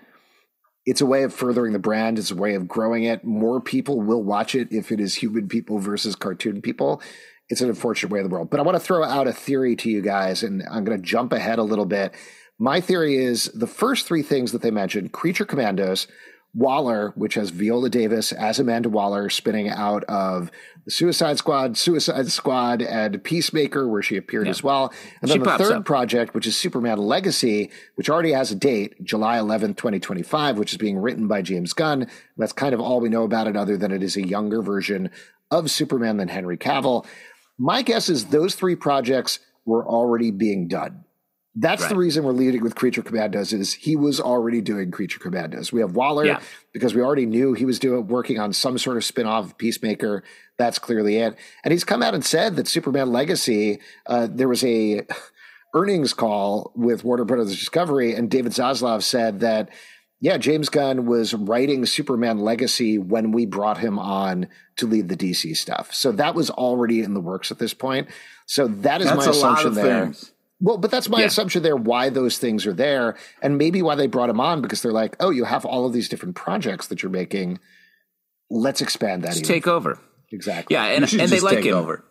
it's 0.86 1.00
a 1.00 1.06
way 1.06 1.24
of 1.24 1.34
furthering 1.34 1.72
the 1.72 1.80
brand. 1.80 2.16
It's 2.16 2.30
a 2.30 2.36
way 2.36 2.54
of 2.54 2.68
growing 2.68 3.02
it. 3.02 3.24
More 3.24 3.60
people 3.60 4.00
will 4.00 4.22
watch 4.22 4.54
it 4.54 4.68
if 4.70 4.92
it 4.92 5.00
is 5.00 5.16
human 5.16 5.48
people 5.48 5.80
versus 5.80 6.14
cartoon 6.14 6.62
people. 6.62 7.02
It's 7.48 7.60
an 7.60 7.68
unfortunate 7.68 8.12
way 8.12 8.20
of 8.20 8.28
the 8.28 8.30
world. 8.30 8.50
But 8.50 8.60
I 8.60 8.62
want 8.62 8.76
to 8.76 8.80
throw 8.80 9.02
out 9.02 9.26
a 9.26 9.32
theory 9.32 9.74
to 9.76 9.90
you 9.90 10.02
guys, 10.02 10.42
and 10.42 10.62
I'm 10.70 10.84
going 10.84 11.00
to 11.00 11.06
jump 11.06 11.32
ahead 11.32 11.58
a 11.58 11.62
little 11.62 11.86
bit. 11.86 12.14
My 12.58 12.80
theory 12.80 13.16
is 13.16 13.44
the 13.54 13.66
first 13.66 14.06
three 14.06 14.22
things 14.22 14.52
that 14.52 14.62
they 14.62 14.70
mentioned 14.70 15.12
Creature 15.12 15.46
Commandos, 15.46 16.08
Waller, 16.54 17.12
which 17.14 17.34
has 17.34 17.50
Viola 17.50 17.88
Davis 17.88 18.32
as 18.32 18.58
Amanda 18.58 18.88
Waller 18.88 19.28
spinning 19.30 19.68
out 19.68 20.02
of 20.04 20.50
the 20.84 20.90
Suicide 20.90 21.38
Squad, 21.38 21.76
Suicide 21.76 22.30
Squad, 22.32 22.82
and 22.82 23.22
Peacemaker, 23.22 23.86
where 23.86 24.02
she 24.02 24.16
appeared 24.16 24.48
as 24.48 24.62
well. 24.62 24.92
And 25.20 25.30
She 25.30 25.38
then 25.38 25.46
the 25.46 25.58
third 25.58 25.72
up. 25.72 25.84
project, 25.84 26.34
which 26.34 26.46
is 26.46 26.56
Superman 26.56 26.98
Legacy, 26.98 27.70
which 27.96 28.08
already 28.08 28.32
has 28.32 28.50
a 28.50 28.54
date, 28.56 29.04
July 29.04 29.36
11th, 29.36 29.76
2025, 29.76 30.58
which 30.58 30.72
is 30.72 30.78
being 30.78 30.98
written 30.98 31.28
by 31.28 31.42
James 31.42 31.74
Gunn. 31.74 32.08
That's 32.38 32.52
kind 32.54 32.74
of 32.74 32.80
all 32.80 33.00
we 33.00 33.10
know 33.10 33.24
about 33.24 33.46
it, 33.46 33.56
other 33.56 33.76
than 33.76 33.92
it 33.92 34.02
is 34.02 34.16
a 34.16 34.26
younger 34.26 34.62
version 34.62 35.10
of 35.50 35.70
Superman 35.70 36.16
than 36.16 36.28
Henry 36.28 36.56
Cavill. 36.56 37.06
My 37.58 37.82
guess 37.82 38.08
is 38.08 38.26
those 38.26 38.54
three 38.54 38.76
projects 38.76 39.40
were 39.64 39.86
already 39.86 40.30
being 40.30 40.68
done. 40.68 41.04
That's 41.60 41.88
the 41.88 41.96
reason 41.96 42.22
we're 42.22 42.32
leading 42.32 42.62
with 42.62 42.76
Creature 42.76 43.02
Commandos 43.02 43.52
is 43.52 43.72
he 43.74 43.96
was 43.96 44.20
already 44.20 44.60
doing 44.60 44.92
Creature 44.92 45.18
Commandos. 45.18 45.72
We 45.72 45.80
have 45.80 45.96
Waller 45.96 46.24
Yeah. 46.24 46.40
because 46.72 46.94
we 46.94 47.02
already 47.02 47.26
knew 47.26 47.52
he 47.52 47.64
was 47.64 47.80
doing 47.80 48.06
working 48.06 48.38
on 48.38 48.52
some 48.52 48.78
sort 48.78 48.96
of 48.96 49.04
spin-off 49.04 49.46
of 49.46 49.58
Peacemaker. 49.58 50.22
That's 50.56 50.78
clearly 50.78 51.16
it. 51.16 51.36
And 51.64 51.72
he's 51.72 51.82
come 51.82 52.00
out 52.00 52.14
and 52.14 52.24
said 52.24 52.54
that 52.56 52.68
Superman 52.68 53.10
Legacy, 53.10 53.80
uh, 54.06 54.28
there 54.30 54.46
was 54.48 54.62
a 54.62 55.04
earnings 55.74 56.12
call 56.14 56.70
with 56.76 57.02
Warner 57.02 57.24
Brothers 57.24 57.58
Discovery, 57.58 58.14
and 58.14 58.30
David 58.30 58.52
Zaslav 58.52 59.02
said 59.02 59.40
that, 59.40 59.68
yeah, 60.20 60.36
James 60.38 60.68
Gunn 60.68 61.06
was 61.06 61.32
writing 61.34 61.86
Superman 61.86 62.38
Legacy 62.38 62.98
when 62.98 63.32
we 63.32 63.46
brought 63.46 63.78
him 63.78 63.98
on 63.98 64.48
to 64.76 64.86
lead 64.86 65.08
the 65.08 65.16
DC 65.16 65.56
stuff. 65.56 65.92
So 65.94 66.12
that 66.12 66.34
was 66.34 66.50
already 66.50 67.02
in 67.02 67.14
the 67.14 67.20
works 67.20 67.50
at 67.50 67.58
this 67.58 67.74
point. 67.74 68.08
So 68.46 68.66
that 68.68 69.00
is 69.00 69.06
That's 69.08 69.26
my 69.26 69.30
assumption 69.30 69.74
there. 69.74 70.04
things. 70.06 70.32
Well, 70.60 70.76
but 70.78 70.90
that's 70.90 71.08
my 71.08 71.20
Yeah. 71.20 71.26
assumption 71.26 71.62
there 71.62 71.76
why 71.76 72.08
those 72.08 72.38
things 72.38 72.66
are 72.66 72.72
there 72.72 73.16
and 73.42 73.58
maybe 73.58 73.80
why 73.80 73.94
they 73.94 74.08
brought 74.08 74.28
him 74.30 74.40
on 74.40 74.60
because 74.60 74.82
they're 74.82 74.90
like, 74.92 75.14
oh, 75.20 75.30
you 75.30 75.44
have 75.44 75.64
all 75.64 75.86
of 75.86 75.92
these 75.92 76.08
different 76.08 76.34
projects 76.34 76.88
that 76.88 77.00
you're 77.02 77.12
making. 77.12 77.60
Let's 78.50 78.80
expand 78.80 79.22
that. 79.22 79.28
Just 79.28 79.40
even. 79.42 79.48
take 79.54 79.66
over. 79.68 80.00
exactly. 80.32 80.74
Yeah, 80.74 80.84
and, 80.86 81.04
and 81.12 81.30
they 81.30 81.40
like 81.40 81.64
him. 81.64 81.74
over. 81.76 82.04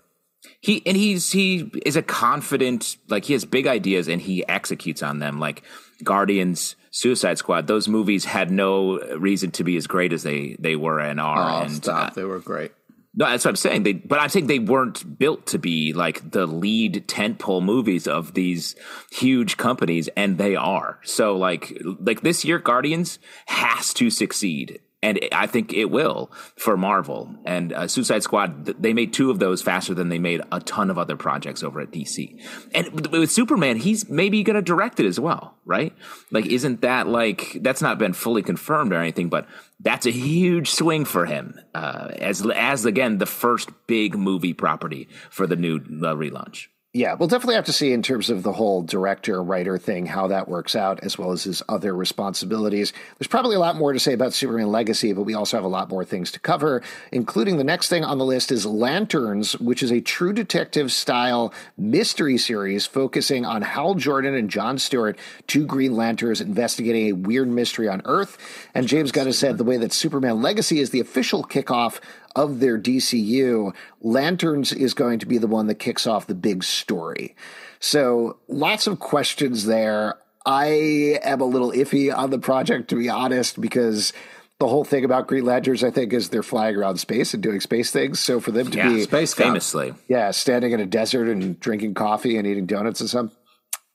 He 0.61 0.81
and 0.85 0.95
he's 0.95 1.31
he 1.31 1.71
is 1.85 1.95
a 1.97 2.01
confident 2.01 2.95
like 3.09 3.25
he 3.25 3.33
has 3.33 3.43
big 3.43 3.65
ideas 3.67 4.07
and 4.07 4.21
he 4.21 4.47
executes 4.47 5.01
on 5.03 5.19
them 5.19 5.39
like 5.39 5.63
Guardians, 6.03 6.75
Suicide 6.97 7.37
Squad. 7.37 7.67
Those 7.67 7.87
movies 7.87 8.25
had 8.25 8.49
no 8.49 8.97
reason 9.17 9.51
to 9.51 9.63
be 9.63 9.77
as 9.77 9.85
great 9.85 10.13
as 10.13 10.23
they 10.23 10.55
they 10.59 10.75
were 10.75 10.99
and 10.99 11.19
are. 11.19 11.61
Oh, 11.61 11.63
and 11.65 11.75
stop. 11.75 12.11
uh, 12.11 12.13
they 12.15 12.23
were 12.23 12.39
great. 12.39 12.71
no, 13.13 13.25
that's 13.29 13.45
what 13.45 13.51
I'm 13.51 13.55
saying. 13.55 13.83
They, 13.83 13.93
but 13.93 14.19
I'm 14.19 14.29
saying 14.29 14.47
they 14.47 14.59
weren't 14.59 15.17
built 15.19 15.45
to 15.47 15.59
be 15.59 15.93
like 15.93 16.31
the 16.31 16.45
lead 16.47 17.07
tentpole 17.07 17.63
movies 17.63 18.07
of 18.07 18.33
these 18.33 18.75
huge 19.11 19.57
companies, 19.57 20.07
and 20.15 20.37
they 20.37 20.55
are. 20.55 20.99
So, 21.03 21.35
like, 21.37 21.77
like 21.99 22.21
this 22.21 22.43
year, 22.43 22.59
Guardians 22.59 23.19
has 23.47 23.93
to 23.95 24.09
succeed, 24.09 24.79
and 25.03 25.19
I 25.31 25.45
think 25.45 25.73
it 25.73 25.85
will 25.85 26.31
for 26.55 26.75
Marvel. 26.75 27.35
And 27.45 27.71
uh, 27.71 27.87
Suicide 27.87 28.23
Squad, 28.23 28.65
they 28.65 28.93
made 28.93 29.13
two 29.13 29.29
of 29.29 29.37
those 29.37 29.61
faster 29.61 29.93
than 29.93 30.09
they 30.09 30.17
made 30.17 30.41
a 30.51 30.59
ton 30.59 30.89
of 30.89 30.97
other 30.97 31.15
projects 31.15 31.61
over 31.63 31.79
at 31.79 31.91
DC. 31.91 32.41
And 32.73 33.07
with- 33.11 33.29
Superman, 33.29 33.77
he's 33.77 34.09
maybe 34.09 34.41
going 34.41 34.55
to 34.55 34.61
direct 34.61 34.99
it 34.99 35.05
as 35.05 35.19
well, 35.19 35.55
right? 35.65 35.93
Like, 36.31 36.47
isn't 36.47 36.81
that 36.81 37.07
like 37.07 37.57
that's 37.61 37.81
not 37.81 37.99
been 37.99 38.13
fully 38.13 38.41
confirmed 38.41 38.91
or 38.91 38.99
anything, 38.99 39.29
but 39.29 39.47
that's 39.79 40.07
a 40.07 40.11
huge 40.11 40.71
swing 40.71 41.05
for 41.05 41.25
him 41.25 41.59
uh, 41.75 42.11
as 42.17 42.45
as 42.47 42.85
again 42.85 43.19
the 43.19 43.25
first 43.27 43.69
big 43.85 44.17
movie 44.17 44.53
property 44.53 45.07
for 45.29 45.45
the 45.45 45.55
new 45.55 45.75
uh, 45.75 46.15
relaunch. 46.15 46.67
Yeah, 46.97 47.13
we'll 47.13 47.27
definitely 47.27 47.53
have 47.53 47.65
to 47.65 47.73
see 47.73 47.93
in 47.93 48.01
terms 48.01 48.31
of 48.31 48.41
the 48.41 48.53
whole 48.53 48.81
director 48.81 49.43
writer 49.43 49.77
thing 49.77 50.07
how 50.07 50.25
that 50.29 50.49
works 50.49 50.75
out, 50.75 50.99
as 51.03 51.15
well 51.15 51.31
as 51.31 51.43
his 51.43 51.61
other 51.69 51.95
responsibilities. 51.95 52.91
There's 53.19 53.27
probably 53.27 53.55
a 53.55 53.59
lot 53.59 53.75
more 53.75 53.93
to 53.93 53.99
say 53.99 54.13
about 54.13 54.33
Superman 54.33 54.71
Legacy, 54.71 55.13
but 55.13 55.21
we 55.21 55.35
also 55.35 55.57
have 55.57 55.63
a 55.63 55.67
lot 55.67 55.89
more 55.89 56.03
things 56.03 56.31
to 56.31 56.39
cover, 56.39 56.81
including 57.11 57.57
the 57.57 57.63
next 57.63 57.89
thing 57.89 58.03
on 58.03 58.17
the 58.17 58.25
list 58.25 58.51
is 58.51 58.65
Lanterns, 58.65 59.59
which 59.59 59.83
is 59.83 59.91
a 59.91 60.01
true 60.01 60.33
detective 60.33 60.91
style 60.91 61.53
mystery 61.77 62.35
series 62.35 62.87
focusing 62.87 63.45
on 63.45 63.61
Hal 63.61 63.93
Jordan 63.93 64.33
and 64.33 64.49
John 64.49 64.79
Stewart, 64.79 65.19
two 65.45 65.67
Green 65.67 65.95
Lanterns 65.95 66.41
investigating 66.41 67.09
a 67.09 67.13
weird 67.13 67.47
mystery 67.47 67.87
on 67.87 68.01
Earth. 68.05 68.39
And 68.73 68.87
James 68.87 69.11
Gunn 69.11 69.27
has 69.27 69.37
said 69.37 69.59
the 69.59 69.63
way 69.63 69.77
that 69.77 69.93
Superman 69.93 70.41
Legacy 70.41 70.79
is 70.79 70.89
the 70.89 71.01
official 71.01 71.43
kickoff 71.43 71.99
of 72.37 72.59
their 72.61 72.77
DCU, 72.79 73.73
Lanterns 74.01 74.71
is 74.71 74.93
going 74.93 75.19
to 75.19 75.25
be 75.25 75.37
the 75.37 75.47
one 75.47 75.67
that 75.67 75.75
kicks 75.79 76.07
off 76.07 76.27
the 76.27 76.35
big 76.35 76.63
story. 76.63 77.35
So 77.79 78.37
lots 78.47 78.87
of 78.87 78.99
questions 78.99 79.65
there. 79.65 80.15
I 80.45 81.19
am 81.23 81.41
a 81.41 81.45
little 81.45 81.71
iffy 81.71 82.15
on 82.15 82.29
the 82.29 82.39
project, 82.39 82.89
to 82.91 82.95
be 82.95 83.09
honest, 83.09 83.59
because 83.59 84.13
the 84.59 84.67
whole 84.67 84.85
thing 84.85 85.03
about 85.03 85.27
Green 85.27 85.43
Lanterns, 85.45 85.83
I 85.83 85.91
think, 85.91 86.13
is 86.13 86.29
they're 86.29 86.41
flying 86.43 86.75
around 86.77 86.97
space 86.97 87.33
and 87.33 87.43
doing 87.43 87.59
space 87.59 87.91
things. 87.91 88.19
So 88.19 88.39
for 88.39 88.51
them 88.51 88.71
to 88.71 88.77
Yeah, 88.77 88.89
be, 88.89 89.01
Space 89.03 89.33
famously. 89.33 89.93
yeah, 90.07 90.31
standing 90.31 90.71
in 90.71 90.79
a 90.79 90.85
desert 90.85 91.27
and 91.27 91.59
drinking 91.59 91.95
coffee 91.95 92.37
and 92.37 92.47
eating 92.47 92.65
donuts 92.65 93.01
and 93.01 93.09
stuff, 93.09 93.29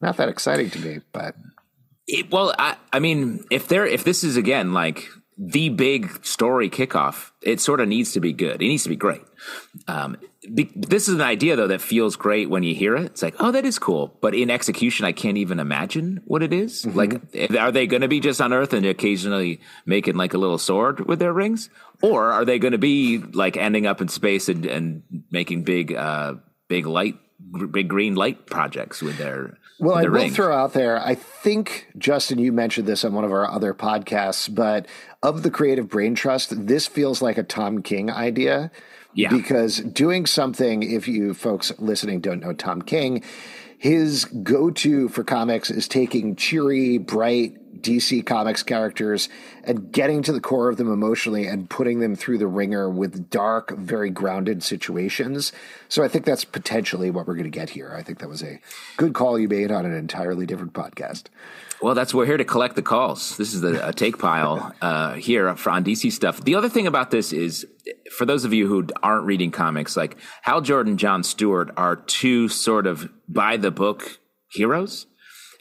not 0.00 0.18
that 0.18 0.28
exciting 0.28 0.68
to 0.70 0.78
me. 0.81 1.00
But 1.12 1.35
It, 2.07 2.31
well, 2.31 2.55
I, 2.59 2.76
I 2.92 2.98
mean, 3.00 3.44
if 3.50 3.66
they're 3.66 3.87
if 3.87 4.05
this 4.05 4.22
is 4.22 4.37
again 4.37 4.72
like 4.74 5.09
the 5.38 5.71
big 5.71 6.25
story 6.25 6.68
kickoff, 6.68 7.31
it 7.40 7.61
sort 7.61 7.81
of 7.81 7.88
needs 7.88 8.12
to 8.12 8.21
be 8.21 8.33
good. 8.33 8.57
It 8.57 8.68
needs 8.68 8.83
to 8.83 8.88
be 8.88 8.97
great. 8.97 9.23
Um, 9.88 10.16
be, 10.53 10.71
this 10.75 11.09
is 11.09 11.14
an 11.14 11.21
idea 11.23 11.57
though 11.57 11.68
that 11.68 11.81
feels 11.81 12.16
great 12.16 12.51
when 12.51 12.62
you 12.62 12.75
hear 12.75 12.97
it. 12.97 13.07
It's 13.07 13.23
like, 13.23 13.37
oh, 13.38 13.51
that 13.53 13.64
is 13.64 13.79
cool, 13.79 14.16
but 14.21 14.35
in 14.35 14.51
execution, 14.51 15.07
I 15.07 15.12
can't 15.12 15.38
even 15.38 15.59
imagine 15.59 16.21
what 16.25 16.42
it 16.42 16.53
is. 16.53 16.85
Mm-hmm. 16.85 16.99
Like, 16.99 17.57
are 17.59 17.73
they 17.73 17.87
going 17.87 18.03
to 18.03 18.09
be 18.09 18.21
just 18.21 18.40
on 18.40 18.53
Earth 18.53 18.73
and 18.73 18.85
occasionally 18.85 19.61
making 19.87 20.16
like 20.16 20.35
a 20.35 20.38
little 20.38 20.59
sword 20.59 21.07
with 21.07 21.18
their 21.18 21.33
rings, 21.33 21.71
or 22.03 22.33
are 22.33 22.45
they 22.45 22.59
going 22.59 22.73
to 22.73 22.79
be 22.79 23.18
like 23.18 23.57
ending 23.57 23.87
up 23.87 24.01
in 24.01 24.09
space 24.09 24.49
and, 24.49 24.66
and 24.66 25.03
making 25.31 25.64
big, 25.64 25.95
uh, 25.95 26.35
big 26.68 26.87
light, 26.87 27.14
big 27.71 27.88
green 27.88 28.14
light 28.14 28.47
projects 28.47 29.01
with 29.01 29.18
their 29.18 29.59
well, 29.83 29.97
I 29.97 30.05
will 30.05 30.31
throw 30.31 30.57
out 30.57 30.73
there. 30.73 30.99
I 31.05 31.14
think 31.14 31.88
Justin, 31.99 32.38
you 32.38 32.53
mentioned 32.53 32.87
this 32.87 33.05
on 33.05 33.12
one 33.14 33.25
of 33.25 33.33
our 33.33 33.51
other 33.51 33.75
podcasts, 33.75 34.53
but 34.53 34.87
of 35.23 35.42
the 35.42 35.51
creative 35.51 35.88
brain 35.88 36.14
trust, 36.14 36.66
this 36.66 36.87
feels 36.87 37.21
like 37.21 37.37
a 37.37 37.42
Tom 37.42 37.83
King 37.83 38.11
idea. 38.11 38.71
Yeah. 39.14 39.31
Because 39.31 39.79
doing 39.79 40.25
something, 40.25 40.83
if 40.83 41.07
you 41.07 41.35
folks 41.35 41.73
listening 41.79 42.21
don't 42.21 42.40
know 42.40 42.53
Tom 42.55 42.81
King, 42.81 43.23
his 43.77 44.25
go 44.25 44.71
to 44.71 45.09
for 45.09 45.25
comics 45.25 45.71
is 45.71 45.88
taking 45.88 46.37
cheery, 46.37 46.99
bright, 46.99 47.57
DC 47.83 48.25
Comics 48.25 48.62
characters 48.62 49.29
and 49.64 49.92
getting 49.92 50.23
to 50.23 50.33
the 50.33 50.40
core 50.40 50.68
of 50.68 50.77
them 50.77 50.92
emotionally 50.92 51.47
and 51.47 51.68
putting 51.68 52.01
them 52.01 52.16
through 52.16 52.38
the 52.38 52.47
ringer 52.47 52.88
with 52.88 53.31
dark, 53.31 53.77
very 53.77 54.11
grounded 54.11 54.62
situations. 54.62 55.53
So 55.88 56.03
I 56.03 56.09
think 56.09 56.25
that's 56.25 56.45
potentially 56.45 57.11
what 57.11 57.27
we're 57.27 57.35
going 57.35 57.45
to 57.45 57.51
get 57.51 57.71
here. 57.71 57.95
I 57.97 58.03
think 58.03 58.18
that 58.18 58.29
was 58.29 58.42
a 58.42 58.61
good 58.97 59.14
call 59.14 59.38
you 59.38 59.49
made 59.49 59.71
on 59.71 59.85
an 59.85 59.95
entirely 59.95 60.47
different 60.47 60.73
podcast. 60.73 61.25
Well, 61.83 61.97
that's 61.97 62.14
we're 62.14 62.27
here 62.27 62.37
to 62.37 62.45
collect 62.45 62.77
the 62.77 62.83
calls. 62.83 63.37
This 63.37 63.53
is 63.53 63.61
the 63.61 63.88
a 63.88 63.92
take 63.92 64.18
pile 64.18 64.73
uh, 64.81 65.14
here 65.14 65.57
for, 65.57 65.71
on 65.71 65.83
DC 65.83 66.12
stuff. 66.12 66.40
The 66.40 66.55
other 66.55 66.68
thing 66.68 66.87
about 66.87 67.11
this 67.11 67.33
is, 67.33 67.66
for 68.16 68.25
those 68.25 68.45
of 68.45 68.55
you 68.55 68.68
who 68.68 68.87
aren't 69.03 69.27
reading 69.27 69.51
comics, 69.51 69.97
like 69.97 70.16
Hal 70.42 70.61
Jordan, 70.61 70.97
John 70.97 71.25
Stewart 71.25 71.73
are 71.77 71.97
two 71.97 72.49
sort 72.49 72.87
of 72.87 73.11
by 73.29 73.57
the 73.57 73.73
book 73.73 74.21
heroes. 74.53 75.07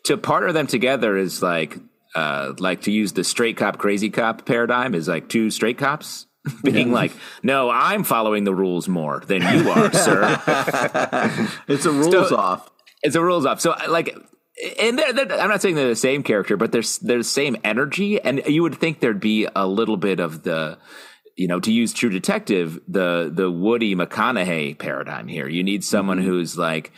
To 0.05 0.17
partner 0.17 0.51
them 0.51 0.67
together 0.67 1.17
is 1.17 1.41
like 1.41 1.77
uh, 2.15 2.53
like 2.59 2.81
to 2.81 2.91
use 2.91 3.13
the 3.13 3.23
straight 3.23 3.57
cop 3.57 3.77
crazy 3.77 4.09
cop 4.09 4.45
paradigm 4.45 4.93
is 4.95 5.07
like 5.07 5.29
two 5.29 5.49
straight 5.49 5.77
cops 5.77 6.27
being 6.63 6.89
yeah. 6.89 6.93
like, 6.93 7.11
"No, 7.43 7.69
I'm 7.69 8.03
following 8.03 8.43
the 8.43 8.55
rules 8.55 8.87
more 8.87 9.21
than 9.25 9.41
you 9.41 9.69
are, 9.69 9.91
sir." 9.93 10.39
it's 11.67 11.85
a 11.85 11.91
rules 11.91 12.29
so, 12.29 12.35
off. 12.35 12.71
It's 13.03 13.15
a 13.15 13.21
rules 13.21 13.45
off. 13.45 13.61
So 13.61 13.75
like. 13.89 14.15
And 14.79 14.99
they're, 14.99 15.11
they're, 15.13 15.41
I'm 15.41 15.49
not 15.49 15.61
saying 15.61 15.73
they're 15.73 15.87
the 15.87 15.95
same 15.95 16.21
character, 16.21 16.55
but 16.55 16.71
there's 16.71 16.99
there's 16.99 17.27
same 17.27 17.55
energy, 17.63 18.21
and 18.21 18.43
you 18.45 18.61
would 18.61 18.75
think 18.75 18.99
there'd 18.99 19.19
be 19.19 19.47
a 19.55 19.65
little 19.65 19.97
bit 19.97 20.19
of 20.19 20.43
the, 20.43 20.77
you 21.35 21.47
know, 21.47 21.59
to 21.61 21.71
use 21.71 21.93
True 21.93 22.11
Detective, 22.11 22.79
the 22.87 23.31
the 23.33 23.49
Woody 23.49 23.95
McConaughey 23.95 24.77
paradigm 24.77 25.27
here. 25.27 25.47
You 25.47 25.63
need 25.63 25.83
someone 25.83 26.19
mm-hmm. 26.19 26.27
who's 26.27 26.57
like, 26.57 26.91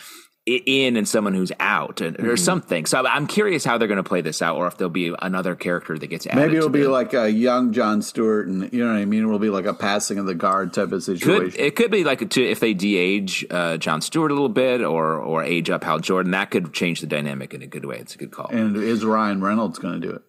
in 0.45 0.97
and 0.97 1.07
someone 1.07 1.33
who's 1.33 1.53
out 1.59 2.01
or 2.01 2.11
mm-hmm. 2.11 2.35
something. 2.35 2.85
So 2.85 3.05
I'm 3.05 3.27
curious 3.27 3.63
how 3.63 3.77
they're 3.77 3.87
going 3.87 3.95
to 3.95 4.03
play 4.03 4.21
this 4.21 4.41
out, 4.41 4.57
or 4.57 4.67
if 4.67 4.77
there'll 4.77 4.89
be 4.89 5.13
another 5.21 5.55
character 5.55 5.97
that 5.97 6.07
gets 6.07 6.27
added. 6.27 6.41
Maybe 6.41 6.57
it'll 6.57 6.69
be 6.69 6.83
the, 6.83 6.89
like 6.89 7.13
a 7.13 7.29
young 7.29 7.71
John 7.71 8.01
Stewart, 8.01 8.47
and 8.47 8.71
you 8.73 8.85
know 8.85 8.91
what 8.91 8.99
I 8.99 9.05
mean. 9.05 9.23
It'll 9.23 9.39
be 9.39 9.49
like 9.49 9.65
a 9.65 9.73
passing 9.73 10.17
of 10.17 10.25
the 10.25 10.35
guard 10.35 10.73
type 10.73 10.91
of 10.91 11.01
situation. 11.03 11.51
Could, 11.51 11.59
it 11.59 11.75
could 11.75 11.91
be 11.91 12.03
like 12.03 12.29
to, 12.29 12.43
if 12.43 12.59
they 12.59 12.73
de-age 12.73 13.45
uh, 13.49 13.77
John 13.77 14.01
Stewart 14.01 14.31
a 14.31 14.33
little 14.33 14.49
bit, 14.49 14.81
or 14.81 15.15
or 15.15 15.43
age 15.43 15.69
up 15.69 15.83
Hal 15.83 15.99
Jordan. 15.99 16.31
That 16.31 16.51
could 16.51 16.73
change 16.73 16.99
the 16.99 17.07
dynamic 17.07 17.53
in 17.53 17.61
a 17.61 17.67
good 17.67 17.85
way. 17.85 17.97
It's 17.99 18.15
a 18.15 18.17
good 18.17 18.31
call. 18.31 18.47
And 18.47 18.75
is 18.75 19.05
Ryan 19.05 19.41
Reynolds 19.41 19.79
going 19.79 20.01
to 20.01 20.07
do 20.07 20.13
it? 20.13 20.23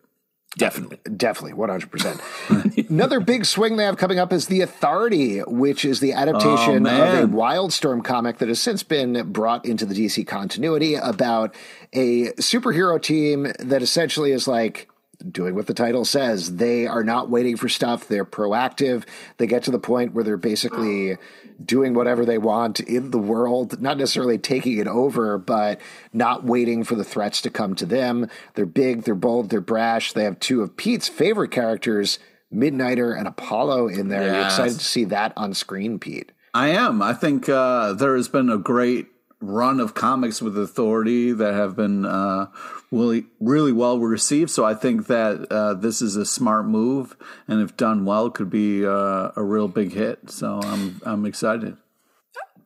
Definitely. 0.57 0.99
Uh, 1.07 1.11
definitely, 1.17 1.59
100%. 1.59 2.89
Another 2.91 3.21
big 3.21 3.45
swing 3.45 3.77
they 3.77 3.85
have 3.85 3.97
coming 3.97 4.19
up 4.19 4.33
is 4.33 4.47
The 4.47 4.61
Authority, 4.61 5.41
which 5.41 5.85
is 5.85 6.01
the 6.01 6.13
adaptation 6.13 6.87
oh, 6.87 7.23
of 7.23 7.25
a 7.25 7.33
Wildstorm 7.33 8.05
comic 8.05 8.39
that 8.39 8.49
has 8.49 8.61
since 8.61 8.83
been 8.83 9.33
brought 9.33 9.65
into 9.65 9.85
the 9.85 9.95
DC 9.95 10.27
continuity 10.27 10.95
about 10.95 11.55
a 11.93 12.27
superhero 12.35 13.01
team 13.03 13.53
that 13.59 13.83
essentially 13.83 14.31
is 14.33 14.47
like 14.47 14.89
doing 15.31 15.55
what 15.55 15.67
the 15.67 15.75
title 15.75 16.05
says. 16.05 16.57
They 16.57 16.87
are 16.87 17.05
not 17.05 17.31
waiting 17.31 17.57
for 17.57 17.69
stuff, 17.69 18.07
they're 18.09 18.25
proactive. 18.25 19.05
They 19.39 19.47
get 19.47 19.63
to 19.65 19.71
the 19.71 19.79
point 19.79 20.15
where 20.15 20.25
they're 20.25 20.37
basically 20.37 21.17
doing 21.65 21.95
whatever 21.95 22.25
they 22.25 22.39
want 22.39 22.81
in 22.81 23.11
the 23.11 23.19
world, 23.19 23.81
not 23.81 23.97
necessarily 23.97 24.39
taking 24.39 24.79
it 24.79 24.87
over, 24.87 25.39
but 25.39 25.81
not 26.13 26.45
waiting 26.45 26.85
for 26.85 26.95
the 26.95 27.05
threats 27.05 27.41
to 27.43 27.51
come 27.51 27.75
to 27.77 27.87
them. 27.87 28.29
They're 28.55 28.67
big, 28.67 29.05
they're 29.05 29.15
bold, 29.15 29.51
they're 29.51 29.61
brash. 29.61 30.13
They 30.13 30.25
have 30.25 30.41
two 30.41 30.63
of 30.63 30.77
Pete's 30.77 31.09
favorite 31.09 31.51
characters, 31.51 32.19
Midnighter 32.53 33.17
and 33.17 33.27
Apollo, 33.27 33.89
in 33.89 34.09
there. 34.09 34.23
Yes. 34.23 34.35
You're 34.35 34.45
excited 34.45 34.79
to 34.79 34.85
see 34.85 35.05
that 35.05 35.33
on 35.37 35.55
screen, 35.55 35.99
Pete. 35.99 36.33
I 36.53 36.69
am. 36.69 37.03
I 37.03 37.15
think 37.15 37.49
uh, 37.49 37.95
there 37.95 38.17
has 38.17 38.29
been 38.29 38.49
a 38.49 38.59
great 38.59 39.09
run 39.41 39.81
of 39.81 39.95
comics 39.95 40.41
with 40.41 40.57
Authority 40.57 41.33
that 41.33 41.55
have 41.55 41.77
been 41.77 42.07
uh, 42.07 42.47
really 42.95 43.27
really 43.41 43.73
well 43.73 43.99
received. 43.99 44.51
So 44.51 44.65
I 44.65 44.75
think 44.75 45.07
that 45.09 45.51
uh, 45.51 45.75
this 45.75 46.01
is 46.01 46.17
a 46.17 46.25
smart 46.25 46.67
move, 46.67 47.17
and 47.49 47.61
if 47.61 47.77
done 47.77 48.05
well, 48.05 48.31
could 48.31 48.51
be 48.51 48.87
uh, 48.87 49.31
a 49.37 49.43
real 49.43 49.69
big 49.69 49.93
hit. 49.93 50.31
So 50.31 50.61
I'm 50.63 51.01
I'm 51.05 51.27
excited. 51.27 51.77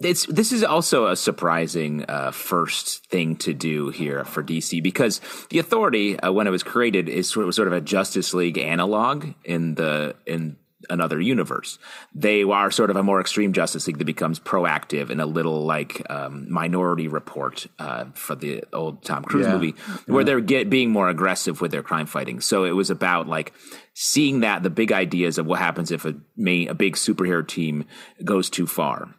It's 0.01 0.27
this 0.27 0.53
is 0.53 0.63
also 0.63 1.09
a 1.09 1.17
surprising 1.17 2.05
uh, 2.09 2.31
first 2.31 3.07
thing 3.07 3.35
to 3.37 3.53
do 3.53 3.91
here 3.91 4.25
for 4.25 4.45
DC 4.45 4.81
because 4.81 5.21
the 5.51 5.59
Authority, 5.59 6.19
uh, 6.21 6.31
when 6.31 6.47
it 6.47 6.51
was 6.51 6.63
created, 6.63 7.09
is 7.09 7.29
sort 7.29 7.49
of, 7.49 7.55
sort 7.55 7.67
of 7.67 7.75
a 7.75 7.81
Justice 7.81 8.33
League 8.33 8.59
analog 8.59 9.27
in 9.45 9.75
the 9.75 10.15
in 10.25 10.57
another 10.91 11.21
universe. 11.21 11.79
They 12.15 12.43
are 12.43 12.71
sort 12.71 12.91
of 12.91 12.97
a 12.97 13.03
more 13.03 13.21
extreme 13.21 13.53
Justice 13.53 13.87
League 13.87 13.99
that 13.99 14.05
becomes 14.05 14.41
proactive 14.41 15.11
in 15.11 15.21
a 15.21 15.27
little 15.27 15.65
like 15.65 16.03
um, 16.11 16.51
Minority 16.51 17.09
Report 17.09 17.67
uh, 17.79 18.07
for 18.15 18.35
the 18.35 18.65
old 18.73 19.05
Tom 19.05 19.25
Cruise 19.25 19.47
yeah. 19.47 19.53
movie, 19.53 19.75
where 20.07 20.21
yeah. 20.21 20.25
they're 20.25 20.41
get, 20.41 20.71
being 20.71 20.91
more 20.91 21.09
aggressive 21.09 21.61
with 21.61 21.71
their 21.71 21.83
crime 21.83 22.07
fighting. 22.07 22.41
So 22.41 22.65
it 22.65 22.73
was 22.73 22.91
about 22.91 23.29
like 23.29 23.53
seeing 23.95 24.41
that 24.41 24.63
the 24.63 24.71
big 24.71 24.93
ideas 24.93 25.39
of 25.39 25.47
what 25.47 25.59
happens 25.59 25.91
if 25.91 26.05
a 26.05 26.15
main, 26.37 26.69
a 26.69 26.75
big 26.75 26.97
superhero 26.97 27.47
team 27.47 27.85
goes 28.25 28.49
too 28.49 28.67
far. 28.67 29.15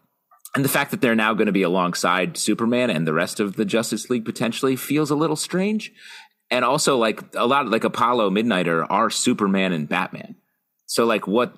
And 0.55 0.65
the 0.65 0.69
fact 0.69 0.91
that 0.91 1.01
they're 1.01 1.15
now 1.15 1.33
going 1.33 1.45
to 1.45 1.51
be 1.51 1.61
alongside 1.61 2.37
Superman 2.37 2.89
and 2.89 3.05
the 3.05 3.13
rest 3.13 3.39
of 3.39 3.55
the 3.55 3.65
Justice 3.65 4.09
League 4.09 4.25
potentially 4.25 4.75
feels 4.75 5.11
a 5.11 5.15
little 5.15 5.35
strange. 5.35 5.91
And 6.49 6.65
also, 6.65 6.97
like 6.97 7.21
a 7.35 7.45
lot, 7.45 7.67
like 7.67 7.83
Apollo 7.83 8.31
Midnighter 8.31 8.85
are 8.89 9.11
Superman 9.11 9.71
and 9.73 9.87
Batman. 9.87 10.35
So 10.89 11.05
like 11.05 11.27
what 11.27 11.55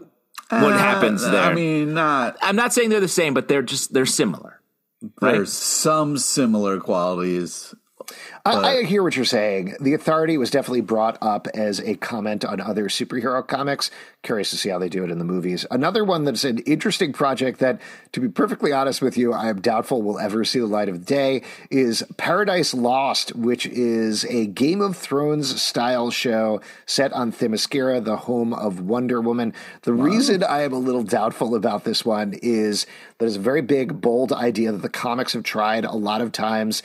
what 0.49 0.73
uh, 0.73 0.77
happens 0.77 1.23
there? 1.23 1.41
I 1.41 1.53
mean, 1.53 1.93
not. 1.93 2.37
I'm 2.41 2.57
not 2.57 2.73
saying 2.73 2.89
they're 2.89 2.99
the 2.99 3.07
same, 3.07 3.33
but 3.33 3.47
they're 3.47 3.61
just 3.61 3.93
they're 3.93 4.05
similar. 4.05 4.59
Right? 5.21 5.31
There's 5.31 5.53
some 5.53 6.17
similar 6.17 6.81
qualities. 6.81 7.73
I, 8.45 8.51
I, 8.51 8.83
hear 8.83 9.03
what 9.03 9.15
you're 9.15 9.25
saying. 9.25 9.75
The 9.79 9.93
Authority 9.93 10.37
was 10.37 10.49
definitely 10.49 10.81
brought 10.81 11.17
up 11.21 11.47
as 11.53 11.79
a 11.79 11.95
comment 11.95 12.43
on 12.43 12.59
other 12.59 12.85
superhero 12.85 13.45
comics. 13.45 13.91
Curious 14.23 14.49
to 14.51 14.57
see 14.57 14.69
how 14.69 14.79
they 14.79 14.89
do 14.89 15.03
it 15.03 15.11
in 15.11 15.19
the 15.19 15.25
movies. 15.25 15.65
Another 15.69 16.03
one 16.03 16.23
that's 16.23 16.43
an 16.43 16.59
interesting 16.59 17.13
project 17.13 17.59
that, 17.59 17.79
to 18.13 18.19
be 18.19 18.27
perfectly 18.27 18.71
honest 18.71 19.01
with 19.01 19.17
you, 19.17 19.33
I 19.33 19.49
am 19.49 19.61
doubtful 19.61 20.01
will 20.01 20.19
ever 20.19 20.43
see 20.43 20.59
the 20.59 20.65
light 20.65 20.89
of 20.89 21.05
day 21.05 21.43
is 21.69 22.03
Paradise 22.17 22.73
Lost, 22.73 23.35
which 23.35 23.65
is 23.67 24.25
a 24.25 24.47
Game 24.47 24.81
of 24.81 24.97
Thrones 24.97 25.61
style 25.61 26.09
show 26.11 26.61
set 26.85 27.13
on 27.13 27.31
Themyscira, 27.31 28.03
the 28.03 28.17
home 28.17 28.53
of 28.53 28.79
Wonder 28.79 29.21
Woman. 29.21 29.53
The 29.83 29.93
wow. 29.93 30.05
reason 30.05 30.43
I 30.43 30.61
am 30.61 30.73
a 30.73 30.79
little 30.79 31.03
doubtful 31.03 31.55
about 31.55 31.83
this 31.83 32.05
one 32.05 32.33
is 32.41 32.85
that 33.17 33.25
it's 33.25 33.35
a 33.35 33.39
very 33.39 33.61
big, 33.61 34.01
bold 34.01 34.33
idea 34.33 34.71
that 34.71 34.81
the 34.81 34.89
comics 34.89 35.33
have 35.33 35.43
tried 35.43 35.85
a 35.85 35.95
lot 35.95 36.21
of 36.21 36.31
times 36.31 36.83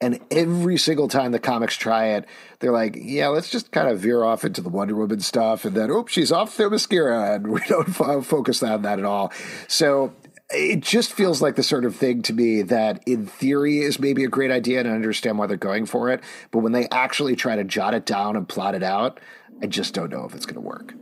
and 0.00 0.20
every 0.30 0.76
single 0.76 1.08
time 1.08 1.32
the 1.32 1.38
comics 1.38 1.74
try 1.76 2.08
it, 2.08 2.26
they're 2.58 2.72
like, 2.72 2.98
yeah, 3.00 3.28
let's 3.28 3.48
just 3.48 3.72
kind 3.72 3.88
of 3.88 3.98
veer 3.98 4.24
off 4.24 4.44
into 4.44 4.60
the 4.60 4.68
Wonder 4.68 4.94
Woman 4.94 5.20
stuff. 5.20 5.64
And 5.64 5.74
then, 5.74 5.90
oops, 5.90 6.12
she's 6.12 6.30
off 6.30 6.56
Themyscira. 6.56 7.36
And 7.36 7.46
we 7.50 7.60
don't 7.66 7.92
focus 8.24 8.62
on 8.62 8.82
that 8.82 8.98
at 8.98 9.04
all. 9.04 9.32
So 9.68 10.14
it 10.50 10.80
just 10.80 11.12
feels 11.12 11.40
like 11.40 11.56
the 11.56 11.62
sort 11.62 11.84
of 11.84 11.96
thing 11.96 12.22
to 12.22 12.34
me 12.34 12.62
that 12.62 13.02
in 13.06 13.26
theory 13.26 13.78
is 13.78 13.98
maybe 13.98 14.24
a 14.24 14.28
great 14.28 14.50
idea 14.50 14.80
and 14.80 14.88
I 14.88 14.92
understand 14.92 15.38
why 15.38 15.46
they're 15.46 15.56
going 15.56 15.86
for 15.86 16.10
it. 16.10 16.22
But 16.50 16.58
when 16.58 16.72
they 16.72 16.88
actually 16.90 17.34
try 17.34 17.56
to 17.56 17.64
jot 17.64 17.94
it 17.94 18.04
down 18.04 18.36
and 18.36 18.46
plot 18.46 18.74
it 18.74 18.82
out, 18.82 19.18
I 19.62 19.66
just 19.66 19.94
don't 19.94 20.10
know 20.10 20.24
if 20.26 20.34
it's 20.34 20.46
going 20.46 20.56
to 20.56 20.60
work. 20.60 20.92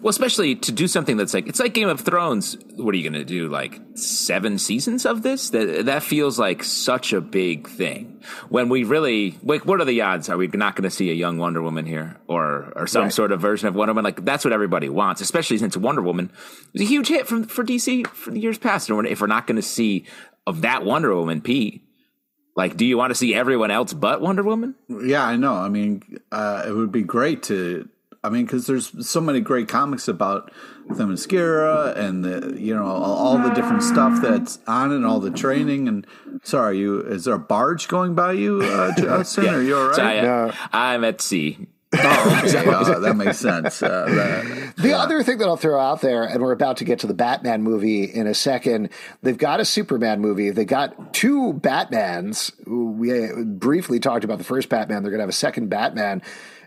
Well, 0.00 0.10
especially 0.10 0.54
to 0.54 0.72
do 0.72 0.86
something 0.86 1.16
that's 1.16 1.34
like 1.34 1.48
it's 1.48 1.58
like 1.58 1.74
Game 1.74 1.88
of 1.88 2.00
Thrones. 2.00 2.56
What 2.76 2.94
are 2.94 2.98
you 2.98 3.08
going 3.08 3.20
to 3.20 3.24
do? 3.24 3.48
Like 3.48 3.80
seven 3.94 4.58
seasons 4.58 5.04
of 5.04 5.22
this? 5.22 5.50
That 5.50 5.86
that 5.86 6.02
feels 6.02 6.38
like 6.38 6.62
such 6.62 7.12
a 7.12 7.20
big 7.20 7.68
thing. 7.68 8.22
When 8.48 8.68
we 8.68 8.84
really 8.84 9.38
like, 9.42 9.64
what 9.64 9.80
are 9.80 9.84
the 9.84 10.00
odds? 10.02 10.28
Are 10.28 10.36
we 10.36 10.46
not 10.48 10.76
going 10.76 10.84
to 10.84 10.90
see 10.90 11.10
a 11.10 11.14
young 11.14 11.38
Wonder 11.38 11.62
Woman 11.62 11.84
here, 11.84 12.16
or 12.28 12.72
or 12.76 12.86
some 12.86 13.04
right. 13.04 13.12
sort 13.12 13.32
of 13.32 13.40
version 13.40 13.66
of 13.66 13.74
Wonder 13.74 13.90
Woman? 13.90 14.04
Like 14.04 14.24
that's 14.24 14.44
what 14.44 14.52
everybody 14.52 14.88
wants, 14.88 15.20
especially 15.20 15.58
since 15.58 15.76
Wonder 15.76 16.02
Woman 16.02 16.30
was 16.72 16.82
a 16.82 16.84
huge 16.84 17.08
hit 17.08 17.26
from 17.26 17.44
for 17.44 17.64
DC 17.64 18.06
for 18.06 18.30
the 18.30 18.40
years 18.40 18.58
past. 18.58 18.90
And 18.90 19.06
if 19.06 19.20
we're 19.20 19.26
not 19.26 19.46
going 19.46 19.56
to 19.56 19.62
see 19.62 20.06
of 20.46 20.62
that 20.62 20.84
Wonder 20.84 21.14
Woman, 21.14 21.40
P, 21.40 21.82
like, 22.58 22.76
do 22.76 22.84
you 22.84 22.98
want 22.98 23.10
to 23.10 23.14
see 23.14 23.34
everyone 23.34 23.70
else 23.70 23.92
but 23.92 24.20
Wonder 24.20 24.42
Woman? 24.42 24.74
Yeah, 24.88 25.24
I 25.24 25.36
know. 25.36 25.54
I 25.54 25.68
mean, 25.68 26.02
uh, 26.32 26.64
it 26.66 26.72
would 26.72 26.90
be 26.90 27.02
great 27.02 27.44
to 27.44 27.88
I 28.24 28.30
mean, 28.30 28.46
because 28.46 28.66
there's 28.66 29.08
so 29.08 29.20
many 29.20 29.40
great 29.40 29.68
comics 29.68 30.08
about 30.08 30.50
Themyscira 30.88 31.96
and 31.96 32.24
the 32.24 32.60
you 32.60 32.74
know 32.74 32.84
all, 32.84 33.38
the 33.38 33.50
different 33.50 33.82
stuff 33.82 34.20
that's 34.20 34.58
on 34.66 34.90
and 34.90 35.04
all 35.06 35.20
the 35.20 35.30
training. 35.30 35.86
And 35.86 36.06
sorry, 36.42 36.78
you 36.78 37.00
is 37.00 37.24
there 37.24 37.34
a 37.34 37.38
barge 37.38 37.88
going 37.88 38.14
by 38.14 38.32
you, 38.32 38.62
uh, 38.62 38.94
Justin? 38.98 39.44
yeah. 39.44 39.54
Are 39.54 39.62
you 39.62 39.76
all 39.76 39.86
right? 39.88 39.96
So 39.96 40.02
I, 40.02 40.20
no. 40.20 40.52
I'm 40.72 41.04
at 41.04 41.20
sea. 41.20 41.68
oh, 41.94 42.42
okay. 42.44 42.64
oh, 42.66 43.00
that 43.00 43.16
makes 43.16 43.38
sense. 43.38 43.82
Uh, 43.82 44.04
that, 44.06 44.74
the 44.76 44.90
yeah. 44.90 44.98
other 44.98 45.22
thing 45.22 45.38
that 45.38 45.46
I'll 45.48 45.56
throw 45.56 45.80
out 45.80 46.02
there, 46.02 46.24
and 46.24 46.42
we're 46.42 46.52
about 46.52 46.78
to 46.78 46.84
get 46.84 46.98
to 46.98 47.06
the 47.06 47.14
Batman 47.14 47.62
movie 47.62 48.04
in 48.04 48.26
a 48.26 48.34
second. 48.34 48.90
They've 49.22 49.38
got 49.38 49.60
a 49.60 49.64
Superman 49.64 50.20
movie. 50.20 50.50
They 50.50 50.66
got 50.66 51.14
two 51.14 51.54
Batmans. 51.54 52.52
We 52.66 53.42
briefly 53.42 54.00
talked 54.00 54.24
about 54.24 54.36
the 54.36 54.44
first 54.44 54.68
Batman. 54.68 55.02
They're 55.02 55.10
going 55.10 55.20
to 55.20 55.22
have 55.22 55.30
a 55.30 55.32
second 55.32 55.68
Batman. 55.68 56.20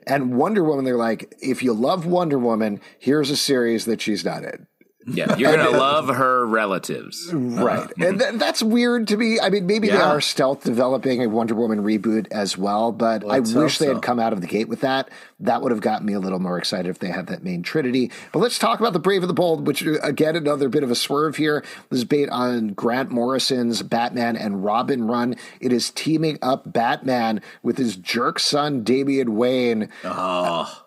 And 0.07 0.35
Wonder 0.35 0.63
Woman, 0.63 0.85
they're 0.85 0.97
like, 0.97 1.35
if 1.41 1.61
you 1.61 1.73
love 1.73 2.05
Wonder 2.05 2.39
Woman, 2.39 2.81
here's 2.99 3.29
a 3.29 3.37
series 3.37 3.85
that 3.85 4.01
she's 4.01 4.25
not 4.25 4.43
in. 4.43 4.67
Yeah, 5.07 5.35
you're 5.35 5.55
gonna 5.55 5.77
love 5.77 6.09
her 6.09 6.45
relatives, 6.45 7.31
right? 7.33 7.79
Uh-huh. 7.79 8.07
and 8.07 8.19
th- 8.19 8.33
that's 8.35 8.61
weird 8.61 9.07
to 9.07 9.17
me. 9.17 9.39
I 9.39 9.49
mean, 9.49 9.65
maybe 9.65 9.87
yeah. 9.87 9.97
they 9.97 10.03
are 10.03 10.21
stealth 10.21 10.63
developing 10.63 11.23
a 11.23 11.27
Wonder 11.27 11.55
Woman 11.55 11.83
reboot 11.83 12.27
as 12.31 12.55
well, 12.57 12.91
but 12.91 13.23
Let's 13.23 13.55
I 13.55 13.59
wish 13.59 13.79
they 13.79 13.87
so. 13.87 13.95
had 13.95 14.03
come 14.03 14.19
out 14.19 14.31
of 14.31 14.41
the 14.41 14.47
gate 14.47 14.69
with 14.69 14.81
that. 14.81 15.09
That 15.39 15.63
would 15.63 15.71
have 15.71 15.81
gotten 15.81 16.05
me 16.05 16.13
a 16.13 16.19
little 16.19 16.39
more 16.39 16.57
excited 16.59 16.87
if 16.87 16.99
they 16.99 17.07
had 17.07 17.27
that 17.27 17.43
main 17.43 17.63
trinity. 17.63 18.11
But 18.31 18.39
let's 18.39 18.59
talk 18.59 18.79
about 18.79 18.93
the 18.93 18.99
Brave 18.99 19.23
and 19.23 19.29
the 19.29 19.33
Bold, 19.33 19.65
which 19.65 19.85
uh, 19.85 19.93
again 20.03 20.35
another 20.35 20.69
bit 20.69 20.83
of 20.83 20.91
a 20.91 20.95
swerve 20.95 21.35
here. 21.35 21.63
This 21.89 21.99
is 21.99 22.05
based 22.05 22.31
on 22.31 22.69
Grant 22.69 23.09
Morrison's 23.09 23.81
Batman 23.81 24.35
and 24.35 24.63
Robin 24.63 25.07
run. 25.07 25.35
It 25.59 25.73
is 25.73 25.89
teaming 25.89 26.37
up 26.43 26.71
Batman 26.71 27.41
with 27.63 27.77
his 27.77 27.95
jerk 27.95 28.39
son 28.39 28.83
Damian 28.83 29.35
Wayne. 29.35 29.89
Oh. 30.03 30.85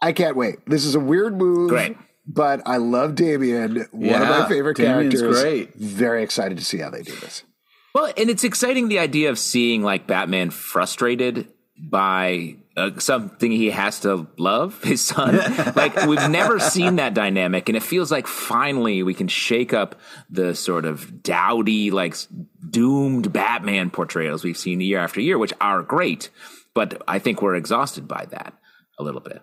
I 0.00 0.12
can't 0.12 0.36
wait. 0.36 0.56
This 0.66 0.84
is 0.84 0.94
a 0.94 1.00
weird 1.00 1.36
move. 1.36 1.68
Great 1.68 1.96
but 2.26 2.62
I 2.66 2.76
love 2.76 3.14
Damian. 3.14 3.86
One 3.90 4.02
yeah, 4.02 4.22
of 4.22 4.28
my 4.28 4.48
favorite 4.48 4.76
Damian's 4.76 5.20
characters. 5.20 5.42
Great. 5.42 5.74
Very 5.74 6.22
excited 6.22 6.58
to 6.58 6.64
see 6.64 6.78
how 6.78 6.90
they 6.90 7.02
do 7.02 7.14
this. 7.16 7.44
Well, 7.94 8.12
and 8.16 8.30
it's 8.30 8.44
exciting 8.44 8.88
the 8.88 8.98
idea 8.98 9.30
of 9.30 9.38
seeing 9.38 9.82
like 9.82 10.06
Batman 10.06 10.50
frustrated 10.50 11.48
by 11.76 12.56
uh, 12.76 12.98
something 12.98 13.50
he 13.50 13.70
has 13.70 14.00
to 14.00 14.26
love, 14.38 14.82
his 14.84 15.00
son. 15.02 15.36
like 15.76 16.06
we've 16.06 16.30
never 16.30 16.58
seen 16.58 16.96
that 16.96 17.12
dynamic, 17.12 17.68
and 17.68 17.76
it 17.76 17.82
feels 17.82 18.10
like 18.10 18.26
finally 18.26 19.02
we 19.02 19.14
can 19.14 19.28
shake 19.28 19.74
up 19.74 19.96
the 20.30 20.54
sort 20.54 20.84
of 20.84 21.22
dowdy, 21.22 21.90
like 21.90 22.16
doomed 22.70 23.32
Batman 23.32 23.90
portrayals 23.90 24.44
we've 24.44 24.56
seen 24.56 24.80
year 24.80 25.00
after 25.00 25.20
year, 25.20 25.38
which 25.38 25.52
are 25.60 25.82
great. 25.82 26.30
But 26.74 27.02
I 27.06 27.18
think 27.18 27.42
we're 27.42 27.56
exhausted 27.56 28.08
by 28.08 28.26
that 28.30 28.54
a 28.98 29.02
little 29.02 29.20
bit. 29.20 29.42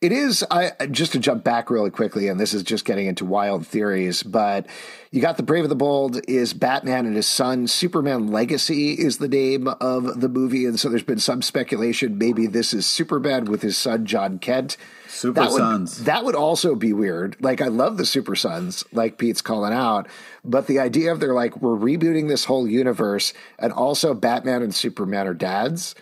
It 0.00 0.12
is, 0.12 0.44
I, 0.50 0.72
just 0.90 1.12
to 1.12 1.18
jump 1.18 1.42
back 1.42 1.70
really 1.70 1.90
quickly, 1.90 2.28
and 2.28 2.38
this 2.38 2.54
is 2.54 2.62
just 2.62 2.84
getting 2.84 3.06
into 3.06 3.24
wild 3.24 3.66
theories, 3.66 4.22
but 4.22 4.66
you 5.10 5.20
got 5.20 5.38
The 5.38 5.42
Brave 5.42 5.64
and 5.64 5.70
the 5.70 5.76
Bold 5.76 6.20
is 6.28 6.52
Batman 6.52 7.06
and 7.06 7.16
his 7.16 7.26
son. 7.26 7.66
Superman 7.66 8.28
Legacy 8.28 8.92
is 8.92 9.18
the 9.18 9.28
name 9.28 9.66
of 9.66 10.20
the 10.20 10.28
movie. 10.28 10.66
And 10.66 10.78
so 10.78 10.88
there's 10.88 11.02
been 11.02 11.18
some 11.18 11.42
speculation 11.42 12.18
maybe 12.18 12.46
this 12.46 12.74
is 12.74 12.86
Superman 12.86 13.46
with 13.46 13.62
his 13.62 13.76
son, 13.76 14.06
Jon 14.06 14.38
Kent. 14.38 14.76
Super 15.08 15.40
that 15.40 15.50
Sons. 15.50 15.98
Would, 15.98 16.06
that 16.06 16.24
would 16.24 16.34
also 16.34 16.74
be 16.74 16.92
weird. 16.92 17.36
Like, 17.40 17.60
I 17.60 17.68
love 17.68 17.96
the 17.96 18.06
Super 18.06 18.36
Sons, 18.36 18.84
like 18.92 19.18
Pete's 19.18 19.40
calling 19.40 19.72
out. 19.72 20.06
But 20.44 20.66
the 20.66 20.78
idea 20.78 21.10
of 21.10 21.20
they're 21.20 21.34
like, 21.34 21.60
we're 21.60 21.76
rebooting 21.76 22.28
this 22.28 22.44
whole 22.44 22.68
universe, 22.68 23.32
and 23.58 23.72
also 23.72 24.14
Batman 24.14 24.62
and 24.62 24.74
Superman 24.74 25.26
are 25.26 25.34
dads 25.34 25.94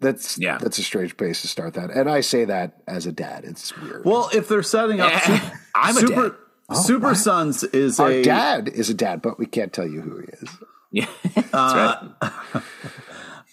that's 0.00 0.38
yeah. 0.38 0.58
That's 0.58 0.78
a 0.78 0.82
strange 0.82 1.16
place 1.16 1.42
to 1.42 1.48
start 1.48 1.74
that, 1.74 1.90
and 1.90 2.08
I 2.10 2.20
say 2.20 2.44
that 2.44 2.82
as 2.86 3.06
a 3.06 3.12
dad. 3.12 3.44
It's 3.44 3.76
weird. 3.76 4.04
Well, 4.04 4.30
if 4.32 4.48
they're 4.48 4.62
setting 4.62 5.00
up, 5.00 5.12
super, 5.22 5.60
I'm 5.74 5.96
a 5.96 6.00
super, 6.00 6.28
dad. 6.30 6.38
Oh, 6.70 6.82
super 6.82 7.06
what? 7.08 7.16
Sons 7.16 7.64
is 7.64 8.00
our 8.00 8.10
a, 8.10 8.22
dad 8.22 8.68
is 8.68 8.90
a 8.90 8.94
dad, 8.94 9.22
but 9.22 9.38
we 9.38 9.46
can't 9.46 9.72
tell 9.72 9.86
you 9.86 10.00
who 10.00 10.18
he 10.18 10.26
is. 10.26 10.48
Yeah, 10.92 11.06
that's 11.36 11.54
uh, 11.54 12.08
right. 12.20 12.62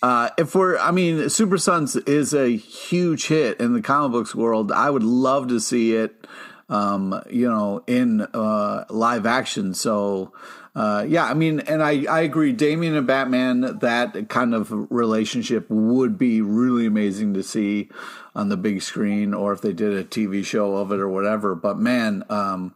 Uh, 0.01 0.29
if 0.37 0.53
we're, 0.53 0.77
I 0.77 0.91
mean, 0.91 1.27
Super 1.29 1.57
Sons 1.57 1.95
is 1.95 2.33
a 2.33 2.55
huge 2.55 3.27
hit 3.27 3.59
in 3.59 3.73
the 3.73 3.81
comic 3.81 4.11
books 4.11 4.35
world. 4.35 4.71
I 4.71 4.89
would 4.89 5.03
love 5.03 5.47
to 5.47 5.59
see 5.59 5.95
it, 5.95 6.27
um, 6.69 7.19
you 7.29 7.49
know, 7.49 7.83
in 7.87 8.21
uh, 8.21 8.85
live 8.89 9.25
action. 9.25 9.73
So 9.73 10.33
uh, 10.77 11.03
yeah, 11.07 11.25
I 11.25 11.33
mean, 11.33 11.61
and 11.61 11.81
I, 11.81 12.05
I 12.05 12.21
agree. 12.21 12.53
Damian 12.53 12.95
and 12.95 13.07
Batman, 13.07 13.79
that 13.79 14.29
kind 14.29 14.53
of 14.53 14.67
relationship 14.91 15.65
would 15.69 16.19
be 16.19 16.39
really 16.39 16.85
amazing 16.85 17.33
to 17.33 17.41
see 17.41 17.89
on 18.35 18.49
the 18.49 18.57
big 18.57 18.83
screen, 18.83 19.33
or 19.33 19.53
if 19.53 19.61
they 19.61 19.73
did 19.73 19.93
a 19.93 20.03
TV 20.03 20.45
show 20.45 20.75
of 20.75 20.91
it 20.91 20.99
or 20.99 21.09
whatever. 21.09 21.55
But 21.55 21.79
man, 21.79 22.23
um, 22.29 22.75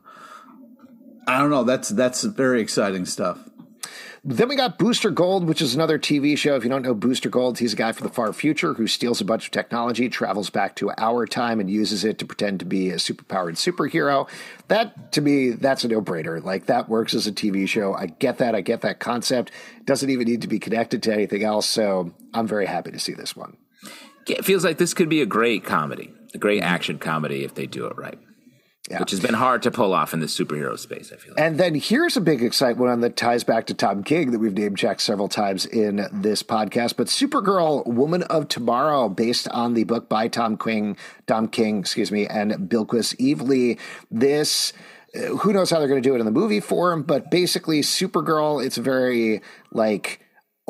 I 1.27 1.37
don't 1.37 1.51
know. 1.51 1.63
That's 1.63 1.89
that's 1.89 2.23
very 2.23 2.59
exciting 2.59 3.05
stuff. 3.05 3.37
Then 4.23 4.49
we 4.49 4.55
got 4.55 4.77
Booster 4.77 5.09
Gold, 5.09 5.45
which 5.45 5.63
is 5.63 5.73
another 5.73 5.97
TV 5.97 6.37
show. 6.37 6.55
If 6.55 6.63
you 6.63 6.69
don't 6.69 6.83
know 6.83 6.93
Booster 6.93 7.27
Gold, 7.27 7.57
he's 7.57 7.73
a 7.73 7.75
guy 7.75 7.91
from 7.91 8.05
the 8.05 8.13
far 8.13 8.31
future 8.33 8.75
who 8.75 8.85
steals 8.85 9.19
a 9.19 9.25
bunch 9.25 9.45
of 9.45 9.51
technology, 9.51 10.09
travels 10.09 10.51
back 10.51 10.75
to 10.75 10.91
our 10.99 11.25
time, 11.25 11.59
and 11.59 11.71
uses 11.71 12.05
it 12.05 12.19
to 12.19 12.25
pretend 12.27 12.59
to 12.59 12.65
be 12.65 12.91
a 12.91 12.97
superpowered 12.97 13.55
superhero. 13.55 14.29
That, 14.67 15.11
to 15.13 15.21
me, 15.21 15.49
that's 15.49 15.83
a 15.83 15.87
no 15.87 16.03
brainer. 16.03 16.43
Like, 16.43 16.67
that 16.67 16.87
works 16.87 17.15
as 17.15 17.25
a 17.25 17.31
TV 17.31 17.67
show. 17.67 17.95
I 17.95 18.05
get 18.05 18.37
that. 18.37 18.53
I 18.53 18.61
get 18.61 18.81
that 18.81 18.99
concept. 18.99 19.49
Doesn't 19.85 20.09
even 20.11 20.27
need 20.27 20.43
to 20.43 20.47
be 20.47 20.59
connected 20.59 21.01
to 21.03 21.13
anything 21.13 21.43
else. 21.43 21.65
So 21.65 22.13
I'm 22.31 22.47
very 22.47 22.67
happy 22.67 22.91
to 22.91 22.99
see 22.99 23.13
this 23.13 23.35
one. 23.35 23.57
It 24.27 24.45
feels 24.45 24.63
like 24.63 24.77
this 24.77 24.93
could 24.93 25.09
be 25.09 25.23
a 25.23 25.25
great 25.25 25.65
comedy, 25.65 26.13
a 26.35 26.37
great 26.37 26.61
action 26.61 26.99
comedy 26.99 27.43
if 27.43 27.55
they 27.55 27.65
do 27.65 27.87
it 27.87 27.97
right 27.97 28.19
yeah. 28.91 28.99
which 28.99 29.11
has 29.11 29.19
been 29.19 29.33
hard 29.33 29.63
to 29.63 29.71
pull 29.71 29.93
off 29.93 30.13
in 30.13 30.19
the 30.19 30.25
superhero 30.25 30.77
space. 30.77 31.11
I 31.11 31.15
feel. 31.15 31.33
Like. 31.33 31.43
And 31.43 31.57
then 31.57 31.75
here's 31.75 32.17
a 32.17 32.21
big 32.21 32.43
excitement 32.43 32.81
one 32.81 33.01
that 33.01 33.15
ties 33.15 33.43
back 33.43 33.65
to 33.67 33.73
Tom 33.73 34.03
King 34.03 34.31
that 34.31 34.39
we've 34.39 34.53
name 34.53 34.75
checked 34.75 35.01
several 35.01 35.29
times 35.29 35.65
in 35.65 36.07
this 36.11 36.43
podcast. 36.43 36.97
But 36.97 37.07
Supergirl, 37.07 37.85
Woman 37.85 38.23
of 38.23 38.47
Tomorrow, 38.47 39.09
based 39.09 39.47
on 39.49 39.73
the 39.73 39.83
book 39.83 40.09
by 40.09 40.27
Tom 40.27 40.57
King, 40.57 40.97
Tom 41.27 41.47
King, 41.47 41.79
excuse 41.79 42.11
me, 42.11 42.27
and 42.27 42.51
Bilquis 42.69 43.15
Evely. 43.17 43.79
This 44.09 44.73
uh, 45.15 45.37
who 45.37 45.53
knows 45.53 45.69
how 45.69 45.79
they're 45.79 45.87
going 45.87 46.01
to 46.01 46.07
do 46.07 46.15
it 46.15 46.19
in 46.19 46.25
the 46.25 46.31
movie 46.31 46.59
form, 46.59 47.03
but 47.03 47.29
basically 47.31 47.81
Supergirl, 47.81 48.63
it's 48.63 48.77
very 48.77 49.41
like 49.71 50.20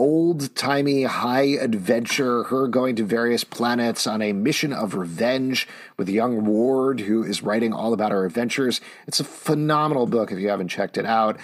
old 0.01 0.55
timey 0.55 1.03
high 1.03 1.43
adventure, 1.43 2.41
her 2.45 2.67
going 2.67 2.95
to 2.95 3.03
various 3.03 3.43
planets 3.43 4.07
on 4.07 4.19
a 4.19 4.33
mission 4.33 4.73
of 4.73 4.95
revenge 4.95 5.67
with 5.95 6.09
young 6.09 6.43
Ward, 6.43 7.01
who 7.01 7.23
is 7.23 7.43
writing 7.43 7.71
all 7.71 7.93
about 7.93 8.11
her 8.11 8.25
adventures. 8.25 8.81
It's 9.05 9.19
a 9.19 9.23
phenomenal 9.23 10.07
book 10.07 10.31
if 10.31 10.39
you 10.39 10.49
haven't 10.49 10.69
checked 10.69 10.97
it 10.97 11.05
out. 11.05 11.37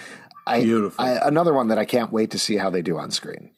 I, 0.44 0.62
Beautiful. 0.62 1.04
I, 1.04 1.20
another 1.22 1.54
one 1.54 1.68
that 1.68 1.78
I 1.78 1.84
can't 1.84 2.10
wait 2.10 2.32
to 2.32 2.38
see 2.38 2.56
how 2.56 2.68
they 2.68 2.82
do 2.82 2.98
on 2.98 3.12
screen. 3.12 3.52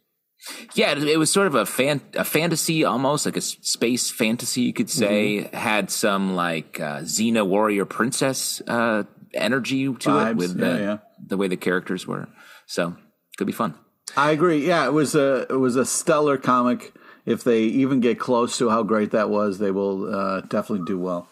Yeah, 0.75 0.93
it 0.93 1.19
was 1.19 1.33
sort 1.33 1.47
of 1.47 1.55
a 1.55 1.65
fan, 1.65 2.03
a 2.15 2.25
fantasy 2.25 2.85
almost 2.85 3.25
like 3.25 3.39
a 3.39 3.41
space 3.41 4.11
fantasy, 4.11 4.63
you 4.63 4.75
could 4.75 4.91
say. 4.91 5.39
Mm-hmm. 5.39 5.57
Had 5.57 5.91
some 5.91 6.35
like 6.37 6.79
uh, 6.79 7.01
Xena 7.01 7.47
warrior 7.47 7.87
princess 7.87 8.61
uh, 8.69 9.05
energy 9.33 9.85
to 9.85 9.93
Vibes. 9.93 10.31
it 10.31 10.37
with 10.37 10.61
yeah, 10.61 10.69
the, 10.69 10.79
yeah. 10.79 10.99
the 11.27 11.37
way 11.39 11.49
the 11.49 11.57
characters 11.57 12.07
were. 12.07 12.29
So 12.67 12.97
could 13.39 13.47
be 13.47 13.55
fun. 13.55 13.75
I 14.17 14.33
agree. 14.33 14.67
Yeah, 14.67 14.87
it 14.87 14.93
was 14.93 15.15
a 15.15 15.47
it 15.51 15.59
was 15.59 15.77
a 15.77 15.85
stellar 15.85 16.37
comic. 16.37 16.93
If 17.27 17.45
they 17.45 17.63
even 17.65 18.01
get 18.01 18.19
close 18.19 18.59
to 18.59 18.71
how 18.71 18.83
great 18.83 19.11
that 19.11 19.31
was, 19.31 19.59
they 19.59 19.71
will 19.71 20.13
uh, 20.13 20.41
definitely 20.43 20.87
do 20.87 20.99
well. 20.99 21.29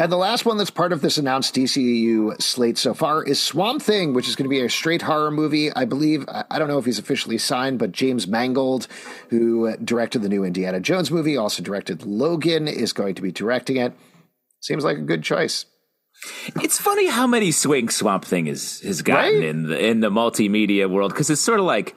And 0.00 0.10
the 0.10 0.16
last 0.16 0.46
one 0.46 0.56
that's 0.56 0.70
part 0.70 0.92
of 0.92 1.00
this 1.00 1.18
announced 1.18 1.54
DCU 1.54 2.40
slate 2.40 2.78
so 2.78 2.94
far 2.94 3.22
is 3.22 3.40
Swamp 3.40 3.82
Thing, 3.82 4.14
which 4.14 4.28
is 4.28 4.36
going 4.36 4.44
to 4.44 4.50
be 4.50 4.60
a 4.60 4.70
straight 4.70 5.02
horror 5.02 5.30
movie. 5.30 5.72
I 5.72 5.84
believe, 5.84 6.24
I 6.28 6.58
don't 6.58 6.68
know 6.68 6.78
if 6.78 6.84
he's 6.84 6.98
officially 6.98 7.38
signed, 7.38 7.78
but 7.78 7.92
James 7.92 8.26
Mangold, 8.26 8.86
who 9.30 9.76
directed 9.76 10.22
the 10.22 10.28
new 10.28 10.44
Indiana 10.44 10.80
Jones 10.80 11.10
movie, 11.10 11.36
also 11.36 11.62
directed 11.62 12.06
Logan, 12.06 12.68
is 12.68 12.92
going 12.92 13.14
to 13.16 13.22
be 13.22 13.32
directing 13.32 13.76
it. 13.76 13.92
Seems 14.60 14.84
like 14.84 14.98
a 14.98 15.02
good 15.02 15.22
choice. 15.22 15.66
It's 16.62 16.78
funny 16.78 17.06
how 17.06 17.26
many 17.26 17.52
swing 17.52 17.88
Swamp 17.88 18.24
Thing 18.24 18.46
has 18.46 18.80
has 18.80 19.02
gotten 19.02 19.34
right? 19.34 19.44
in 19.44 19.62
the 19.64 19.86
in 19.86 20.00
the 20.00 20.10
multimedia 20.10 20.90
world 20.90 21.12
because 21.12 21.30
it's 21.30 21.40
sort 21.40 21.60
of 21.60 21.66
like 21.66 21.94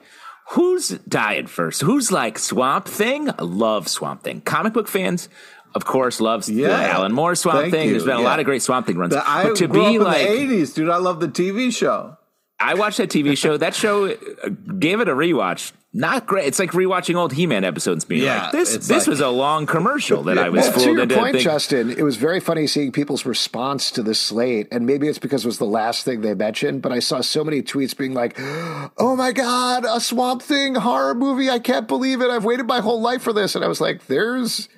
who's 0.50 0.90
dying 1.08 1.46
first? 1.46 1.82
Who's 1.82 2.12
like 2.12 2.38
Swamp 2.38 2.86
Thing? 2.86 3.30
I 3.30 3.42
love 3.42 3.88
Swamp 3.88 4.22
Thing. 4.22 4.40
Comic 4.40 4.72
book 4.72 4.88
fans, 4.88 5.28
of 5.74 5.84
course, 5.84 6.20
loves 6.20 6.48
yeah. 6.48 6.68
the 6.68 6.88
Alan 6.90 7.12
Moore 7.12 7.34
Swamp 7.34 7.60
Thank 7.60 7.72
Thing. 7.72 7.86
You. 7.86 7.92
There's 7.92 8.04
been 8.04 8.18
yeah. 8.18 8.22
a 8.22 8.24
lot 8.24 8.38
of 8.38 8.44
great 8.44 8.62
Swamp 8.62 8.86
Thing 8.86 8.96
runs. 8.96 9.14
The, 9.14 9.28
I 9.28 9.44
but 9.44 9.56
to 9.56 9.68
be 9.68 9.98
like 9.98 10.28
the 10.28 10.34
'80s, 10.34 10.74
dude, 10.74 10.88
I 10.88 10.98
love 10.98 11.20
the 11.20 11.28
TV 11.28 11.74
show. 11.74 12.16
I 12.60 12.74
watched 12.74 12.98
that 12.98 13.10
TV 13.10 13.36
show. 13.36 13.56
That 13.56 13.74
show 13.74 14.10
uh, 14.10 14.48
gave 14.78 15.00
it 15.00 15.08
a 15.08 15.14
rewatch. 15.14 15.72
Not 15.94 16.26
great. 16.26 16.46
It's 16.46 16.58
like 16.58 16.70
rewatching 16.70 17.16
old 17.16 17.34
He-Man 17.34 17.64
episodes. 17.64 18.06
Being 18.06 18.22
yeah, 18.22 18.44
like, 18.44 18.52
this 18.52 18.72
this 18.76 18.90
like, 18.90 19.06
was 19.06 19.20
a 19.20 19.28
long 19.28 19.66
commercial 19.66 20.22
that 20.22 20.38
I 20.38 20.48
was 20.48 20.62
well, 20.62 20.72
fooled 20.72 20.84
to 20.84 20.92
your 20.92 21.02
into. 21.02 21.14
Point, 21.16 21.38
Justin, 21.38 21.90
it 21.90 22.02
was 22.02 22.16
very 22.16 22.40
funny 22.40 22.66
seeing 22.66 22.92
people's 22.92 23.26
response 23.26 23.90
to 23.90 24.02
the 24.02 24.14
slate, 24.14 24.68
and 24.72 24.86
maybe 24.86 25.06
it's 25.06 25.18
because 25.18 25.44
it 25.44 25.48
was 25.48 25.58
the 25.58 25.66
last 25.66 26.06
thing 26.06 26.22
they 26.22 26.32
mentioned. 26.32 26.80
But 26.80 26.92
I 26.92 26.98
saw 26.98 27.20
so 27.20 27.44
many 27.44 27.60
tweets 27.60 27.94
being 27.94 28.14
like, 28.14 28.36
"Oh 28.40 29.14
my 29.16 29.32
god, 29.32 29.84
a 29.84 30.00
Swamp 30.00 30.40
Thing 30.40 30.76
horror 30.76 31.14
movie! 31.14 31.50
I 31.50 31.58
can't 31.58 31.86
believe 31.86 32.22
it! 32.22 32.30
I've 32.30 32.46
waited 32.46 32.66
my 32.66 32.80
whole 32.80 33.00
life 33.00 33.20
for 33.20 33.34
this." 33.34 33.54
And 33.54 33.62
I 33.62 33.68
was 33.68 33.80
like, 33.80 34.06
"There's." 34.06 34.68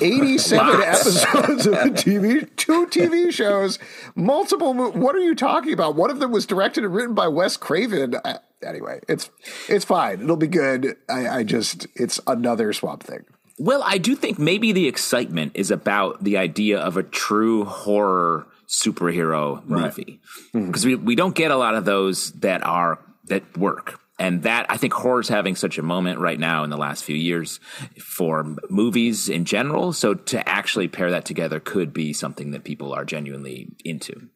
87 0.00 0.82
episodes 0.82 1.66
of 1.66 1.74
the 1.74 1.90
TV, 1.90 2.48
two 2.56 2.86
TV 2.88 3.32
shows, 3.32 3.78
multiple. 4.16 4.74
Mo- 4.74 4.90
what 4.90 5.14
are 5.14 5.20
you 5.20 5.36
talking 5.36 5.72
about? 5.72 5.94
One 5.94 6.10
of 6.10 6.18
them 6.18 6.32
was 6.32 6.46
directed 6.46 6.82
and 6.82 6.92
written 6.92 7.14
by 7.14 7.28
Wes 7.28 7.56
Craven. 7.56 8.16
Uh, 8.16 8.38
anyway, 8.64 9.00
it's 9.08 9.30
it's 9.68 9.84
fine. 9.84 10.22
It'll 10.22 10.36
be 10.36 10.46
good. 10.46 10.96
I, 11.08 11.28
I 11.28 11.42
just 11.44 11.86
it's 11.94 12.20
another 12.26 12.72
Swamp 12.72 13.02
Thing. 13.02 13.24
Well, 13.58 13.82
I 13.84 13.98
do 13.98 14.16
think 14.16 14.38
maybe 14.38 14.72
the 14.72 14.88
excitement 14.88 15.52
is 15.54 15.70
about 15.70 16.24
the 16.24 16.38
idea 16.38 16.80
of 16.80 16.96
a 16.96 17.04
true 17.04 17.64
horror 17.64 18.46
superhero 18.68 19.64
movie 19.66 20.20
because 20.52 20.84
we, 20.84 20.94
we 20.94 21.14
don't 21.14 21.34
get 21.34 21.50
a 21.50 21.56
lot 21.56 21.74
of 21.74 21.84
those 21.84 22.32
that 22.32 22.64
are 22.64 22.98
that 23.26 23.56
work 23.56 24.00
and 24.18 24.42
that 24.44 24.66
i 24.70 24.76
think 24.76 24.92
horror's 24.92 25.28
having 25.28 25.54
such 25.54 25.78
a 25.78 25.82
moment 25.82 26.18
right 26.18 26.38
now 26.38 26.64
in 26.64 26.70
the 26.70 26.76
last 26.76 27.04
few 27.04 27.14
years 27.14 27.60
for 28.00 28.56
movies 28.70 29.28
in 29.28 29.44
general 29.44 29.92
so 29.92 30.14
to 30.14 30.48
actually 30.48 30.88
pair 30.88 31.10
that 31.10 31.24
together 31.24 31.60
could 31.60 31.92
be 31.92 32.12
something 32.12 32.52
that 32.52 32.64
people 32.64 32.92
are 32.92 33.04
genuinely 33.04 33.68
into 33.84 34.28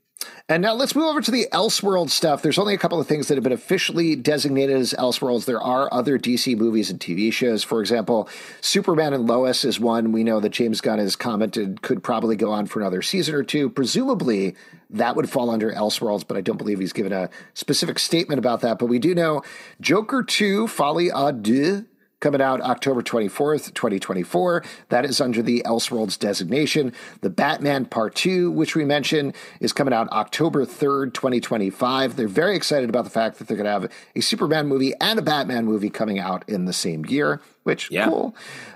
And 0.48 0.62
now 0.62 0.72
let's 0.72 0.94
move 0.94 1.04
over 1.04 1.20
to 1.20 1.30
the 1.30 1.46
Elseworld 1.52 2.08
stuff. 2.08 2.40
There's 2.40 2.58
only 2.58 2.74
a 2.74 2.78
couple 2.78 2.98
of 2.98 3.06
things 3.06 3.28
that 3.28 3.34
have 3.34 3.44
been 3.44 3.52
officially 3.52 4.16
designated 4.16 4.76
as 4.76 4.94
Elseworlds. 4.94 5.44
There 5.44 5.60
are 5.60 5.92
other 5.92 6.18
DC 6.18 6.56
movies 6.56 6.90
and 6.90 6.98
TV 6.98 7.32
shows. 7.32 7.62
For 7.62 7.80
example, 7.80 8.28
Superman 8.60 9.12
and 9.12 9.26
Lois 9.26 9.64
is 9.64 9.78
one 9.78 10.10
we 10.10 10.24
know 10.24 10.40
that 10.40 10.48
James 10.48 10.80
Gunn 10.80 10.98
has 10.98 11.16
commented 11.16 11.82
could 11.82 12.02
probably 12.02 12.34
go 12.34 12.50
on 12.50 12.66
for 12.66 12.80
another 12.80 13.02
season 13.02 13.34
or 13.34 13.42
two. 13.42 13.68
Presumably, 13.68 14.56
that 14.90 15.16
would 15.16 15.28
fall 15.28 15.50
under 15.50 15.70
Elseworlds, 15.70 16.26
but 16.26 16.36
I 16.36 16.40
don't 16.40 16.56
believe 16.56 16.78
he's 16.78 16.94
given 16.94 17.12
a 17.12 17.28
specific 17.52 17.98
statement 17.98 18.38
about 18.38 18.62
that. 18.62 18.78
But 18.78 18.86
we 18.86 18.98
do 18.98 19.14
know 19.14 19.42
Joker 19.80 20.22
2, 20.22 20.66
Folie 20.66 21.10
à 21.10 21.30
Deux, 21.42 21.84
coming 22.20 22.40
out 22.40 22.60
October 22.60 23.02
24th, 23.02 23.72
2024. 23.74 24.64
That 24.88 25.04
is 25.04 25.20
under 25.20 25.42
the 25.42 25.62
Elseworlds 25.64 26.18
designation. 26.18 26.92
The 27.20 27.30
Batman 27.30 27.84
Part 27.86 28.14
2, 28.14 28.50
which 28.50 28.74
we 28.74 28.84
mentioned, 28.84 29.34
is 29.60 29.72
coming 29.72 29.94
out 29.94 30.10
October 30.10 30.64
3rd, 30.66 31.14
2025. 31.14 32.16
They're 32.16 32.28
very 32.28 32.56
excited 32.56 32.88
about 32.88 33.04
the 33.04 33.10
fact 33.10 33.38
that 33.38 33.48
they're 33.48 33.56
going 33.56 33.66
to 33.66 33.70
have 33.70 33.90
a 34.16 34.20
Superman 34.20 34.66
movie 34.66 34.94
and 35.00 35.18
a 35.18 35.22
Batman 35.22 35.64
movie 35.64 35.90
coming 35.90 36.18
out 36.18 36.44
in 36.48 36.64
the 36.64 36.72
same 36.72 37.04
year, 37.06 37.40
which 37.62 37.90
Yeah. 37.90 38.06
cool. 38.08 38.34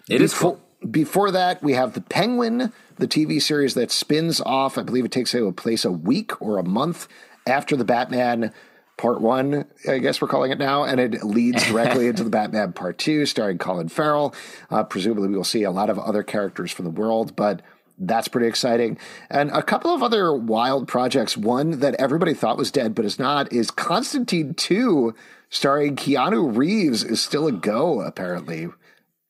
It 0.08 0.20
is 0.20 0.34
cool. 0.34 0.60
Before 0.88 1.30
that, 1.30 1.62
we 1.62 1.74
have 1.74 1.92
The 1.92 2.00
Penguin, 2.00 2.72
the 2.98 3.06
TV 3.06 3.40
series 3.40 3.74
that 3.74 3.90
spins 3.92 4.40
off. 4.40 4.76
I 4.76 4.82
believe 4.82 5.04
it 5.04 5.12
takes 5.12 5.34
place 5.56 5.84
a 5.84 5.92
week 5.92 6.40
or 6.42 6.58
a 6.58 6.64
month 6.64 7.06
after 7.46 7.76
the 7.76 7.84
Batman 7.84 8.52
Part 8.98 9.20
One, 9.20 9.66
I 9.88 9.98
guess 9.98 10.20
we're 10.20 10.28
calling 10.28 10.52
it 10.52 10.58
now, 10.58 10.84
and 10.84 11.00
it 11.00 11.24
leads 11.24 11.66
directly 11.66 12.06
into 12.06 12.24
the 12.24 12.30
Batman 12.38 12.72
Part 12.72 12.98
Two, 12.98 13.26
starring 13.26 13.58
Colin 13.58 13.88
Farrell. 13.88 14.34
Uh, 14.70 14.84
presumably, 14.84 15.28
we 15.28 15.36
will 15.36 15.44
see 15.44 15.62
a 15.62 15.70
lot 15.70 15.90
of 15.90 15.98
other 15.98 16.22
characters 16.22 16.70
from 16.70 16.84
the 16.84 16.90
world, 16.90 17.34
but 17.34 17.62
that's 17.98 18.28
pretty 18.28 18.46
exciting. 18.46 18.98
And 19.30 19.50
a 19.50 19.62
couple 19.62 19.94
of 19.94 20.02
other 20.02 20.34
wild 20.34 20.88
projects. 20.88 21.36
One 21.36 21.80
that 21.80 21.94
everybody 21.98 22.34
thought 22.34 22.56
was 22.56 22.70
dead, 22.70 22.94
but 22.94 23.04
is 23.04 23.18
not, 23.18 23.52
is 23.52 23.70
Constantine 23.70 24.54
Two, 24.54 25.14
starring 25.50 25.96
Keanu 25.96 26.56
Reeves, 26.56 27.02
is 27.04 27.20
still 27.20 27.46
a 27.46 27.52
go. 27.52 28.00
Apparently, 28.00 28.68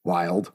wild. 0.05 0.53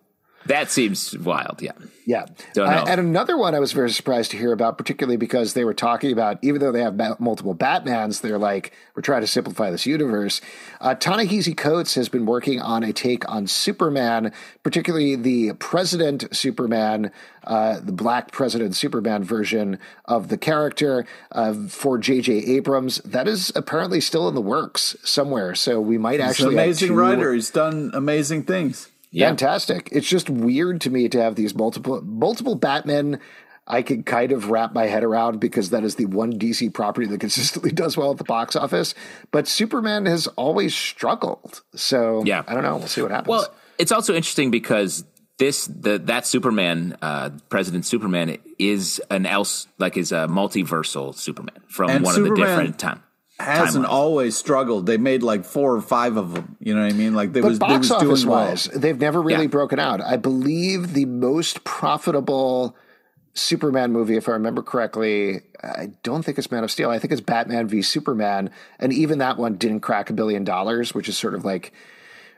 That 0.47 0.69
seems 0.71 1.17
wild 1.19 1.61
yeah 1.61 1.71
Yeah. 2.05 2.25
Uh, 2.57 2.85
and 2.87 3.01
another 3.01 3.37
one 3.37 3.53
I 3.53 3.59
was 3.59 3.73
very 3.73 3.89
surprised 3.89 4.31
to 4.31 4.37
hear 4.37 4.53
about, 4.53 4.77
particularly 4.77 5.17
because 5.17 5.53
they 5.55 5.65
were 5.65 5.73
talking 5.73 6.13
about, 6.13 6.39
even 6.41 6.61
though 6.61 6.71
they 6.71 6.81
have 6.81 6.95
ba- 6.95 7.17
multiple 7.19 7.53
Batmans, 7.53 8.21
they're 8.21 8.37
like, 8.37 8.71
we're 8.95 9.01
trying 9.01 9.19
to 9.21 9.27
simplify 9.27 9.69
this 9.71 9.85
universe. 9.85 10.39
Uh, 10.79 10.95
Ta-Nehisi 10.95 11.55
Coates 11.57 11.95
has 11.95 12.07
been 12.07 12.25
working 12.25 12.61
on 12.61 12.81
a 12.85 12.93
take 12.93 13.29
on 13.29 13.45
Superman, 13.45 14.31
particularly 14.63 15.17
the 15.17 15.51
President 15.59 16.33
Superman, 16.33 17.11
uh, 17.43 17.81
the 17.81 17.91
Black 17.91 18.31
President 18.31 18.73
Superman 18.73 19.25
version 19.25 19.77
of 20.05 20.29
the 20.29 20.37
character 20.37 21.05
uh, 21.33 21.53
for 21.67 21.97
J.J. 21.97 22.31
Abrams. 22.55 22.99
That 23.03 23.27
is 23.27 23.51
apparently 23.53 23.99
still 23.99 24.29
in 24.29 24.33
the 24.33 24.39
works 24.41 24.95
somewhere. 25.03 25.55
So 25.55 25.81
we 25.81 25.97
might 25.97 26.21
He's 26.21 26.29
actually 26.29 26.55
have 26.55 26.63
amazing 26.63 26.87
two- 26.87 26.95
writer. 26.95 27.33
He's 27.33 27.49
done 27.51 27.91
amazing 27.93 28.43
things. 28.43 28.87
Yeah. 29.17 29.29
Fantastic. 29.29 29.89
It's 29.91 30.07
just 30.07 30.29
weird 30.29 30.81
to 30.81 30.89
me 30.89 31.09
to 31.09 31.21
have 31.21 31.35
these 31.35 31.55
multiple 31.55 32.01
multiple 32.01 32.55
Batmen 32.55 33.19
I 33.67 33.81
can 33.81 34.03
kind 34.03 34.31
of 34.31 34.49
wrap 34.49 34.73
my 34.73 34.85
head 34.85 35.03
around 35.03 35.39
because 35.39 35.71
that 35.71 35.83
is 35.83 35.95
the 35.95 36.05
one 36.05 36.39
DC 36.39 36.73
property 36.73 37.07
that 37.07 37.19
consistently 37.19 37.71
does 37.71 37.97
well 37.97 38.11
at 38.11 38.17
the 38.17 38.23
box 38.23 38.55
office. 38.55 38.95
But 39.31 39.47
Superman 39.47 40.05
has 40.05 40.27
always 40.27 40.73
struggled. 40.73 41.61
So 41.75 42.23
Yeah. 42.25 42.43
I 42.47 42.53
don't 42.53 42.63
know. 42.63 42.77
We'll 42.77 42.87
see 42.87 43.01
what 43.01 43.11
happens. 43.11 43.29
Well, 43.29 43.53
it's 43.77 43.91
also 43.91 44.15
interesting 44.15 44.51
because 44.51 45.03
this 45.37 45.67
the 45.67 45.99
that 45.99 46.25
Superman, 46.25 46.97
uh, 47.01 47.31
President 47.49 47.85
Superman, 47.85 48.37
is 48.57 49.01
an 49.11 49.25
else 49.25 49.67
like 49.77 49.97
is 49.97 50.11
a 50.11 50.27
multiversal 50.27 51.15
Superman 51.15 51.61
from 51.67 51.89
And 51.89 52.03
one 52.03 52.15
of 52.15 52.23
the 52.23 52.35
different 52.35 52.79
time. 52.79 53.03
Hasn't 53.39 53.85
timelines. 53.85 53.89
always 53.89 54.35
struggled. 54.35 54.85
They 54.87 54.97
made 54.97 55.21
like 55.21 55.45
four 55.45 55.75
or 55.75 55.81
five 55.81 56.17
of 56.17 56.33
them. 56.33 56.55
You 56.59 56.73
know 56.75 56.81
what 56.83 56.91
I 56.93 56.95
mean? 56.97 57.13
Like 57.13 57.33
they 57.33 57.41
but 57.41 57.49
was 57.49 57.59
they 57.59 57.67
box 57.67 57.77
was 57.81 57.91
office 57.91 58.21
doing 58.21 58.31
well. 58.31 58.45
wise, 58.49 58.65
they've 58.73 58.99
never 58.99 59.21
really 59.21 59.43
Yeah. 59.43 59.47
broken 59.47 59.79
out. 59.79 60.01
I 60.01 60.17
believe 60.17 60.93
the 60.93 61.05
most 61.05 61.63
profitable 61.63 62.75
Superman 63.35 63.91
movie, 63.91 64.17
if 64.17 64.27
I 64.27 64.31
remember 64.31 64.63
correctly, 64.63 65.41
I 65.63 65.91
don't 66.01 66.23
think 66.25 66.39
it's 66.39 66.49
Man 66.49 66.63
of 66.63 66.71
Steel. 66.71 66.89
I 66.89 66.97
think 66.97 67.11
it's 67.11 67.21
Batman 67.21 67.67
v 67.67 67.83
Superman, 67.83 68.49
and 68.79 68.91
even 68.91 69.19
that 69.19 69.37
one 69.37 69.53
didn't 69.57 69.81
crack 69.81 70.09
a 70.09 70.13
billion 70.13 70.43
dollars, 70.43 70.95
which 70.95 71.07
is 71.07 71.15
sort 71.15 71.35
of 71.35 71.45
like 71.45 71.71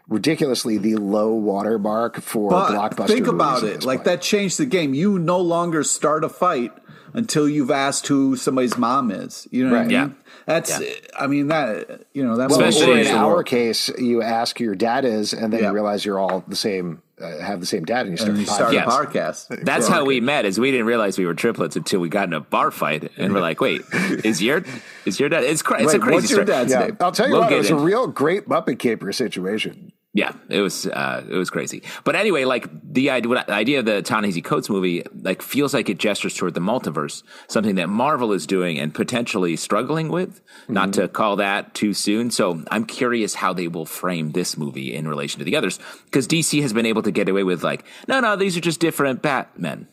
ridiculously 0.09 0.77
the 0.77 0.95
low 0.95 1.33
watermark 1.33 2.19
for 2.21 2.49
But 2.49 2.71
blockbuster. 2.71 3.07
think 3.07 3.27
about 3.27 3.63
it. 3.63 3.85
Like 3.85 3.99
point. 3.99 4.05
that 4.05 4.21
changed 4.21 4.57
the 4.59 4.65
game. 4.65 4.93
You 4.93 5.19
no 5.19 5.39
longer 5.39 5.83
start 5.83 6.23
a 6.23 6.29
fight 6.29 6.73
until 7.13 7.47
you've 7.49 7.71
asked 7.71 8.07
who 8.07 8.35
somebody's 8.35 8.77
mom 8.77 9.11
is. 9.11 9.47
You 9.51 9.65
know 9.67 9.71
what 9.73 9.79
I 9.79 9.83
mean? 9.83 9.91
Yeah. 9.91 10.09
That's. 10.45 10.79
Yeah. 10.79 10.87
I 11.19 11.27
mean 11.27 11.47
that. 11.47 12.05
You 12.13 12.23
know 12.23 12.37
that. 12.37 12.49
Well, 12.49 12.61
Especially 12.61 12.93
or 12.93 12.97
in 12.99 13.07
in 13.07 13.15
our 13.15 13.27
world. 13.35 13.45
case, 13.45 13.89
you 13.97 14.21
ask 14.21 14.57
who 14.57 14.63
your 14.63 14.75
dad 14.75 15.05
is, 15.05 15.33
and 15.33 15.53
then 15.53 15.61
Yeah. 15.61 15.67
you 15.69 15.73
realize 15.73 16.05
you're 16.05 16.19
all 16.19 16.43
the 16.47 16.55
same, 16.55 17.01
uh, 17.21 17.39
have 17.39 17.59
the 17.59 17.65
same 17.65 17.85
dad, 17.85 18.07
and 18.07 18.11
you 18.11 18.17
start. 18.17 18.29
and 18.29 18.37
a 18.37 18.41
you 18.41 18.45
start 18.47 18.73
Yes. 18.73 18.87
a 18.87 18.89
podcast. 18.89 19.63
That's 19.65 19.87
how 19.87 20.05
we 20.05 20.19
met. 20.21 20.45
Is 20.45 20.59
we 20.59 20.71
didn't 20.71 20.85
realize 20.87 21.17
we 21.17 21.25
were 21.25 21.33
triplets 21.35 21.75
until 21.75 21.99
we 21.99 22.09
got 22.09 22.27
in 22.27 22.33
a 22.33 22.39
bar 22.39 22.71
fight, 22.71 23.11
and 23.17 23.33
we're 23.33 23.41
like, 23.41 23.61
"Wait, 23.61 23.81
is 24.23 24.41
your 24.41 24.63
is 25.05 25.19
your 25.19 25.29
dad? 25.29 25.43
It's 25.43 25.61
cra- 25.61 25.83
it's 25.83 25.93
a 25.93 25.97
Wait, 25.97 26.01
crazy 26.01 26.15
what's 26.15 26.29
your 26.31 26.35
story. 26.45 26.45
dad's 26.45 26.71
Yeah, 26.71 26.79
name? 26.79 26.97
I'll 26.99 27.11
tell 27.11 27.27
you 27.27 27.33
We'll 27.33 27.41
what, 27.43 27.51
it 27.51 27.57
was 27.57 27.69
a 27.69 27.75
real 27.75 28.07
great 28.07 28.47
Muppet 28.49 28.79
Caper 28.79 29.11
situation. 29.11 29.91
Yeah, 30.11 30.33
it 30.49 30.59
was 30.61 30.87
uh, 30.87 31.23
it 31.29 31.35
was 31.35 31.51
crazy. 31.51 31.83
But 32.03 32.15
anyway, 32.15 32.43
like 32.43 32.67
the 32.83 33.11
idea, 33.11 33.43
the 33.45 33.53
idea 33.53 33.79
of 33.79 33.85
the 33.85 34.01
Ta-Nehisi 34.01 34.43
Coates 34.43 34.67
movie, 34.67 35.03
like 35.21 35.43
feels 35.43 35.71
like 35.71 35.87
it 35.87 35.99
gestures 35.99 36.33
toward 36.35 36.55
the 36.55 36.59
multiverse, 36.61 37.21
something 37.47 37.75
that 37.75 37.89
Marvel 37.89 38.33
is 38.33 38.47
doing 38.47 38.79
and 38.79 38.91
potentially 38.91 39.55
struggling 39.55 40.09
with. 40.09 40.41
Not 40.67 40.89
Mm-hmm. 40.89 41.01
to 41.01 41.07
call 41.09 41.35
that 41.35 41.75
too 41.75 41.93
soon. 41.93 42.31
So 42.31 42.63
I'm 42.71 42.85
curious 42.85 43.35
how 43.35 43.53
they 43.53 43.67
will 43.67 43.85
frame 43.85 44.31
this 44.31 44.57
movie 44.57 44.95
in 44.95 45.07
relation 45.07 45.39
to 45.39 45.45
the 45.45 45.55
others, 45.55 45.77
because 46.05 46.27
DC 46.27 46.59
has 46.63 46.73
been 46.73 46.87
able 46.87 47.03
to 47.03 47.11
get 47.11 47.29
away 47.29 47.43
with 47.43 47.63
like, 47.63 47.85
no, 48.07 48.19
no, 48.19 48.35
these 48.35 48.57
are 48.57 48.61
just 48.61 48.79
different 48.79 49.21
Batmen. 49.21 49.87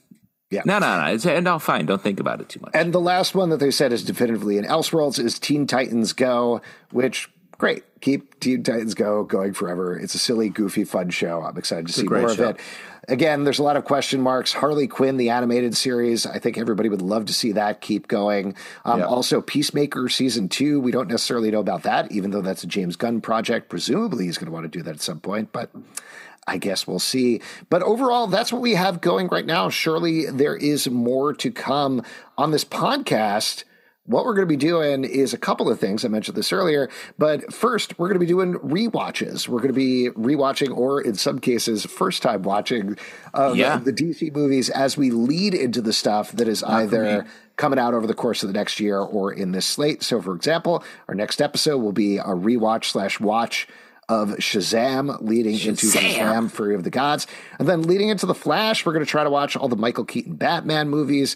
Yeah. 0.51 0.63
No, 0.65 0.79
no, 0.79 1.05
no. 1.05 1.13
It's, 1.13 1.27
and 1.27 1.47
all 1.49 1.59
fine. 1.59 1.87
Don't 1.87 2.01
think 2.01 2.21
about 2.21 2.41
it 2.41 2.49
too 2.49 2.61
much. 2.61 2.71
And 2.73 2.93
the 2.95 3.01
last 3.01 3.35
one 3.35 3.51
that 3.51 3.59
they 3.59 3.73
said 3.73 3.93
is 3.93 4.05
definitively 4.05 4.57
in 4.59 4.65
Elseworlds 4.65 5.19
is 5.23 5.39
Teen 5.41 5.67
Titans 5.67 6.13
Go, 6.13 6.63
which 6.93 7.29
great. 7.59 7.85
Keep 8.01 8.41
Teen 8.41 8.63
Titans 8.63 8.95
Go 8.95 9.25
going 9.25 9.53
forever. 9.53 9.99
It's 9.99 10.15
a 10.15 10.19
silly, 10.19 10.49
goofy, 10.49 10.85
fun 10.85 11.11
show. 11.11 11.43
I'm 11.43 11.57
excited 11.57 11.87
to 11.89 11.93
see 11.93 12.05
more 12.05 12.35
show. 12.35 12.51
of 12.51 12.57
it. 12.57 12.61
Again, 13.09 13.45
there's 13.45 13.61
a 13.61 13.63
lot 13.63 13.77
of 13.77 13.85
question 13.85 14.21
marks. 14.21 14.53
Harley 14.53 14.89
Quinn, 14.89 15.17
the 15.17 15.31
animated 15.31 15.77
series, 15.77 16.27
I 16.27 16.41
think 16.41 16.59
everybody 16.59 16.89
would 16.89 17.03
love 17.03 17.27
to 17.27 17.33
see 17.33 17.53
that 17.53 17.81
keep 17.81 18.09
going. 18.09 18.57
Um, 18.85 18.99
Yeah. 18.99 19.07
Also, 19.07 19.41
Peacemaker 19.41 20.09
season 20.09 20.49
two, 20.49 20.81
we 20.81 20.91
don't 20.91 21.09
necessarily 21.09 21.51
know 21.53 21.61
about 21.61 21.85
that, 21.85 22.11
even 22.11 22.33
though 22.33 22.41
that's 22.43 22.65
a 22.65 22.67
James 22.67 22.97
Gunn 22.97 23.21
project. 23.21 23.69
Presumably, 23.69 24.25
he's 24.25 24.39
going 24.39 24.47
to 24.47 24.53
want 24.53 24.65
to 24.65 24.79
do 24.79 24.83
that 24.83 24.97
at 24.97 25.01
some 25.01 25.21
point, 25.21 25.53
but 25.53 25.71
I 26.49 26.59
guess 26.59 26.87
we'll 26.87 26.99
see. 26.99 27.41
But 27.71 27.83
overall, 27.83 28.27
that's 28.27 28.53
what 28.53 28.63
we 28.63 28.75
have 28.75 29.01
going 29.01 29.29
right 29.29 29.47
now. 29.47 29.69
Surely 29.69 30.27
there 30.27 30.57
is 30.57 30.89
more 30.89 31.33
to 31.35 31.51
come 31.53 32.03
on 32.37 32.51
this 32.51 32.65
podcast. 32.65 33.63
What 34.07 34.25
we're 34.25 34.35
going 34.35 34.47
to 34.47 34.53
be 34.53 34.57
doing 34.57 35.05
is 35.05 35.35
a 35.35 35.39
couple 35.39 35.69
of 35.69 35.81
things. 35.81 36.05
I 36.05 36.09
mentioned 36.09 36.37
this 36.37 36.53
earlier, 36.53 36.89
but 37.19 37.53
first, 37.53 37.99
we're 37.99 38.07
going 38.09 38.15
to 38.21 38.25
be 38.25 38.27
doing 38.27 38.55
rewatches. 38.55 39.49
We're 39.49 39.59
going 39.61 39.73
to 39.73 39.75
be 39.75 40.11
rewatching, 40.11 40.77
or 40.77 41.01
in 41.01 41.15
some 41.15 41.41
cases, 41.41 41.85
first 41.85 42.23
time 42.23 42.43
watching 42.43 42.97
of 43.35 43.57
Yeah. 43.57 43.79
the 43.79 43.93
DC 43.93 44.33
movies 44.33 44.71
as 44.71 44.97
we 44.97 45.11
lead 45.11 45.55
into 45.55 45.81
the 45.83 45.93
stuff 45.93 46.33
that 46.33 46.47
is 46.49 46.63
either 46.63 47.27
coming 47.57 47.79
out 47.79 47.95
over 47.95 48.07
the 48.07 48.15
course 48.15 48.43
of 48.43 48.49
the 48.49 48.53
next 48.53 48.79
year 48.81 48.99
or 49.01 49.33
in 49.33 49.53
this 49.53 49.67
slate. 49.67 50.03
So, 50.03 50.21
for 50.23 50.35
example, 50.37 50.85
our 51.09 51.15
next 51.15 51.41
episode 51.41 51.79
will 51.79 51.93
be 51.93 52.19
a 52.19 52.25
rewatch 52.25 52.85
slash 52.85 53.19
watch 53.19 53.67
of 54.09 54.29
Shazam 54.37 55.21
leading 55.21 55.59
into 55.59 55.87
Shazam. 55.87 56.15
Shazam 56.15 56.51
Fury 56.51 56.77
of 56.77 56.85
the 56.85 56.91
Gods. 56.91 57.27
And 57.59 57.67
then 57.69 57.83
leading 57.83 58.09
into 58.09 58.25
The 58.27 58.37
Flash, 58.37 58.87
we're 58.87 58.93
going 58.93 59.05
to 59.05 59.11
try 59.11 59.25
to 59.25 59.31
watch 59.31 59.57
all 59.57 59.67
the 59.69 59.75
Michael 59.75 60.05
Keaton 60.05 60.35
Batman 60.37 60.89
movies. 60.89 61.35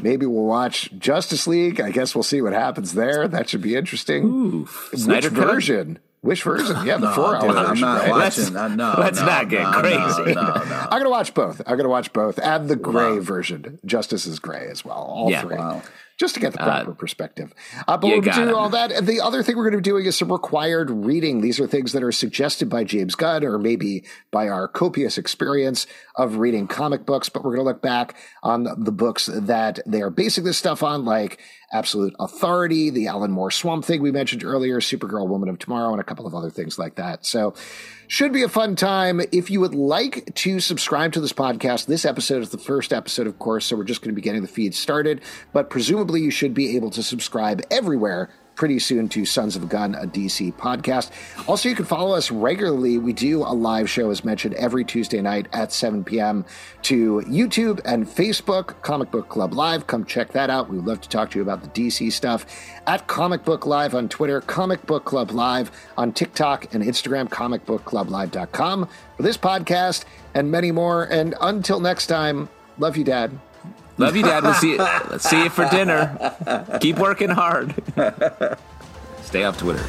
Maybe 0.00 0.26
we'll 0.26 0.44
watch 0.44 0.90
Justice 0.98 1.46
League. 1.46 1.80
I 1.80 1.90
guess 1.90 2.14
we'll 2.14 2.22
see 2.22 2.40
what 2.40 2.52
happens 2.52 2.94
there. 2.94 3.26
That 3.28 3.48
should 3.48 3.62
be 3.62 3.74
interesting. 3.74 4.66
Snyder 4.94 5.28
Which 5.30 5.36
Cut? 5.38 5.46
version? 5.46 5.98
Which 6.20 6.42
version, 6.42 6.84
yeah, 6.84 6.96
the 6.96 7.10
four 7.14 7.36
hour 7.36 7.46
version. 7.46 7.56
I'm 7.64 7.80
not 7.80 8.00
right? 8.02 8.10
watching. 8.10 8.52
that. 8.54 8.72
no, 8.72 8.94
let's 8.98 9.20
no, 9.20 9.26
not 9.26 9.48
get 9.48 9.62
no, 9.62 9.80
crazy. 9.80 10.34
No, 10.34 10.42
no, 10.42 10.54
no. 10.64 10.88
I'm 10.90 10.98
gonna 10.98 11.10
watch 11.10 11.32
both. 11.32 11.62
I'm 11.64 11.76
gonna 11.76 11.88
watch 11.88 12.12
both, 12.12 12.38
and 12.40 12.68
the 12.68 12.74
gray 12.74 13.12
Wow. 13.14 13.20
version. 13.20 13.78
Justice 13.86 14.26
is 14.26 14.40
gray 14.40 14.66
as 14.68 14.84
well. 14.84 14.96
All 14.96 15.30
Yeah. 15.30 15.42
three. 15.42 15.56
Wow. 15.56 15.82
Just 16.18 16.34
to 16.34 16.40
get 16.40 16.52
the 16.52 16.58
proper 16.58 16.94
perspective. 16.94 17.54
Uh, 17.86 17.96
but 17.96 18.08
we'll 18.08 18.20
be 18.20 18.30
doing 18.30 18.52
all 18.52 18.70
that. 18.70 18.90
And 18.90 19.06
the 19.06 19.20
other 19.20 19.44
thing 19.44 19.56
we're 19.56 19.70
going 19.70 19.80
to 19.80 19.88
be 19.88 19.90
doing 19.90 20.04
is 20.04 20.16
some 20.16 20.32
required 20.32 20.90
reading. 20.90 21.42
These 21.42 21.60
are 21.60 21.66
things 21.68 21.92
that 21.92 22.02
are 22.02 22.10
suggested 22.10 22.68
by 22.68 22.82
James 22.82 23.14
Gunn 23.14 23.44
or 23.44 23.56
maybe 23.56 24.04
by 24.32 24.48
our 24.48 24.66
copious 24.66 25.16
experience 25.16 25.86
of 26.16 26.38
reading 26.38 26.66
comic 26.66 27.06
books. 27.06 27.28
But 27.28 27.44
we're 27.44 27.54
going 27.54 27.66
to 27.66 27.70
look 27.70 27.82
back 27.82 28.16
on 28.42 28.64
the 28.64 28.90
books 28.90 29.26
that 29.26 29.78
they 29.86 30.02
are 30.02 30.10
basing 30.10 30.42
this 30.42 30.58
stuff 30.58 30.82
on, 30.82 31.04
like 31.04 31.40
Absolute 31.72 32.14
Authority, 32.18 32.90
the 32.90 33.08
Alan 33.08 33.30
Moore 33.30 33.50
Swamp 33.50 33.84
Thing 33.84 34.00
we 34.00 34.10
mentioned 34.10 34.42
earlier, 34.42 34.80
Supergirl 34.80 35.28
Woman 35.28 35.48
of 35.48 35.58
Tomorrow, 35.58 35.92
and 35.92 36.00
a 36.00 36.04
couple 36.04 36.26
of 36.26 36.34
other 36.34 36.50
things 36.50 36.78
like 36.78 36.94
that. 36.94 37.26
So 37.26 37.54
should 38.06 38.32
be 38.32 38.42
a 38.42 38.48
fun 38.48 38.74
time. 38.74 39.20
If 39.32 39.50
you 39.50 39.60
would 39.60 39.74
like 39.74 40.34
to 40.34 40.60
subscribe 40.60 41.12
to 41.12 41.20
this 41.20 41.32
podcast, 41.32 41.86
this 41.86 42.04
episode 42.04 42.42
is 42.42 42.50
the 42.50 42.58
first 42.58 42.92
episode, 42.92 43.26
of 43.26 43.38
course, 43.38 43.66
so 43.66 43.76
we're 43.76 43.84
just 43.84 44.00
going 44.00 44.14
to 44.14 44.16
be 44.16 44.22
getting 44.22 44.42
the 44.42 44.48
feed 44.48 44.74
started. 44.74 45.20
But 45.52 45.68
presumably, 45.68 46.22
you 46.22 46.30
should 46.30 46.54
be 46.54 46.74
able 46.76 46.90
to 46.90 47.02
subscribe 47.02 47.60
everywhere 47.70 48.30
pretty 48.58 48.80
soon 48.80 49.08
to 49.08 49.24
Sons 49.24 49.54
of 49.54 49.68
Gunn, 49.68 49.94
a 49.94 50.04
DC 50.04 50.52
podcast. 50.54 51.10
Also, 51.48 51.68
you 51.68 51.76
can 51.76 51.84
follow 51.84 52.14
us 52.14 52.30
regularly. 52.30 52.98
We 52.98 53.12
do 53.12 53.42
a 53.42 53.54
live 53.54 53.88
show, 53.88 54.10
as 54.10 54.24
mentioned, 54.24 54.54
every 54.54 54.84
Tuesday 54.84 55.22
night 55.22 55.46
at 55.52 55.72
7 55.72 56.02
p.m. 56.02 56.44
to 56.82 57.20
YouTube 57.20 57.80
and 57.84 58.06
Facebook, 58.06 58.82
Comic 58.82 59.12
Book 59.12 59.28
Club 59.28 59.54
Live. 59.54 59.86
Come 59.86 60.04
check 60.04 60.32
that 60.32 60.50
out. 60.50 60.68
We 60.68 60.76
would 60.76 60.86
love 60.86 61.00
to 61.00 61.08
talk 61.08 61.30
to 61.30 61.38
you 61.38 61.42
about 61.42 61.62
the 61.62 61.68
DC 61.68 62.12
stuff 62.12 62.44
at 62.88 63.06
Comic 63.06 63.44
Book 63.44 63.64
Live 63.64 63.94
on 63.94 64.08
Twitter, 64.08 64.40
Comic 64.40 64.84
Book 64.84 65.04
Club 65.04 65.30
Live 65.30 65.70
on 65.96 66.12
TikTok 66.12 66.74
and 66.74 66.82
Instagram, 66.82 67.28
comicbookclublive.com 67.28 68.88
for 69.16 69.22
this 69.22 69.38
podcast 69.38 70.04
and 70.34 70.50
many 70.50 70.72
more. 70.72 71.04
And 71.04 71.36
until 71.40 71.78
next 71.78 72.08
time, 72.08 72.48
love 72.76 72.96
you, 72.96 73.04
Dad. 73.04 73.38
Love 73.98 74.16
you, 74.16 74.22
Dad. 74.22 74.44
We'll 74.44 74.54
see 74.54 74.72
you, 74.72 74.78
let's 74.78 75.28
see 75.28 75.44
you 75.44 75.50
for 75.50 75.68
dinner. 75.68 76.34
Keep 76.80 76.98
working 76.98 77.30
hard. 77.30 77.74
Stay 79.22 79.44
off 79.44 79.58
Twitter. 79.58 79.84